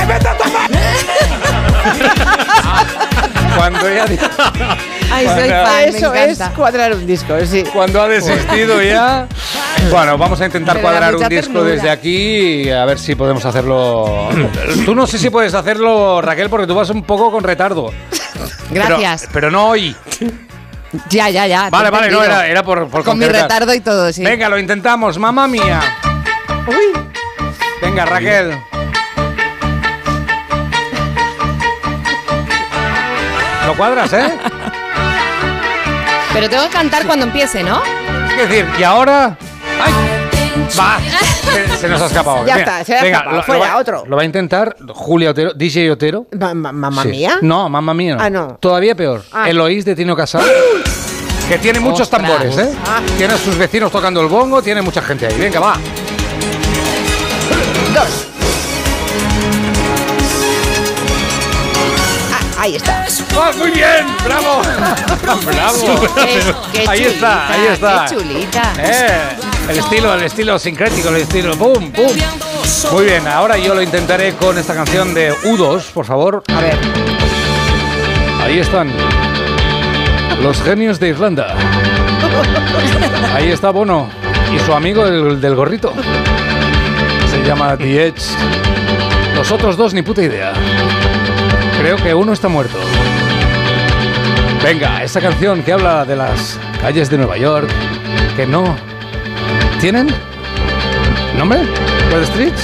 vete 0.07 0.27
a 0.27 0.37
tomar! 0.37 0.69
Cuando 3.55 3.87
ella 3.87 4.05
Ay, 5.11 5.25
Cuando- 5.25 5.41
soy 5.41 5.49
fan, 5.49 5.75
me 5.75 5.87
Eso 5.87 6.13
es 6.13 6.39
cuadrar 6.55 6.93
un 6.93 7.05
disco, 7.07 7.33
sí. 7.45 7.63
Cuando 7.73 8.01
ha 8.01 8.07
desistido 8.07 8.81
ya. 8.81 9.27
Bueno, 9.91 10.17
vamos 10.17 10.41
a 10.41 10.45
intentar 10.45 10.81
cuadrar 10.81 11.15
un 11.15 11.29
disco 11.29 11.53
ternura. 11.53 11.69
desde 11.71 11.89
aquí 11.89 12.63
y 12.63 12.69
a 12.69 12.83
ver 12.83 12.99
si 12.99 13.15
podemos 13.15 13.45
hacerlo. 13.45 14.27
Tú 14.85 14.93
no 14.93 15.07
sé 15.07 15.17
si 15.17 15.29
puedes 15.29 15.53
hacerlo, 15.53 16.21
Raquel, 16.21 16.49
porque 16.49 16.67
tú 16.67 16.75
vas 16.75 16.89
un 16.89 17.03
poco 17.03 17.31
con 17.31 17.43
retardo. 17.43 17.91
Gracias. 18.71 19.21
Pero, 19.21 19.33
pero 19.33 19.51
no 19.51 19.69
hoy. 19.69 19.95
Ya, 21.09 21.29
ya, 21.29 21.47
ya. 21.47 21.69
Vale, 21.69 21.89
vale, 21.89 22.11
no, 22.11 22.23
era, 22.23 22.45
era 22.47 22.61
por, 22.63 22.87
por 22.89 23.03
Con 23.03 23.17
mi 23.17 23.25
retardo 23.25 23.73
y 23.73 23.79
todo, 23.79 24.11
sí. 24.11 24.23
Venga, 24.23 24.49
lo 24.49 24.59
intentamos, 24.59 25.17
mamá 25.17 25.47
mía. 25.47 25.79
Venga, 27.81 28.05
Raquel. 28.05 28.57
Lo 33.65 33.75
cuadras, 33.77 34.11
¿eh? 34.13 34.37
Pero 36.39 36.49
tengo 36.49 36.63
que 36.63 36.69
cantar 36.69 37.05
cuando 37.05 37.25
empiece, 37.25 37.63
¿no? 37.63 37.81
Es 38.31 38.47
decir, 38.49 38.65
y 38.79 38.83
ahora. 38.83 39.37
¡Ay! 39.83 39.91
Va, 40.79 40.99
se, 41.69 41.77
se 41.77 41.87
nos 41.89 42.01
ha 42.01 42.05
escapado. 42.05 42.45
Ya 42.45 42.59
está, 42.59 42.85
se 42.85 42.93
venga, 42.93 43.07
escapado. 43.17 43.31
lo- 43.31 43.37
lo 43.37 43.43
Fuera, 43.43 43.73
va- 43.73 43.77
otro. 43.81 44.03
Lo 44.07 44.15
va 44.15 44.21
a 44.21 44.25
intentar 44.25 44.75
Julia 44.93 45.31
Otero, 45.31 45.53
DJ 45.53 45.91
Otero. 45.91 46.27
Ma- 46.39 46.53
ma- 46.53 46.71
¿Mamma 46.71 47.03
Sí. 47.03 47.09
mía? 47.09 47.39
No, 47.41 47.67
mamá 47.67 47.93
mía 47.93 48.15
no. 48.15 48.23
Ah, 48.23 48.29
no. 48.29 48.57
Todavía 48.61 48.95
peor. 48.95 49.21
Ah. 49.33 49.49
Eloís 49.49 49.83
de 49.83 49.95
Tino 49.95 50.15
Casal. 50.15 50.45
Que 51.49 51.57
tiene 51.57 51.79
muchos 51.79 52.01
Ostras. 52.01 52.21
tambores, 52.21 52.55
¿eh? 52.59 52.71
Ah. 52.87 53.01
Tiene 53.17 53.33
a 53.33 53.37
sus 53.37 53.57
vecinos 53.57 53.91
tocando 53.91 54.21
el 54.21 54.27
bongo, 54.27 54.61
tiene 54.61 54.81
mucha 54.83 55.01
gente 55.01 55.25
ahí. 55.25 55.35
Venga, 55.37 55.59
va. 55.59 55.73
Dos. 57.93 58.27
Ahí 62.59 62.75
está. 62.75 63.05
¡Ah, 63.35 63.51
muy 63.57 63.71
bien! 63.71 64.05
¡Bravo! 64.25 64.61
¡Bravo! 65.45 66.01
Qué- 66.25 66.81
qué 66.83 66.89
ahí 66.89 67.03
está, 67.03 67.47
ahí 67.51 67.67
está. 67.71 68.05
Qué 68.09 68.15
chulita. 68.15 68.73
Eh, 68.77 69.19
el 69.69 69.79
estilo, 69.79 70.13
el 70.13 70.23
estilo 70.23 70.59
sincrético, 70.59 71.09
el 71.09 71.17
estilo 71.17 71.55
¡pum, 71.55 71.91
pum! 71.91 72.11
Muy 72.91 73.05
bien, 73.05 73.27
ahora 73.27 73.57
yo 73.57 73.73
lo 73.73 73.81
intentaré 73.81 74.33
con 74.35 74.57
esta 74.57 74.73
canción 74.73 75.13
de 75.13 75.33
U2, 75.33 75.91
por 75.93 76.05
favor. 76.05 76.43
A 76.55 76.61
ver. 76.61 76.77
Ahí 78.43 78.59
están. 78.59 78.91
Los 80.41 80.61
genios 80.61 80.99
de 80.99 81.09
Irlanda. 81.09 81.55
Ahí 83.35 83.51
está 83.51 83.71
Bono 83.71 84.09
y 84.55 84.59
su 84.59 84.73
amigo 84.73 85.05
el 85.05 85.41
del 85.41 85.55
gorrito. 85.55 85.93
Se 87.29 87.43
llama 87.45 87.75
The 87.77 88.07
Edge. 88.07 88.23
Los 89.35 89.51
otros 89.51 89.75
dos 89.77 89.93
ni 89.93 90.01
puta 90.01 90.21
idea. 90.23 90.53
Creo 91.79 91.95
que 91.97 92.13
uno 92.13 92.33
está 92.33 92.47
muerto. 92.47 92.77
Venga, 94.63 95.03
esa 95.03 95.21
canción 95.21 95.63
que 95.63 95.71
habla 95.73 96.03
de 96.05 96.15
las 96.15 96.59
calles 96.81 97.09
de 97.09 97.17
Nueva 97.17 97.37
York, 97.37 97.69
que 98.35 98.45
no 98.45 98.75
tienen 99.79 100.07
nombre. 101.37 101.59
What 102.11 102.23
streets? 102.25 102.61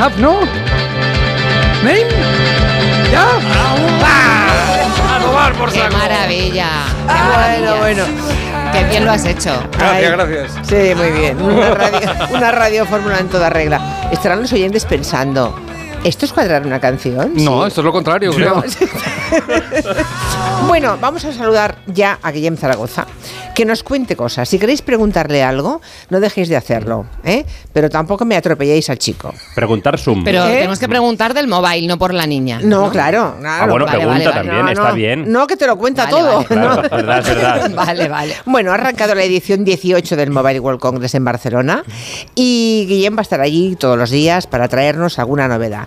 Have 0.00 0.16
no 0.20 0.40
name. 1.82 2.06
¿Ya? 3.12 3.26
¡Ah! 4.02 5.16
A 5.16 5.20
tomar 5.20 5.52
por 5.54 5.70
Qué 5.72 5.80
saco. 5.80 5.96
maravilla. 5.96 6.68
Qué 7.06 7.12
Ah, 7.12 7.30
maravilla. 7.36 7.74
bueno, 7.80 8.04
bueno. 8.06 8.72
Qué 8.72 8.84
bien 8.84 9.04
lo 9.04 9.12
has 9.12 9.24
hecho. 9.24 9.52
Gracias, 9.78 10.10
Ay. 10.10 10.16
gracias. 10.16 10.52
Sí, 10.66 10.94
muy 10.96 11.10
bien. 11.10 11.40
Una 11.40 11.70
radio, 11.74 12.10
una 12.30 12.50
radio 12.52 12.86
fórmula 12.86 13.18
en 13.18 13.28
toda 13.28 13.50
regla. 13.50 13.80
Estarán 14.10 14.40
los 14.42 14.52
oyentes 14.52 14.84
pensando, 14.84 15.54
¿esto 16.08 16.24
es 16.24 16.32
cuadrar 16.32 16.66
una 16.66 16.80
canción? 16.80 17.32
No, 17.34 17.62
Sí. 17.62 17.68
esto 17.68 17.80
es 17.80 17.84
lo 17.84 17.92
contrario, 17.92 18.32
creo. 18.32 18.62
Bueno, 20.66 20.96
vamos 21.00 21.24
a 21.24 21.32
saludar 21.32 21.76
ya 21.86 22.18
a 22.22 22.30
Guillem 22.32 22.56
Zaragoza, 22.56 23.06
que 23.54 23.64
nos 23.64 23.82
cuente 23.82 24.16
cosas. 24.16 24.48
Si 24.48 24.58
queréis 24.58 24.82
preguntarle 24.82 25.42
algo, 25.42 25.80
no 26.10 26.18
dejéis 26.18 26.48
de 26.48 26.56
hacerlo, 26.56 27.06
¿eh? 27.24 27.44
Pero 27.72 27.88
tampoco 27.90 28.24
me 28.24 28.36
atropelléis 28.36 28.88
al 28.90 28.98
chico. 28.98 29.32
Preguntar 29.54 29.98
Zoom. 29.98 30.24
Pero 30.24 30.44
¿Eh? 30.46 30.52
tenemos 30.54 30.78
que 30.78 30.88
preguntar 30.88 31.34
del 31.34 31.46
móvil, 31.46 31.86
no 31.86 31.98
por 31.98 32.12
la 32.14 32.26
niña. 32.26 32.58
No, 32.62 32.90
claro, 32.90 33.36
claro. 33.40 33.64
Ah, 33.64 33.66
bueno, 33.68 33.84
Vale, 33.86 33.98
pregunta 33.98 34.30
vale, 34.30 34.34
también, 34.48 34.64
No, 34.64 34.70
está 34.72 34.88
no, 34.88 34.94
bien. 34.94 35.32
No, 35.32 35.46
que 35.46 35.56
te 35.56 35.66
lo 35.66 35.76
cuenta 35.76 36.04
Vale, 36.04 36.16
todo. 36.16 36.34
vale. 36.34 36.46
Claro, 36.46 36.74
¿no? 36.74 36.82
es 36.82 36.90
verdad, 36.90 37.18
es 37.18 37.26
verdad. 37.26 37.70
Vale, 37.76 38.08
vale. 38.08 38.34
Bueno, 38.46 38.70
ha 38.72 38.74
arrancado 38.74 39.14
la 39.14 39.22
edición 39.24 39.64
18 39.64 40.16
del 40.16 40.30
Mobile 40.30 40.60
World 40.60 40.80
Congress 40.80 41.14
en 41.14 41.24
Barcelona 41.24 41.84
y 42.34 42.86
Guillem 42.88 43.14
va 43.16 43.20
a 43.20 43.22
estar 43.22 43.40
allí 43.40 43.76
todos 43.76 43.96
los 43.98 44.10
días 44.10 44.46
para 44.46 44.68
traernos 44.68 45.18
alguna 45.18 45.46
novedad. 45.48 45.86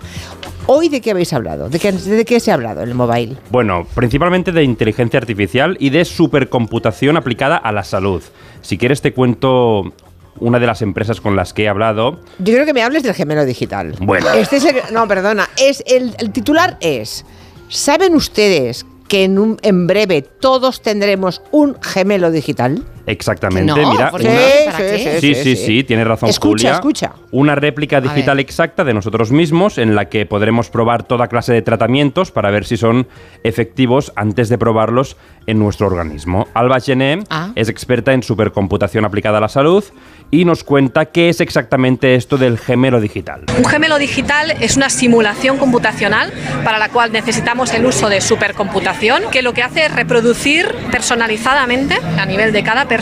¿Hoy 0.66 0.88
de 0.88 1.00
qué 1.00 1.10
habéis 1.10 1.32
hablado? 1.32 1.68
¿De 1.68 1.78
qué, 1.78 1.90
de 1.92 2.24
qué 2.24 2.38
se 2.38 2.50
ha 2.50 2.54
hablado 2.54 2.82
en 2.82 2.88
el 2.90 2.94
mobile? 2.94 3.36
Bueno, 3.50 3.86
principalmente 3.94 4.52
de 4.52 4.62
inteligencia 4.62 5.18
artificial 5.18 5.76
y 5.80 5.90
de 5.90 6.04
supercomputación 6.04 7.16
aplicada 7.16 7.56
a 7.56 7.72
la 7.72 7.82
salud. 7.82 8.22
Si 8.62 8.78
quieres 8.78 9.00
te 9.02 9.12
cuento 9.12 9.92
una 10.38 10.58
de 10.60 10.66
las 10.66 10.80
empresas 10.82 11.20
con 11.20 11.34
las 11.36 11.52
que 11.52 11.64
he 11.64 11.68
hablado. 11.68 12.20
Yo 12.38 12.54
creo 12.54 12.64
que 12.64 12.72
me 12.72 12.82
hables 12.82 13.02
del 13.02 13.14
gemelo 13.14 13.44
digital. 13.44 13.94
Bueno. 14.00 14.30
Este 14.32 14.56
es 14.58 14.64
el- 14.64 14.76
no, 14.92 15.06
perdona. 15.08 15.48
Es 15.58 15.82
el, 15.86 16.14
el 16.18 16.30
titular 16.30 16.76
es. 16.80 17.24
¿Saben 17.68 18.14
ustedes 18.14 18.86
que 19.08 19.24
en, 19.24 19.38
un- 19.38 19.58
en 19.62 19.86
breve 19.88 20.22
todos 20.22 20.82
tendremos 20.82 21.42
un 21.50 21.76
gemelo 21.82 22.30
digital? 22.30 22.84
Exactamente, 23.10 23.72
No, 23.72 23.90
mira. 23.92 24.10
una-. 24.12 24.18
Sí, 24.18 24.98
Sí, 25.20 25.34
sí, 25.34 25.34
sí. 25.34 25.56
sí, 25.56 25.84
tiene 25.84 26.04
razón 26.04 26.28
Escucha, 26.28 26.50
Julia. 26.50 26.72
escucha. 26.74 27.12
Una 27.32 27.54
réplica 27.54 28.00
digital 28.00 28.38
exacta 28.40 28.84
de 28.84 28.94
nosotros 28.94 29.30
mismos 29.32 29.78
en 29.78 29.94
la 29.94 30.08
que 30.08 30.26
podremos 30.26 30.70
probar 30.70 31.02
toda 31.02 31.28
clase 31.28 31.52
de 31.52 31.62
tratamientos 31.62 32.30
para 32.30 32.50
ver 32.50 32.64
si 32.64 32.76
son 32.76 33.06
efectivos 33.44 34.12
antes 34.16 34.48
de 34.48 34.58
probarlos 34.58 35.16
en 35.46 35.58
nuestro 35.58 35.86
organismo. 35.86 36.46
Alba 36.54 36.80
Gené 36.80 37.20
Ah. 37.30 37.50
es 37.56 37.68
experta 37.68 38.12
en 38.12 38.22
supercomputación 38.22 39.04
aplicada 39.04 39.38
a 39.38 39.40
la 39.40 39.48
salud 39.48 39.84
y 40.30 40.44
nos 40.44 40.62
cuenta 40.62 41.06
qué 41.06 41.28
es 41.28 41.40
exactamente 41.40 42.14
esto 42.14 42.36
del 42.36 42.58
gemelo 42.58 43.00
digital. 43.00 43.42
Un 43.58 43.64
gemelo 43.64 43.98
digital 43.98 44.52
es 44.60 44.76
una 44.76 44.88
simulación 44.88 45.58
computacional 45.58 46.32
para 46.64 46.78
la 46.78 46.88
cual 46.90 47.10
necesitamos 47.12 47.72
el 47.74 47.84
uso 47.84 48.08
de 48.08 48.20
supercomputación, 48.20 49.24
que 49.32 49.42
lo 49.42 49.52
que 49.54 49.62
hace 49.64 49.86
es 49.86 49.92
reproducir 49.94 50.72
personalizadamente 50.92 51.98
a 52.18 52.26
nivel 52.26 52.52
de 52.52 52.62
cada 52.62 52.86
persona 52.86 52.99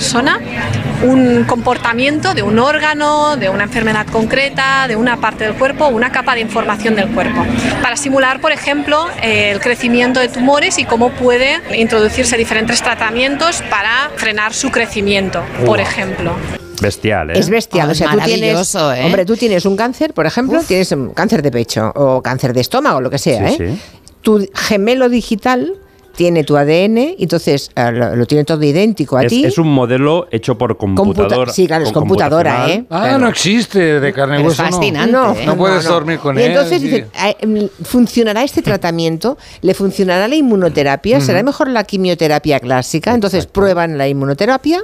un 1.02 1.44
comportamiento 1.44 2.34
de 2.34 2.42
un 2.42 2.58
órgano, 2.58 3.36
de 3.36 3.48
una 3.48 3.64
enfermedad 3.64 4.06
concreta, 4.06 4.86
de 4.88 4.96
una 4.96 5.20
parte 5.20 5.44
del 5.44 5.54
cuerpo, 5.54 5.88
una 5.88 6.10
capa 6.10 6.34
de 6.34 6.40
información 6.40 6.96
del 6.96 7.08
cuerpo. 7.10 7.44
Para 7.82 7.96
simular, 7.96 8.40
por 8.40 8.52
ejemplo, 8.52 9.06
el 9.22 9.60
crecimiento 9.60 10.20
de 10.20 10.28
tumores 10.28 10.78
y 10.78 10.84
cómo 10.84 11.10
puede 11.10 11.60
introducirse 11.76 12.36
diferentes 12.36 12.82
tratamientos 12.82 13.62
para 13.70 14.10
frenar 14.16 14.54
su 14.54 14.70
crecimiento, 14.70 15.42
por 15.64 15.80
ejemplo. 15.80 16.32
Bestial, 16.80 17.30
¿eh? 17.30 17.38
Es 17.38 17.48
bestial. 17.50 17.88
Ah, 17.88 17.92
o 17.92 17.94
sea, 17.94 18.10
tú 18.10 18.18
tienes. 18.18 18.40
maravilloso, 18.40 18.92
¿eh? 18.94 19.04
Hombre, 19.04 19.24
tú 19.24 19.36
tienes 19.36 19.64
un 19.66 19.76
cáncer, 19.76 20.14
por 20.14 20.26
ejemplo, 20.26 20.62
tienes 20.62 20.92
un 20.92 21.10
cáncer 21.10 21.42
de 21.42 21.50
pecho 21.50 21.92
o 21.94 22.22
cáncer 22.22 22.52
de 22.52 22.60
estómago, 22.60 23.00
lo 23.00 23.10
que 23.10 23.18
sea, 23.18 23.48
Sí, 23.48 23.56
¿eh? 23.62 23.74
sí. 23.74 23.82
Tu 24.22 24.48
gemelo 24.54 25.08
digital 25.08 25.74
tiene 26.18 26.42
tu 26.42 26.56
ADN 26.56 26.98
y 27.16 27.22
entonces 27.22 27.70
eh, 27.76 27.92
lo, 27.92 28.16
lo 28.16 28.26
tiene 28.26 28.42
todo 28.42 28.60
idéntico 28.64 29.16
a 29.16 29.22
Es, 29.22 29.28
ti. 29.28 29.44
es 29.44 29.56
un 29.56 29.68
modelo 29.68 30.26
hecho 30.32 30.58
por 30.58 30.76
computadora. 30.76 31.52
sí, 31.52 31.68
claro, 31.68 31.84
es 31.84 31.92
con 31.92 32.02
computadora. 32.02 32.68
¿eh? 32.68 32.84
Ah, 32.90 33.02
Claro. 33.02 33.18
no 33.20 33.28
existe 33.28 34.00
de 34.00 34.12
carne 34.12 34.34
y 34.34 34.38
Pero 34.38 34.48
hueso. 34.48 34.64
es 34.64 34.70
no. 34.72 34.76
fascinante, 34.76 35.12
No, 35.12 35.32
¿eh? 35.36 35.46
no 35.46 35.56
puedes 35.56 35.84
No, 35.84 35.90
no. 35.90 35.94
dormir 35.94 36.18
con 36.18 36.36
y 36.36 36.42
él. 36.42 36.50
entonces 36.50 37.04
"Ah, 37.16 37.32
em, 37.38 37.68
¿funcionará 37.84 38.42
este 38.42 38.62
tratamiento? 38.62 39.38
¿Le 39.62 39.74
funcionará 39.74 40.26
la 40.26 40.34
inmunoterapia? 40.34 41.20
¿Será 41.20 41.40
mejor 41.44 41.68
la 41.68 41.84
quimioterapia 41.84 42.58
clásica? 42.58 43.14
Entonces 43.14 43.46
prueban 43.46 43.96
la 43.96 44.08
inmunoterapia 44.08 44.82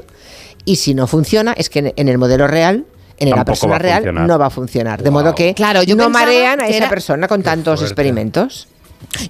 y 0.65 0.77
si 0.77 0.95
no 0.95 1.09
funciona, 1.09 1.53
es 1.59 1.69
que 1.69 1.93
en, 1.97 2.09
el 2.09 2.17
modelo 2.17 2.47
real, 2.47 2.85
en 3.19 3.31
la 3.31 3.45
persona 3.45 3.79
real, 3.79 4.15
no 4.27 4.39
va 4.39 4.47
a 4.47 4.51
funcionar. 4.51 5.03
De 5.03 5.11
modo 5.11 5.35
que 5.35 5.53
Claro, 5.55 5.83
yo 5.83 5.97
no 5.97 6.09
marean 6.11 6.61
a 6.61 6.69
esa 6.69 6.77
era- 6.77 6.89
persona 6.89 7.27
con 7.27 7.43
tantos 7.43 7.83
experimentos. 7.83 8.69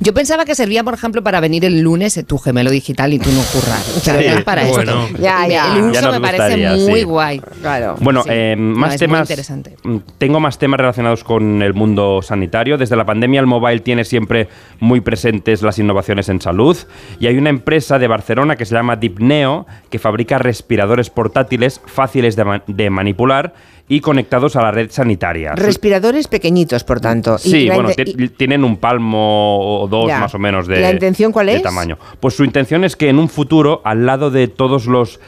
Yo 0.01 0.12
pensaba 0.14 0.45
que 0.45 0.55
servía, 0.55 0.83
por 0.85 0.95
ejemplo, 0.95 1.22
para 1.22 1.41
venir 1.41 1.64
el 1.64 1.81
lunes 1.81 2.16
eh, 2.16 2.22
tu 2.22 2.39
gemelo 2.39 2.70
digital 2.70 3.12
y 3.12 3.18
tú 3.18 3.31
no 3.31 3.43
currar. 3.53 3.81
Pero 4.05 4.20
Sí, 4.20 4.27
no 4.29 4.39
es 4.39 4.45
para 4.45 4.64
bueno. 4.66 5.05
esto. 5.07 5.18
Ya, 5.22 5.47
ya. 5.47 5.77
El 5.77 5.83
uso 5.85 6.11
me 6.12 6.20
parece 6.20 6.57
muy 6.77 7.01
sí. 7.01 7.03
guay. 7.05 7.41
Claro. 7.61 7.97
Bueno, 8.01 8.22
Sí. 8.22 8.29
eh, 8.33 8.55
No, 8.59 8.77
más 8.79 8.95
es 8.95 9.01
muy 9.01 9.07
temas. 9.09 9.20
interesante. 9.31 9.77
mm, 9.83 9.97
Tengo 10.18 10.41
más 10.41 10.59
temas 10.59 10.79
relacionados 10.79 11.25
con 11.25 11.62
el 11.62 11.75
mundo 11.75 12.20
sanitario. 12.22 12.79
Desde 12.79 12.97
la 12.97 13.05
pandemia, 13.05 13.41
el 13.41 13.47
mobile 13.47 13.81
tiene 13.81 14.05
siempre 14.05 14.49
muy 14.81 15.01
presentes 15.01 15.62
las 15.62 15.79
innovaciones 15.79 16.29
en 16.29 16.41
salud. 16.41 16.77
Y 17.20 17.27
hay 17.27 17.37
una 17.39 17.51
empresa 17.51 17.99
de 17.99 18.09
Barcelona 18.09 18.57
que 18.57 18.64
se 18.64 18.75
llama 18.75 18.97
Dipneo 18.97 19.66
que 19.91 19.99
fabrica 19.99 20.39
respiradores 20.39 21.11
portátiles 21.11 21.81
fáciles 21.87 22.37
de, 22.37 22.45
ma- 22.45 22.62
de 22.66 22.91
manipular 22.91 23.55
y 23.87 24.01
conectados 24.01 24.57
a 24.57 24.62
la 24.62 24.70
red 24.70 24.91
sanitaria. 24.91 25.53
Respiradores 25.55 26.26
pequeñitos, 26.26 26.85
por 26.85 27.01
tanto. 27.01 27.37
Sí, 27.39 27.68
bueno, 27.68 27.91
tienen 28.37 28.64
un 28.64 28.78
palmo 28.78 29.82
o 29.82 29.87
dos 29.89 30.09
Ya. 30.09 30.20
más 30.20 30.35
o 30.35 30.39
menos 30.39 30.66
de, 30.66 30.80
¿La 30.80 30.91
intención 30.91 31.32
cuál 31.32 31.47
de 31.47 31.57
es? 31.57 31.62
tamaño. 31.62 31.99
Pues 32.20 32.35
su 32.35 32.45
intención 32.45 32.85
es 32.85 32.97
que 32.97 33.09
en 33.11 33.18
un 33.18 33.28
futuro, 33.28 33.82
al 33.85 34.07
lado 34.07 34.30
de 34.30 34.49
todos 34.49 34.87
los 34.87 35.20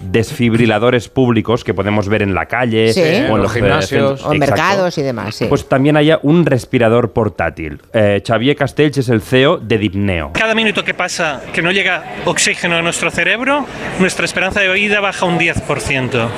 desfibriladores 0.00 1.08
públicos 1.08 1.64
que 1.64 1.74
podemos 1.74 2.08
ver 2.08 2.22
en 2.22 2.34
la 2.34 2.46
calle 2.46 2.92
Sí. 2.92 3.00
o 3.00 3.04
en 3.04 3.28
los 3.28 3.38
los 3.42 3.52
gimnasios. 3.52 3.88
centros- 4.20 4.24
o 4.24 4.32
en 4.32 4.42
Exacto. 4.42 4.62
mercados 4.62 4.98
y 4.98 5.02
demás, 5.02 5.34
sí. 5.34 5.46
Pues 5.48 5.68
también 5.68 5.96
haya 5.96 6.18
un 6.22 6.44
respirador 6.46 7.12
portátil. 7.12 7.80
Eh, 7.92 8.22
Xavier 8.26 8.56
Castells 8.56 8.98
es 8.98 9.08
el 9.08 9.20
CEO 9.22 9.58
de 9.58 9.78
Dipneo. 9.78 10.32
Cada 10.32 10.54
minuto 10.54 10.84
que 10.84 10.94
pasa 10.94 11.42
que 11.52 11.62
no 11.62 11.70
llega 11.70 12.04
oxígeno 12.24 12.76
a 12.76 12.82
nuestro 12.82 13.10
cerebro, 13.10 13.66
nuestra 14.00 14.24
esperanza 14.24 14.60
de 14.60 14.72
vida 14.72 15.00
baja 15.00 15.24
un 15.26 15.38
10%. 15.38 16.28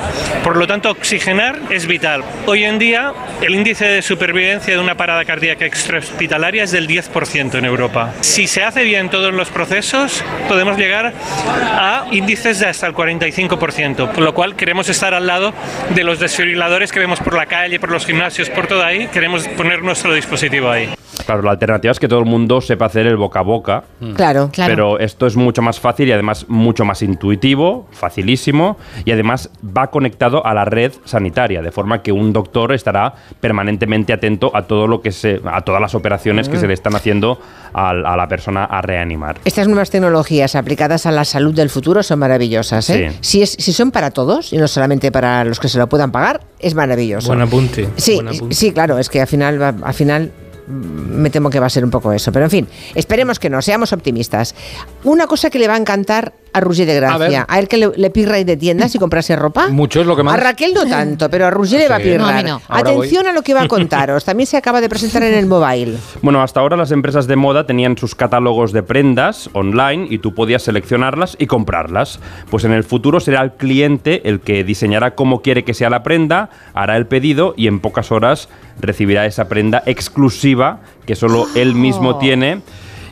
Por 0.43 0.57
lo 0.57 0.67
tanto, 0.67 0.95
oxigenar 1.21 1.59
es 1.69 1.85
vital. 1.85 2.23
Hoy 2.47 2.63
en 2.63 2.79
día, 2.79 3.13
el 3.43 3.53
índice 3.53 3.85
de 3.85 4.01
supervivencia 4.01 4.73
de 4.73 4.79
una 4.79 4.97
parada 4.97 5.23
cardíaca 5.23 5.67
extrahospitalaria 5.67 6.63
es 6.63 6.71
del 6.71 6.87
10% 6.87 7.59
en 7.59 7.65
Europa. 7.65 8.11
Si 8.21 8.47
se 8.47 8.63
hace 8.63 8.83
bien 8.83 9.11
todos 9.11 9.31
los 9.31 9.49
procesos, 9.49 10.23
podemos 10.47 10.77
llegar 10.77 11.13
a 11.47 12.07
índices 12.09 12.59
de 12.59 12.65
hasta 12.65 12.87
el 12.87 12.95
45%, 12.95 14.13
por 14.13 14.23
lo 14.23 14.33
cual 14.33 14.55
queremos 14.55 14.89
estar 14.89 15.13
al 15.13 15.27
lado 15.27 15.53
de 15.93 16.03
los 16.03 16.19
desfibriladores 16.19 16.91
que 16.91 16.99
vemos 16.99 17.19
por 17.19 17.35
la 17.35 17.45
calle, 17.45 17.79
por 17.79 17.91
los 17.91 18.03
gimnasios, 18.03 18.49
por 18.49 18.65
todo 18.65 18.83
ahí. 18.83 19.07
Queremos 19.09 19.47
poner 19.49 19.83
nuestro 19.83 20.15
dispositivo 20.15 20.71
ahí. 20.71 20.89
Claro, 21.25 21.41
la 21.41 21.51
alternativa 21.51 21.91
es 21.91 21.99
que 21.99 22.07
todo 22.07 22.19
el 22.19 22.25
mundo 22.25 22.61
sepa 22.61 22.85
hacer 22.85 23.07
el 23.07 23.17
boca 23.17 23.39
a 23.39 23.43
boca. 23.43 23.83
Claro, 24.15 24.49
claro. 24.51 24.71
Pero 24.71 24.99
esto 24.99 25.27
es 25.27 25.35
mucho 25.35 25.61
más 25.61 25.79
fácil 25.79 26.07
y 26.09 26.11
además 26.11 26.45
mucho 26.47 26.85
más 26.85 27.01
intuitivo, 27.01 27.87
facilísimo 27.91 28.77
y 29.05 29.11
además 29.11 29.49
va 29.65 29.87
conectado 29.87 30.45
a 30.45 30.53
la 30.53 30.65
red 30.65 30.91
sanitaria, 31.05 31.61
de 31.61 31.71
forma 31.71 32.01
que 32.01 32.11
un 32.11 32.33
doctor 32.33 32.73
estará 32.73 33.13
permanentemente 33.39 34.13
atento 34.13 34.51
a 34.55 34.63
todo 34.63 34.87
lo 34.87 35.01
que 35.01 35.11
se, 35.11 35.41
a 35.45 35.61
todas 35.61 35.81
las 35.81 35.95
operaciones 35.95 36.47
que 36.49 36.57
Mm. 36.57 36.61
se 36.61 36.67
le 36.67 36.73
están 36.73 36.95
haciendo 36.95 37.39
a, 37.73 37.93
la 37.93 38.27
persona 38.27 38.65
a 38.65 38.81
reanimar. 38.81 39.37
Estas 39.45 39.67
nuevas 39.67 39.89
tecnologías 39.89 40.55
aplicadas 40.55 41.05
a 41.05 41.11
la 41.11 41.25
salud 41.25 41.53
del 41.55 41.69
futuro 41.69 42.03
son 42.03 42.19
maravillosas. 42.19 42.89
¿eh? 42.89 43.11
Sí. 43.11 43.17
Si, 43.21 43.41
es, 43.41 43.51
si 43.57 43.73
son 43.73 43.91
para 43.91 44.11
todos 44.11 44.53
y 44.53 44.57
no 44.57 44.67
solamente 44.67 45.11
para 45.11 45.43
los 45.43 45.59
que 45.59 45.67
se 45.69 45.77
lo 45.77 45.87
puedan 45.87 46.11
pagar, 46.11 46.41
es 46.59 46.75
maravilloso. 46.75 47.27
Buen 47.27 47.41
apunte. 47.41 47.89
Sí, 47.95 48.15
buen 48.15 48.27
apunte. 48.29 48.55
sí, 48.55 48.71
claro, 48.71 48.97
es 48.99 49.09
que 49.09 49.21
al 49.21 49.27
final, 49.27 49.61
al 49.61 49.93
final 49.93 50.23
mm, 50.25 50.50
me 50.71 51.29
temo 51.29 51.49
que 51.49 51.59
va 51.59 51.67
a 51.67 51.69
ser 51.69 51.83
un 51.83 51.91
poco 51.91 52.13
eso. 52.13 52.31
Pero 52.31 52.45
en 52.45 52.51
fin, 52.51 52.67
esperemos 52.95 53.39
que 53.39 53.49
no, 53.49 53.61
seamos 53.61 53.93
optimistas. 53.93 54.55
Una 55.03 55.27
cosa 55.27 55.49
que 55.49 55.59
le 55.59 55.67
va 55.67 55.75
a 55.75 55.77
encantar 55.77 56.33
a 56.53 56.59
Roger 56.59 56.85
de 56.85 56.97
A. 56.97 57.17
Gracia, 57.17 57.45
a, 57.47 57.59
él 57.59 57.67
que 57.67 57.77
le, 57.77 57.89
le 57.95 58.09
pirra 58.09 58.39
ir 58.39 58.45
de 58.45 58.57
tiendas 58.57 58.93
y 58.95 58.99
comprarse 58.99 59.35
ropa. 59.35 59.67
Mucho 59.69 60.01
es 60.01 60.07
lo 60.07 60.15
que 60.15 60.23
más. 60.23 60.33
A 60.35 60.37
Raquel 60.37 60.73
no 60.73 60.85
tanto, 60.85 61.29
pero 61.29 61.45
a 61.45 61.49
Roger 61.51 61.79
le 61.79 61.87
va 61.89 61.95
a 61.95 61.99
Sí. 61.99 62.03
pirrar. 62.05 62.19
No, 62.19 62.27
a 62.27 62.33
mí 62.33 62.43
no. 62.43 62.61
Atención 62.67 63.27
a 63.27 63.33
lo 63.33 63.41
que 63.41 63.53
va 63.53 63.61
a 63.63 63.67
contaros. 63.67 64.25
También 64.25 64.47
se 64.47 64.57
acaba 64.57 64.81
de 64.81 64.89
presentar 64.89 65.23
en 65.23 65.33
el 65.33 65.45
mobile. 65.47 65.97
Bueno, 66.21 66.41
hasta 66.43 66.59
ahora 66.59 66.77
las 66.77 66.91
empresas 66.91 67.27
de 67.27 67.35
moda 67.35 67.65
tenían 67.65 67.97
sus 67.97 68.15
catálogos 68.15 68.71
de 68.73 68.83
prendas 68.83 69.49
online 69.53 70.07
y 70.09 70.19
tú 70.19 70.33
podías 70.35 70.61
seleccionarlas 70.63 71.35
y 71.39 71.47
comprarlas. 71.47 72.19
Pues 72.49 72.63
en 72.63 72.71
el 72.73 72.83
futuro 72.83 73.19
será 73.19 73.41
el 73.41 73.53
cliente 73.53 74.27
el 74.29 74.39
que 74.39 74.63
diseñará 74.63 75.15
cómo 75.15 75.41
quiere 75.41 75.63
que 75.63 75.73
sea 75.73 75.89
la 75.89 76.03
prenda, 76.03 76.49
hará 76.73 76.97
el 76.97 77.07
pedido 77.07 77.53
y 77.57 77.67
en 77.67 77.79
pocas 77.79 78.11
horas 78.11 78.49
recibirá 78.79 79.25
esa 79.25 79.47
prenda 79.47 79.83
exclusiva 79.85 80.79
que 81.05 81.15
solo 81.15 81.47
él 81.55 81.73
mismo 81.75 82.17
tiene 82.17 82.61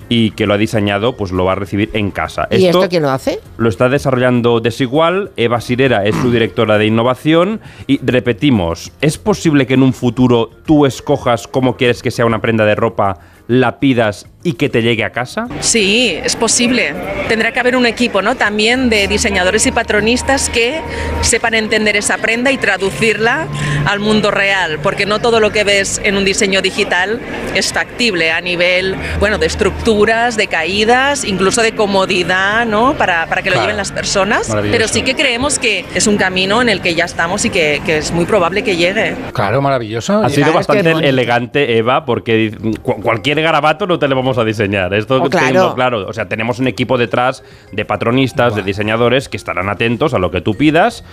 y 0.09 0.31
que 0.31 0.45
lo 0.45 0.55
ha 0.55 0.57
diseñado, 0.57 1.15
pues 1.15 1.31
lo 1.31 1.45
va 1.45 1.53
a 1.53 1.55
recibir 1.55 1.89
en 1.93 2.11
casa. 2.11 2.47
¿Y 2.51 2.65
esto 2.65 2.89
quién 2.89 3.03
lo 3.03 3.11
hace? 3.11 3.39
Lo 3.57 3.69
está 3.69 3.87
desarrollando 3.87 4.59
Desigual, 4.59 5.31
Eva 5.37 5.61
Sirera 5.61 6.05
es 6.05 6.15
su 6.15 6.31
directora 6.31 6.77
de 6.77 6.87
innovación 6.87 7.61
y 7.87 7.99
repetimos, 8.03 8.91
¿es 9.01 9.17
posible 9.17 9.67
que 9.67 9.75
en 9.75 9.83
un 9.83 9.93
futuro 9.93 10.49
tú 10.65 10.85
escojas 10.85 11.47
cómo 11.47 11.77
quieres 11.77 12.01
que 12.01 12.11
sea 12.11 12.25
una 12.25 12.41
prenda 12.41 12.65
de 12.65 12.75
ropa, 12.75 13.19
la 13.47 13.79
pidas 13.79 14.27
y 14.41 14.53
que 14.53 14.69
te 14.69 14.81
llegue 14.81 15.03
a 15.03 15.09
casa? 15.11 15.47
Sí, 15.59 16.17
es 16.23 16.35
posible. 16.37 16.93
Tendrá 17.27 17.51
que 17.51 17.59
haber 17.59 17.75
un 17.75 17.85
equipo, 17.85 18.21
¿no? 18.21 18.35
También 18.35 18.89
de 18.89 19.07
diseñadores 19.09 19.65
y 19.65 19.71
patronistas 19.71 20.49
que 20.49 20.79
sepan 21.21 21.53
entender 21.55 21.97
esa 21.97 22.17
prenda 22.17 22.49
y 22.51 22.57
traducirla 22.57 23.47
al 23.85 23.99
mundo 23.99 24.31
real, 24.31 24.79
porque 24.81 25.05
no 25.05 25.19
todo 25.19 25.39
lo 25.41 25.51
que 25.51 25.63
ves 25.65 25.99
en 26.05 26.15
un 26.15 26.23
diseño 26.23 26.61
digital 26.61 27.19
es 27.53 27.73
factible 27.73 28.31
a 28.31 28.39
nivel, 28.39 28.95
bueno, 29.19 29.37
de 29.39 29.45
estructuras, 29.47 30.37
de 30.37 30.47
caídas, 30.47 31.25
incluso 31.25 31.61
de 31.61 31.73
comodidad, 31.73 32.65
¿no? 32.65 32.93
Para, 32.93 33.25
para 33.27 33.41
que 33.41 33.49
lo 33.49 33.55
Claro. 33.55 33.67
lleven 33.67 33.77
las 33.77 33.91
personas. 33.91 34.55
Pero 34.71 34.87
sí 34.87 35.01
que 35.01 35.15
creemos 35.15 35.59
que 35.59 35.83
es 35.93 36.07
un 36.07 36.15
camino 36.15 36.61
en 36.61 36.69
el 36.69 36.79
que 36.81 36.95
ya 36.95 37.03
estamos 37.05 37.43
y 37.43 37.49
que, 37.49 37.81
que 37.85 37.97
es 37.97 38.11
muy 38.11 38.23
probable 38.25 38.63
que 38.63 38.77
llegue. 38.77 39.15
Claro, 39.33 39.61
maravilloso. 39.61 40.23
Ha 40.23 40.29
sido 40.29 40.53
bastante 40.53 40.91
es 40.91 40.97
elegante, 41.01 41.77
Eva, 41.77 42.05
porque 42.05 42.53
cu- 42.81 43.01
cualquier 43.01 43.41
garabato 43.41 43.85
no 43.85 43.99
te 43.99 44.07
lo 44.07 44.15
vamos 44.15 44.28
a 44.37 44.45
diseñar. 44.45 44.93
Esto 44.93 45.21
Oh, 45.21 45.29
claro. 45.29 45.47
tengo 45.47 45.75
claro. 45.75 46.07
O 46.07 46.13
sea, 46.13 46.27
tenemos 46.29 46.59
un 46.59 46.67
equipo 46.67 46.97
detrás 46.97 47.43
de 47.71 47.85
patronistas, 47.85 48.55
de 48.55 48.63
diseñadores 48.63 49.27
que 49.29 49.37
estarán 49.37 49.69
atentos 49.69 50.13
a 50.13 50.19
lo 50.19 50.31
que 50.31 50.41
tú 50.41 50.55
pidas 50.55 51.03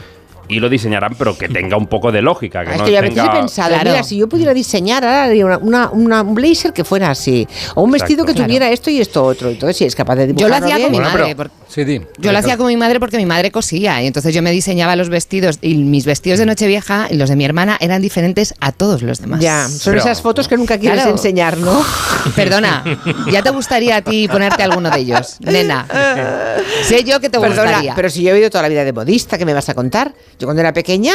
y 0.48 0.60
lo 0.60 0.68
diseñarán, 0.68 1.14
pero 1.18 1.36
que 1.36 1.48
tenga 1.48 1.76
un 1.76 1.86
poco 1.86 2.12
de 2.12 2.22
lógica. 2.22 2.64
Que 2.64 2.70
Ah, 2.70 2.74
es 2.74 2.78
no 2.80 2.84
que 2.86 2.92
yo 2.92 2.98
a 2.98 3.00
veces 3.02 3.16
tenga... 3.16 3.32
he 3.34 3.38
pensado, 3.40 3.68
Claro. 3.70 3.90
mira, 3.90 4.02
si 4.02 4.16
yo 4.16 4.28
pudiera 4.28 4.54
diseñar 4.54 5.04
ahora 5.04 5.24
haría 5.24 5.44
una, 5.46 5.58
una- 5.58 5.90
una- 5.90 6.22
un 6.22 6.34
blazer 6.34 6.72
que 6.72 6.84
fuera 6.84 7.10
así, 7.10 7.46
o 7.74 7.82
un 7.82 7.90
vestido 7.90 8.24
que 8.24 8.32
Claro. 8.32 8.46
tuviera 8.46 8.70
esto 8.70 8.90
y 8.90 9.00
esto 9.00 9.24
otro. 9.24 9.50
Entonces, 9.50 9.76
si 9.76 9.84
es 9.84 9.94
capaz 9.94 10.16
de 10.16 10.34
Yo 10.34 10.48
lo 10.48 10.54
hacía 10.56 10.78
con 10.80 10.90
mi 10.92 11.00
madre. 11.00 11.34
por- 11.36 11.50
Sí, 11.68 11.84
di. 11.84 12.00
Yo 12.18 12.32
lo 12.32 12.38
hacía 12.38 12.56
con 12.56 12.68
mi 12.68 12.76
madre 12.76 13.00
porque 13.00 13.16
mi 13.18 13.26
madre 13.26 13.50
cosía 13.50 14.00
y 14.00 14.06
entonces 14.06 14.32
yo 14.34 14.40
me 14.40 14.50
diseñaba 14.52 14.94
los 14.96 15.08
vestidos 15.08 15.58
y 15.60 15.74
mis 15.74 16.06
vestidos 16.06 16.38
de 16.38 16.46
Nochevieja 16.46 17.08
y 17.10 17.16
los 17.16 17.28
de 17.28 17.36
mi 17.36 17.44
hermana 17.44 17.76
eran 17.80 18.00
diferentes 18.00 18.54
a 18.60 18.70
todos 18.72 19.02
los 19.02 19.20
demás. 19.20 19.40
Ya, 19.40 19.68
son 19.68 19.96
esas 19.98 20.22
fotos 20.22 20.46
que 20.48 20.56
nunca 20.56 20.78
quieres 20.78 21.00
Claro. 21.00 21.10
enseñar, 21.16 21.58
¿no? 21.58 21.84
Perdona, 22.36 22.82
¿ya 23.30 23.42
te 23.42 23.50
gustaría 23.50 23.96
a 23.96 24.00
ti 24.02 24.28
ponerte 24.28 24.62
alguno 24.62 24.90
de 24.90 25.00
ellos? 25.00 25.36
Nena, 25.40 25.86
sé 26.84 27.04
yo 27.04 27.20
que 27.20 27.28
te 27.28 27.38
Perdona, 27.40 27.62
gustaría. 27.64 27.94
pero 27.94 28.08
si 28.10 28.22
yo 28.22 28.34
he 28.34 28.38
ido 28.40 28.48
toda 28.48 28.62
la 28.62 28.68
vida 28.68 28.84
de 28.84 28.92
modista, 28.92 29.36
¿qué 29.36 29.44
me 29.44 29.52
vas 29.52 29.68
a 29.68 29.74
contar? 29.74 30.14
Yo 30.38 30.46
cuando 30.46 30.60
era 30.60 30.72
pequeña, 30.72 31.14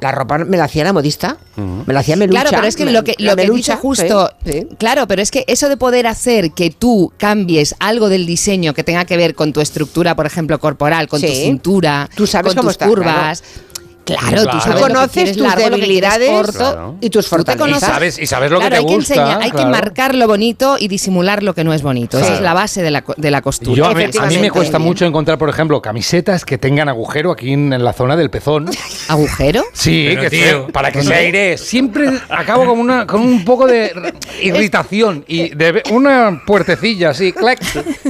la 0.00 0.10
ropa 0.12 0.38
me 0.38 0.56
la 0.56 0.64
hacía 0.64 0.82
la 0.84 0.92
modista. 0.92 1.36
Me 1.56 1.92
la 1.94 2.00
hacía 2.00 2.16
Melucha. 2.16 2.40
Claro, 2.42 2.56
pero 2.56 2.66
es 2.68 2.76
que 2.76 2.84
me- 2.84 2.92
lo 2.92 3.04
que, 3.04 3.14
la 3.18 3.32
lo 3.32 3.36
que 3.36 3.42
Melucha, 3.42 3.72
dice 3.74 3.76
justo, 3.76 4.30
sí, 4.44 4.52
sí. 4.52 4.68
claro, 4.78 5.06
pero 5.06 5.22
es 5.22 5.30
que 5.30 5.44
eso 5.46 5.68
de 5.68 5.76
poder 5.76 6.06
hacer 6.06 6.52
que 6.52 6.70
tú 6.70 7.12
cambies 7.18 7.74
algo 7.78 8.08
del 8.08 8.26
diseño 8.26 8.74
que 8.74 8.82
tenga 8.84 9.04
que 9.04 9.16
ver 9.16 9.34
con 9.34 9.52
tu 9.52 9.60
estructura, 9.60 10.16
por 10.16 10.26
ejemplo, 10.26 10.58
corporal, 10.58 11.06
con 11.08 11.20
tu 11.20 11.26
cintura, 11.28 12.08
Tú 12.16 12.26
sabes 12.26 12.48
con 12.54 12.56
cómo 12.58 12.68
tus 12.68 12.72
está, 12.74 12.86
curvas. 12.88 13.42
Claro, 13.42 13.71
tú 14.04 14.60
sabes 14.60 14.80
lo 14.80 14.86
que 14.86 14.92
conoces 14.94 15.32
tus 15.32 15.42
largo, 15.42 15.68
lo 15.70 15.76
que 15.76 15.82
quieres 15.82 16.10
debilidades 16.10 16.30
corto. 16.30 16.58
Claro. 16.58 16.94
y 17.00 17.10
tus 17.10 17.24
Tú 17.28 17.30
te 17.30 17.36
fortalezas. 17.52 17.58
conoces. 17.66 17.88
Y 17.88 17.92
sabes- 17.92 18.18
y 18.18 18.26
sabes 18.26 18.50
lo 18.50 18.58
que 18.58 18.66
Claro, 18.66 18.74
te 18.74 18.80
hay 18.80 18.86
que 18.86 18.94
gusta, 18.94 19.14
enseñar- 19.14 19.38
hay 19.42 19.50
que 19.50 19.56
claro. 19.56 19.70
marcar 19.70 20.14
lo 20.14 20.26
bonito 20.26 20.76
y 20.78 20.88
disimular 20.88 21.42
lo 21.42 21.54
que 21.54 21.64
no 21.64 21.72
es 21.72 21.82
bonito. 21.82 22.16
Esa 22.18 22.26
Claro. 22.26 22.36
es 22.36 22.42
la 22.42 22.54
base 22.54 22.82
de 22.82 22.90
la, 22.90 23.04
de 23.16 23.30
la 23.30 23.42
costura. 23.42 23.76
Yo 23.76 23.86
a, 23.86 23.94
mí, 23.94 24.04
a 24.18 24.26
mí 24.26 24.38
me 24.38 24.50
cuesta 24.50 24.78
mucho 24.78 25.04
encontrar, 25.06 25.38
por 25.38 25.48
ejemplo, 25.48 25.80
camisetas 25.82 26.44
que 26.44 26.58
tengan 26.58 26.88
agujero 26.88 27.30
aquí 27.30 27.52
en, 27.52 27.72
en 27.72 27.84
la 27.84 27.92
zona 27.92 28.16
del 28.16 28.30
pezón. 28.30 28.68
¿Agujero? 29.08 29.62
Sí, 29.72 30.06
Pero, 30.08 30.22
que 30.22 30.30
tío, 30.30 30.42
sea- 30.44 30.66
para 30.68 30.90
que 30.90 31.02
se 31.02 31.14
aire. 31.14 31.58
Siempre 31.58 32.08
acabo 32.28 32.66
con, 32.66 32.78
una, 32.78 33.06
con 33.06 33.20
un 33.20 33.44
poco 33.44 33.66
de 33.66 33.92
irritación 34.42 35.24
y 35.26 35.54
de 35.54 35.82
una 35.90 36.42
puertecilla 36.46 37.10
así, 37.10 37.32
clac, 37.32 37.58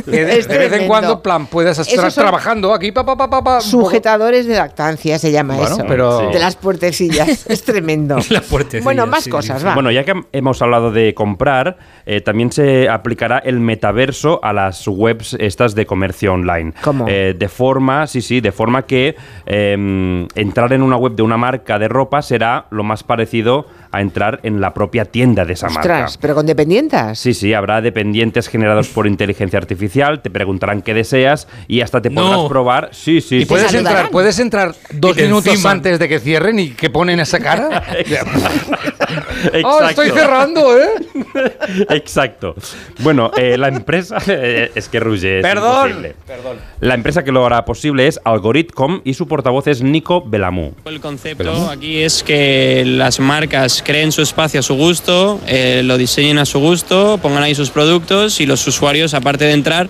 que 0.05 0.25
de, 0.25 0.43
vez 0.59 0.73
en 0.73 0.87
cuando, 0.87 1.23
plan, 1.23 1.47
puedes 1.47 1.79
estar 1.79 2.13
trabajando 2.13 2.73
aquí, 2.75 2.93
pa, 2.93 3.05
pa, 3.05 3.17
pa, 3.17 3.29
poco- 3.43 3.61
Sujetadores 3.61 4.47
de 4.47 4.55
lactancia 4.55 5.19
se 5.19 5.31
llama 5.33 5.57
Bueno, 5.57 5.75
eso. 5.77 5.82
Pero- 5.87 6.31
De 6.31 6.39
las 6.39 6.57
puertecillas. 6.57 7.47
es 7.49 7.63
tremendo. 7.65 8.17
bueno, 8.83 9.07
más 9.07 9.29
cosas, 9.29 9.65
va. 9.65 9.75
Bueno, 9.75 9.91
ya 9.91 10.05
que 10.05 10.15
hemos 10.33 10.61
hablado 10.63 10.91
de 10.91 11.15
comprar, 11.15 11.77
eh, 12.07 12.21
también 12.21 12.53
se 12.53 12.89
aplicará 12.89 13.39
el 13.39 13.61
metaverso 13.61 14.41
a 14.43 14.53
las 14.53 14.87
webs 14.87 15.37
estas 15.39 15.75
de 15.75 15.87
comercio 15.87 16.33
online. 16.35 16.73
¿Cómo? 16.83 17.07
Eh, 17.09 17.35
de 17.39 17.49
forma, 17.49 18.07
sí, 18.07 18.23
sí, 18.23 18.41
de 18.41 18.53
forma 18.53 18.83
que 18.83 19.17
eh, 19.47 20.27
entrar 20.35 20.73
en 20.73 20.83
una 20.83 20.97
web 20.97 21.15
de 21.15 21.23
una 21.23 21.37
marca 21.37 21.79
de 21.79 21.89
ropa 21.89 22.23
será 22.23 22.67
lo 22.71 22.85
más 22.85 23.03
parecido 23.03 23.67
a 23.93 24.01
entrar 24.01 24.41
en 24.43 24.61
la 24.61 24.75
propia 24.75 25.05
tienda 25.05 25.45
de 25.45 25.53
esa 25.53 25.67
marca. 25.69 25.81
Ostras, 25.81 26.19
pero 26.19 26.35
con 26.35 26.47
dependientas. 26.47 27.19
Sí, 27.19 27.35
sí, 27.35 27.53
habrá 27.55 27.81
dependientes 27.81 28.49
generados 28.49 28.89
por 28.89 29.07
inteligencia 29.07 29.59
artificial, 29.59 30.21
te 30.23 30.31
preguntarán 30.31 30.83
qué 30.83 30.95
deseas 30.95 31.47
y 31.69 31.81
hasta 31.83 32.01
te 32.03 32.11
podrás 32.11 32.33
No. 32.39 32.49
probar. 32.49 32.89
Sí, 32.93 33.21
sí. 33.21 33.37
Y 33.37 33.41
sí. 33.41 33.47
puedes 33.47 33.73
entrar, 33.75 34.11
puedes 34.11 34.39
entrar 34.39 34.75
dos 34.93 35.17
minutos 35.17 35.65
antes 35.67 35.99
de 35.99 36.09
que 36.09 36.19
cierren 36.21 36.59
y 36.59 36.71
que 36.71 36.91
ponen 36.91 37.21
esa 37.21 37.39
cara. 37.39 37.83
Exacto. 37.99 38.31
¡Oh, 39.65 39.83
estoy 39.83 40.11
cerrando, 40.11 40.79
eh! 40.79 40.89
Exacto. 41.91 42.55
Bueno, 43.01 43.31
eh, 43.37 43.57
la 43.59 43.69
empresa. 43.69 44.19
eh, 44.27 44.71
es 44.75 44.89
que 44.89 45.01
Rouget 45.01 45.39
es 45.39 45.43
Perdón. 45.43 45.89
imposible. 45.91 46.15
La 46.81 46.95
empresa 46.95 47.25
que 47.25 47.33
lo 47.33 47.45
hará 47.45 47.65
posible 47.65 48.07
es 48.07 48.21
Algoritcom 48.25 49.01
y 49.05 49.15
su 49.15 49.27
portavoz 49.29 49.67
es 49.67 49.83
Nico 49.83 50.23
Belamú. 50.25 50.75
El 50.85 51.01
concepto 51.01 51.71
aquí 51.71 52.03
es 52.03 52.23
que 52.23 52.85
las 52.87 53.21
marcas 53.21 53.82
creen 53.85 54.13
su 54.13 54.23
espacio 54.23 54.61
a 54.61 54.63
su 54.63 54.75
gusto, 54.75 55.41
eh, 55.47 55.83
lo 55.85 55.99
diseñen 55.99 56.39
a 56.39 56.45
su 56.45 56.59
gusto, 56.59 57.19
pongan 57.21 57.43
ahí 57.43 57.55
sus 57.55 57.71
productos 57.71 58.41
y 58.41 58.47
los 58.47 58.67
usuarios, 58.67 59.15
aparte 59.15 59.45
de 59.45 59.53
entrar, 59.53 59.89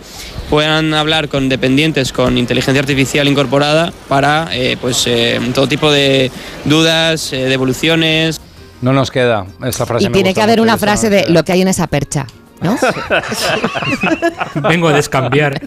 puedan 0.50 0.92
hablar 0.92 1.28
con 1.28 1.48
dependientes 1.48 2.12
con 2.12 2.36
inteligencia 2.36 2.80
artificial 2.80 3.26
incorporada 3.26 3.92
para 4.08 4.48
eh, 4.52 4.76
pues, 4.80 5.06
eh, 5.06 5.40
todo 5.54 5.66
tipo 5.66 5.90
de 5.90 6.30
dudas, 6.66 7.32
eh, 7.32 7.44
devoluciones. 7.44 8.40
No 8.82 8.92
nos 8.92 9.10
queda 9.10 9.46
esa 9.64 9.86
frase. 9.86 10.04
Y 10.04 10.08
me 10.08 10.12
tiene 10.12 10.30
gusta 10.30 10.40
que 10.40 10.42
haber 10.42 10.60
una 10.60 10.76
frase 10.76 11.08
de 11.08 11.24
lo 11.28 11.44
que 11.44 11.52
hay 11.52 11.62
en 11.62 11.68
esa 11.68 11.86
percha. 11.86 12.26
¿No? 12.62 12.76
Vengo 14.68 14.88
a 14.88 14.92
descambiar. 14.92 15.60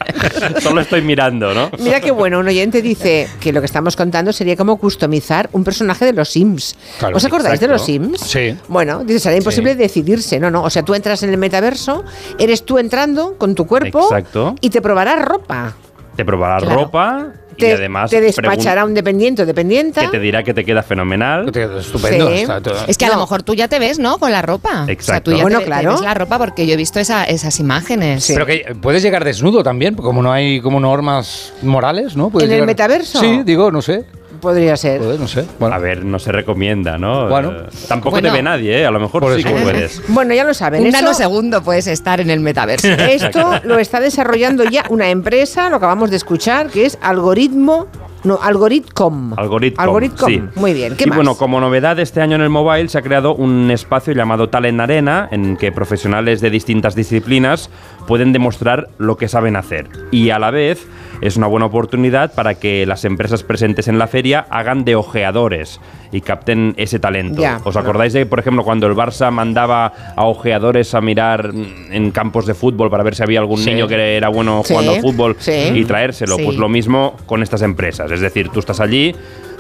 Solo 0.62 0.82
estoy 0.82 1.02
mirando, 1.02 1.54
¿no? 1.54 1.70
Mira 1.80 2.00
qué 2.02 2.12
bueno, 2.12 2.40
un 2.40 2.48
oyente 2.48 2.82
dice 2.82 3.28
que 3.40 3.52
lo 3.52 3.60
que 3.62 3.66
estamos 3.66 3.96
contando 3.96 4.32
sería 4.34 4.56
como 4.56 4.78
customizar 4.78 5.50
un 5.52 5.64
personaje 5.64 6.06
de 6.06 6.14
los 6.14 6.30
Sims. 6.30 6.76
Claro, 7.00 7.18
¿Os 7.18 7.26
acordáis 7.26 7.60
de 7.60 7.68
los 7.68 7.84
Sims? 7.84 8.22
Sí. 8.22 8.58
Bueno, 8.68 9.04
dice, 9.04 9.20
será 9.20 9.36
imposible 9.38 9.76
decidirse, 9.76 10.40
no, 10.40 10.50
no. 10.52 10.64
O 10.64 10.70
sea, 10.70 10.84
tú 10.84 10.94
entras 10.94 11.22
en 11.24 11.30
el 11.32 11.38
metaverso, 11.38 12.04
eres 12.40 12.64
tú 12.66 12.78
entrando 12.78 13.38
con 13.38 13.56
tu 13.56 13.66
cuerpo 13.68 14.04
Exacto. 14.04 14.56
y 14.62 14.70
te 14.70 14.82
probarás 14.82 15.24
ropa. 15.26 15.74
Te 16.16 16.24
probará 16.24 16.58
Claro. 16.60 16.76
ropa 16.76 17.28
y 17.58 17.62
Te, 17.62 17.74
además 17.74 18.12
te 18.12 18.20
despachará 18.22 18.84
un 18.86 18.94
dependiente 18.94 19.44
o 19.44 19.46
dependienta. 19.46 20.02
que 20.02 20.08
te 20.10 20.20
dirá 20.20 20.44
que 20.44 20.54
te 20.54 20.66
queda 20.66 20.84
fenomenal. 20.84 21.48
Estupendo. 21.56 22.28
Sí. 22.30 22.42
está 22.42 22.62
todo- 22.62 22.86
Es 22.88 22.98
que 22.98 23.06
a 23.06 23.10
No. 23.10 23.16
lo 23.16 23.20
mejor 23.22 23.44
tú 23.44 23.54
ya 23.56 23.68
te 23.68 23.80
ves, 23.80 23.98
¿no? 24.00 24.18
Con 24.18 24.32
la 24.32 24.42
ropa. 24.42 24.82
O 24.82 24.86
sea, 24.86 24.94
Exacto. 24.94 25.32
tú 25.32 25.38
ya 25.38 25.44
Bueno, 25.44 25.60
te, 25.60 25.66
te 25.66 25.70
claro. 25.72 25.92
ves 25.92 26.02
la 26.02 26.14
ropa 26.14 26.38
porque 26.38 26.68
yo 26.68 26.74
he 26.74 26.78
visto 26.78 27.00
esa- 27.00 27.24
esas 27.26 27.60
imágenes. 27.60 28.26
Pero 28.28 28.46
que 28.46 28.76
puedes 28.82 29.02
llegar 29.04 29.24
desnudo 29.24 29.64
también, 29.64 29.96
como 29.96 30.22
no 30.22 30.32
hay 30.32 30.60
como 30.62 30.80
normas 30.80 31.54
morales, 31.62 32.16
¿no? 32.16 32.30
Puedes 32.30 32.48
¿En 32.48 32.52
el 32.54 32.58
llegar- 32.58 32.68
metaverso? 32.68 33.20
Sí, 33.20 33.42
digo, 33.46 33.72
no 33.72 33.82
sé. 33.82 34.06
Podría 34.42 34.76
ser. 34.78 35.02
Joder, 35.02 35.20
no 35.20 35.28
sé. 35.28 35.46
A 35.60 35.78
ver, 35.80 36.04
no 36.06 36.20
se 36.20 36.32
recomienda, 36.32 36.98
¿no? 36.98 37.28
Bueno. 37.30 37.52
Eh, 37.52 37.64
tampoco 37.88 38.12
Bueno. 38.12 38.30
te 38.30 38.36
ve 38.36 38.44
nadie, 38.44 38.82
¿eh? 38.82 38.86
A 38.86 38.92
lo 38.92 39.00
mejor 39.00 39.22
Por 39.22 39.34
sí 39.36 39.42
eso. 39.42 39.50
que 39.56 39.62
puedes. 39.62 40.02
Bueno, 40.10 40.34
ya 40.34 40.44
lo 40.44 40.54
saben. 40.54 40.84
Un 40.84 40.90
nanosegundo 40.92 41.62
puedes 41.64 41.88
estar 41.88 42.20
en 42.22 42.30
el 42.30 42.40
metaverso. 42.40 42.88
Esto 43.10 43.60
lo 43.64 43.80
está 43.80 44.00
desarrollando 44.00 44.64
ya 44.64 44.86
una 44.90 45.10
empresa, 45.10 45.70
lo 45.70 45.78
acabamos 45.78 46.10
de 46.10 46.18
escuchar, 46.18 46.70
que 46.70 46.86
es 46.86 46.98
Algoritmo. 47.02 47.88
No, 48.24 48.40
Algoritcom. 48.42 49.34
Algoritmo. 49.38 49.82
Algoritcom. 49.84 50.30
sí. 50.30 50.44
Muy 50.56 50.74
bien. 50.74 50.96
¿Qué 50.96 51.04
y 51.04 51.08
más? 51.08 51.16
bueno, 51.18 51.36
como 51.36 51.60
novedad 51.60 52.00
este 52.00 52.22
año 52.22 52.36
en 52.38 52.42
el 52.42 52.50
mobile 52.50 52.90
se 52.90 52.98
ha 52.98 53.04
creado 53.04 53.36
un 53.36 53.70
espacio 53.70 54.14
llamado 54.14 54.50
Talent 54.50 54.80
Arena 54.80 55.28
en 55.32 55.58
que 55.58 55.72
profesionales 55.72 56.42
de 56.42 56.50
distintas 56.50 56.96
disciplinas 56.96 57.70
pueden 58.08 58.34
demostrar 58.34 58.90
lo 58.98 59.18
que 59.18 59.28
saben 59.28 59.56
hacer. 59.56 59.90
Y 60.10 60.32
a 60.32 60.40
la 60.40 60.50
vez 60.50 60.88
es 61.22 61.38
una 61.38 61.48
buena 61.48 61.66
oportunidad 61.68 62.34
para 62.34 62.56
que 62.56 62.86
las 62.86 63.06
empresas 63.06 63.44
presentes 63.44 63.88
en 63.88 63.98
la 64.00 64.08
feria 64.08 64.46
hagan 64.50 64.84
de 64.86 64.96
ojeadores 64.96 65.80
y 66.12 66.22
capten 66.22 66.74
ese 66.78 67.00
talento. 67.00 67.42
Ya. 67.42 67.60
¿Os 67.64 67.76
acordáis 67.76 68.14
de, 68.14 68.26
por 68.26 68.40
ejemplo, 68.40 68.64
cuando 68.64 68.88
el 68.88 68.94
Barça 68.96 69.32
mandaba 69.32 69.92
a 70.16 70.24
ojeadores 70.26 70.94
a 70.96 71.02
mirar 71.02 71.52
mm, 71.54 71.92
en 71.92 72.12
campos 72.12 72.46
de 72.46 72.54
fútbol 72.54 72.90
para 72.90 73.04
ver 73.04 73.16
si 73.16 73.24
había 73.24 73.40
algún 73.40 73.58
Sí. 73.60 73.72
niño 73.72 73.88
que 73.88 74.16
era 74.18 74.30
bueno 74.30 74.62
Sí, 74.64 74.74
jugando 74.74 74.94
al 74.94 75.02
fútbol 75.02 75.36
sí. 75.40 75.52
y 75.74 75.86
traérselo? 75.86 76.36
Sí. 76.38 76.44
Pues 76.46 76.58
lo 76.58 76.70
mismo 76.70 77.16
con 77.26 77.44
estas 77.44 77.62
empresas. 77.64 78.12
Es 78.12 78.22
decir, 78.22 78.50
tú 78.50 78.60
estás 78.60 78.80
allí, 78.80 79.16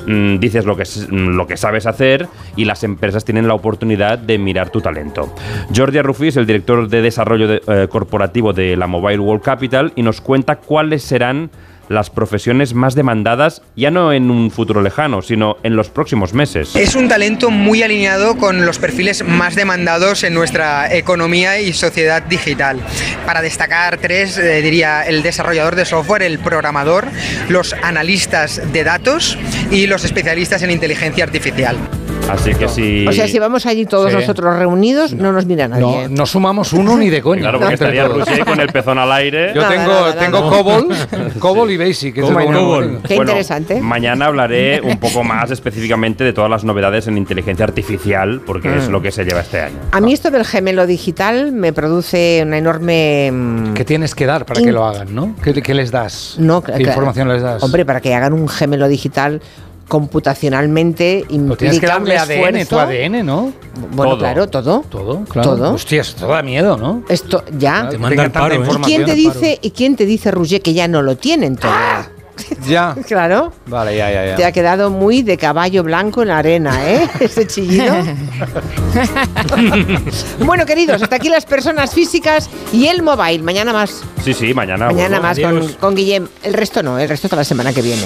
mm, 0.06 0.38
dices 0.40 0.66
lo 0.66 0.76
que, 0.76 0.84
mm, 0.84 1.36
lo 1.36 1.48
que 1.48 1.58
sabes 1.58 1.86
hacer 1.86 2.28
y 2.56 2.66
las 2.66 2.84
empresas 2.84 3.26
tienen 3.26 3.48
la 3.48 3.54
oportunidad 3.54 4.18
de 4.18 4.38
mirar 4.38 4.70
tu 4.70 4.82
talento. 4.82 5.34
Jordi 5.76 5.98
Arrufis, 5.98 6.38
el 6.38 6.46
director 6.46 6.88
de 6.88 7.02
desarrollo 7.02 7.48
de- 7.48 7.62
eh, 7.68 7.88
corporativo 7.90 8.54
de 8.54 8.76
la 8.78 8.88
Mobile 8.88 9.20
World 9.20 9.44
Capital, 9.44 9.94
y 9.96 10.02
nos 10.04 10.22
cuenta 10.22 10.58
cuáles 10.58 11.04
serán 11.04 11.50
las 11.90 12.10
profesiones 12.10 12.74
más 12.74 12.96
demandadas, 12.96 13.62
ya 13.76 13.92
no 13.92 14.14
en 14.14 14.32
un 14.32 14.52
futuro 14.52 14.82
lejano, 14.82 15.22
sino 15.22 15.58
en 15.64 15.76
los 15.76 15.90
próximos 15.90 16.34
meses. 16.34 16.76
Es 16.76 16.96
un 16.96 17.08
talento 17.08 17.52
muy 17.52 17.84
alineado 17.84 18.38
con 18.38 18.66
los 18.66 18.80
perfiles 18.80 19.24
más 19.24 19.56
demandados 19.56 20.24
en 20.24 20.34
nuestra 20.34 20.94
economía 20.94 21.60
y 21.60 21.74
sociedad 21.74 22.24
digital. 22.24 22.80
Para 23.26 23.42
destacar 23.42 23.98
tres, 23.98 24.38
eh, 24.38 24.62
diría 24.62 25.04
el 25.04 25.24
desarrollador 25.24 25.76
de 25.76 25.86
software, 25.86 26.24
el 26.24 26.40
programador, 26.40 27.08
los 27.50 27.74
analistas 27.74 28.62
de 28.72 28.84
datos 28.84 29.38
y 29.72 29.88
los 29.88 30.04
especialistas 30.04 30.62
en 30.64 30.72
inteligencia 30.72 31.24
artificial. 31.24 31.78
Así 32.30 32.54
que 32.56 32.68
si... 32.68 33.08
O 33.08 33.12
sea, 33.12 33.28
si 33.28 33.38
vamos 33.40 33.66
allí 33.66 33.86
todos 33.86 34.12
Sí. 34.12 34.18
nosotros 34.18 34.56
reunidos, 34.58 35.14
no 35.14 35.32
nos 35.32 35.46
mira 35.46 35.68
nadie. 35.68 35.82
No, 35.82 36.08
no 36.10 36.26
sumamos 36.26 36.74
uno 36.74 36.98
ni 36.98 37.10
de 37.10 37.22
coña. 37.22 37.42
Claro, 37.44 37.60
porque 37.60 37.74
estaría. 37.76 38.08
Roger 38.08 38.46
con 38.46 38.60
el 38.60 38.68
pezón 38.70 38.98
al 38.98 39.12
aire. 39.12 39.52
Yo 39.54 39.62
Nada, 39.62 39.74
tengo, 39.74 39.88
nada, 39.92 40.10
nada. 40.10 40.20
tengo 40.20 40.50
Cobol, 40.50 40.88
Cobol 41.40 41.72
y 41.72 41.78
Basic. 41.78 42.16
que 42.16 42.22
es 42.22 42.26
Cobol. 42.28 43.00
Qué 43.08 43.16
interesante. 43.16 43.80
Mañana 43.82 44.26
hablaré 44.28 44.82
un 44.82 44.98
poco 45.00 45.24
más 45.24 45.52
específicamente 45.52 46.24
de 46.24 46.34
todas 46.34 46.50
las 46.50 46.64
novedades 46.64 47.08
en 47.08 47.18
inteligencia 47.18 47.66
artificial, 47.66 48.42
porque 48.46 48.70
Mm. 48.70 48.78
es 48.78 48.90
lo 48.90 49.02
que 49.02 49.12
se 49.12 49.24
lleva 49.24 49.42
este 49.42 49.62
año. 49.62 49.76
A 49.92 50.02
mí 50.02 50.14
esto 50.14 50.32
del 50.32 50.46
gemelo 50.46 50.88
digital 50.88 51.52
me 51.52 51.74
produce 51.74 52.42
una 52.46 52.58
enorme... 52.58 53.30
mm, 53.32 53.74
¿Qué 53.74 53.86
tienes 53.86 54.16
que 54.16 54.26
dar 54.26 54.46
para 54.46 54.60
In- 54.60 54.66
que 54.66 54.72
lo 54.72 54.86
hagan, 54.86 55.14
no? 55.14 55.36
¿Qué, 55.44 55.54
qué 55.62 55.74
les 55.74 55.92
das? 55.92 56.36
No, 56.40 56.62
¿Qué 56.64 56.82
información 56.82 57.28
les 57.28 57.42
das? 57.42 57.62
Hombre, 57.64 57.86
para 57.86 58.02
que 58.02 58.14
hagan 58.16 58.34
un 58.34 58.48
gemelo 58.50 58.88
digital 58.88 59.42
computacionalmente 59.88 61.26
implica 61.30 61.58
tienes 61.58 61.80
que 61.80 61.86
un 61.86 61.92
darle 62.06 62.18
ADN, 62.18 62.68
tu. 62.68 62.80
ADN, 62.80 63.26
¿no? 63.26 63.54
Bueno, 63.92 64.12
Todo. 64.12 64.18
claro, 64.18 64.48
todo. 64.48 64.84
Todo, 64.90 65.24
claro. 65.26 65.50
Todo. 65.56 65.74
Hostia, 65.74 66.02
esto 66.02 66.28
da 66.28 66.42
miedo, 66.42 66.78
¿no? 66.78 67.04
Esto 67.10 67.44
ya. 67.58 67.90
Que 67.90 67.98
manda 67.98 68.10
tengan 68.10 68.26
al 68.26 68.32
paro, 68.32 68.64
tanta 68.64 68.72
¿eh? 68.72 68.82
¿Y 68.82 68.84
quién 68.84 69.06
te 69.06 69.14
dice 69.14 69.60
y 69.62 69.72
quién 69.72 69.96
te 69.96 70.06
dice 70.06 70.32
Roger 70.32 70.62
que 70.62 70.74
ya 70.74 70.88
no 70.88 71.02
lo 71.02 71.18
tienen 71.18 71.56
todo? 71.56 71.72
Ya. 72.68 72.96
Claro. 73.08 73.54
Vale, 73.68 73.96
ya, 73.96 74.12
ya, 74.12 74.26
ya. 74.26 74.36
Te 74.36 74.46
ha 74.46 74.52
quedado 74.52 74.90
muy 74.90 75.22
de 75.22 75.38
caballo 75.38 75.84
blanco 75.84 76.24
en 76.24 76.30
la 76.30 76.40
arena, 76.40 76.90
¿eh? 76.90 77.08
Ese 77.20 77.46
chillido. 77.48 77.96
bueno, 80.40 80.66
queridos, 80.66 81.02
hasta 81.02 81.18
aquí 81.18 81.30
las 81.30 81.46
personas 81.46 81.94
físicas 81.94 82.50
y 82.74 82.88
el 82.88 83.04
mobile. 83.04 83.44
Mañana 83.44 83.74
más. 83.74 84.04
Sí, 84.24 84.34
sí, 84.34 84.54
mañana. 84.54 84.88
Mañana 84.88 85.20
más 85.20 85.40
con, 85.40 85.74
con 85.74 85.96
Guillem. 85.96 86.28
El 86.44 86.54
resto 86.54 86.82
no, 86.82 86.98
el 86.98 87.08
resto 87.08 87.28
hasta 87.28 87.38
la 87.38 87.44
semana 87.44 87.74
que 87.74 87.82
viene. 87.82 88.04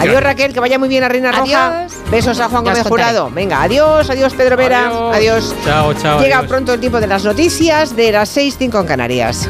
Adiós 0.00 0.22
Raquel, 0.22 0.52
que 0.52 0.60
vaya 0.60 0.78
muy 0.78 0.88
bien 0.88 1.04
a 1.04 1.08
Reina 1.08 1.32
Roja. 1.32 1.82
Adiós. 1.82 1.92
Besos 2.10 2.40
a 2.40 2.48
Juan 2.48 2.64
Gómez. 2.64 2.86
Jurado. 2.86 3.30
Venga, 3.30 3.62
adiós, 3.62 4.08
adiós 4.10 4.34
Pedro 4.34 4.56
Vera. 4.56 5.12
Adiós. 5.12 5.54
Chao, 5.64 5.94
chao. 5.94 6.20
Llega 6.20 6.38
adiós. 6.38 6.50
pronto 6.50 6.72
el 6.72 6.80
tiempo 6.80 7.00
de 7.00 7.06
las 7.06 7.24
noticias 7.24 7.94
de 7.94 8.12
las 8.12 8.28
6, 8.30 8.56
5 8.58 8.80
en 8.80 8.86
Canarias. 8.86 9.48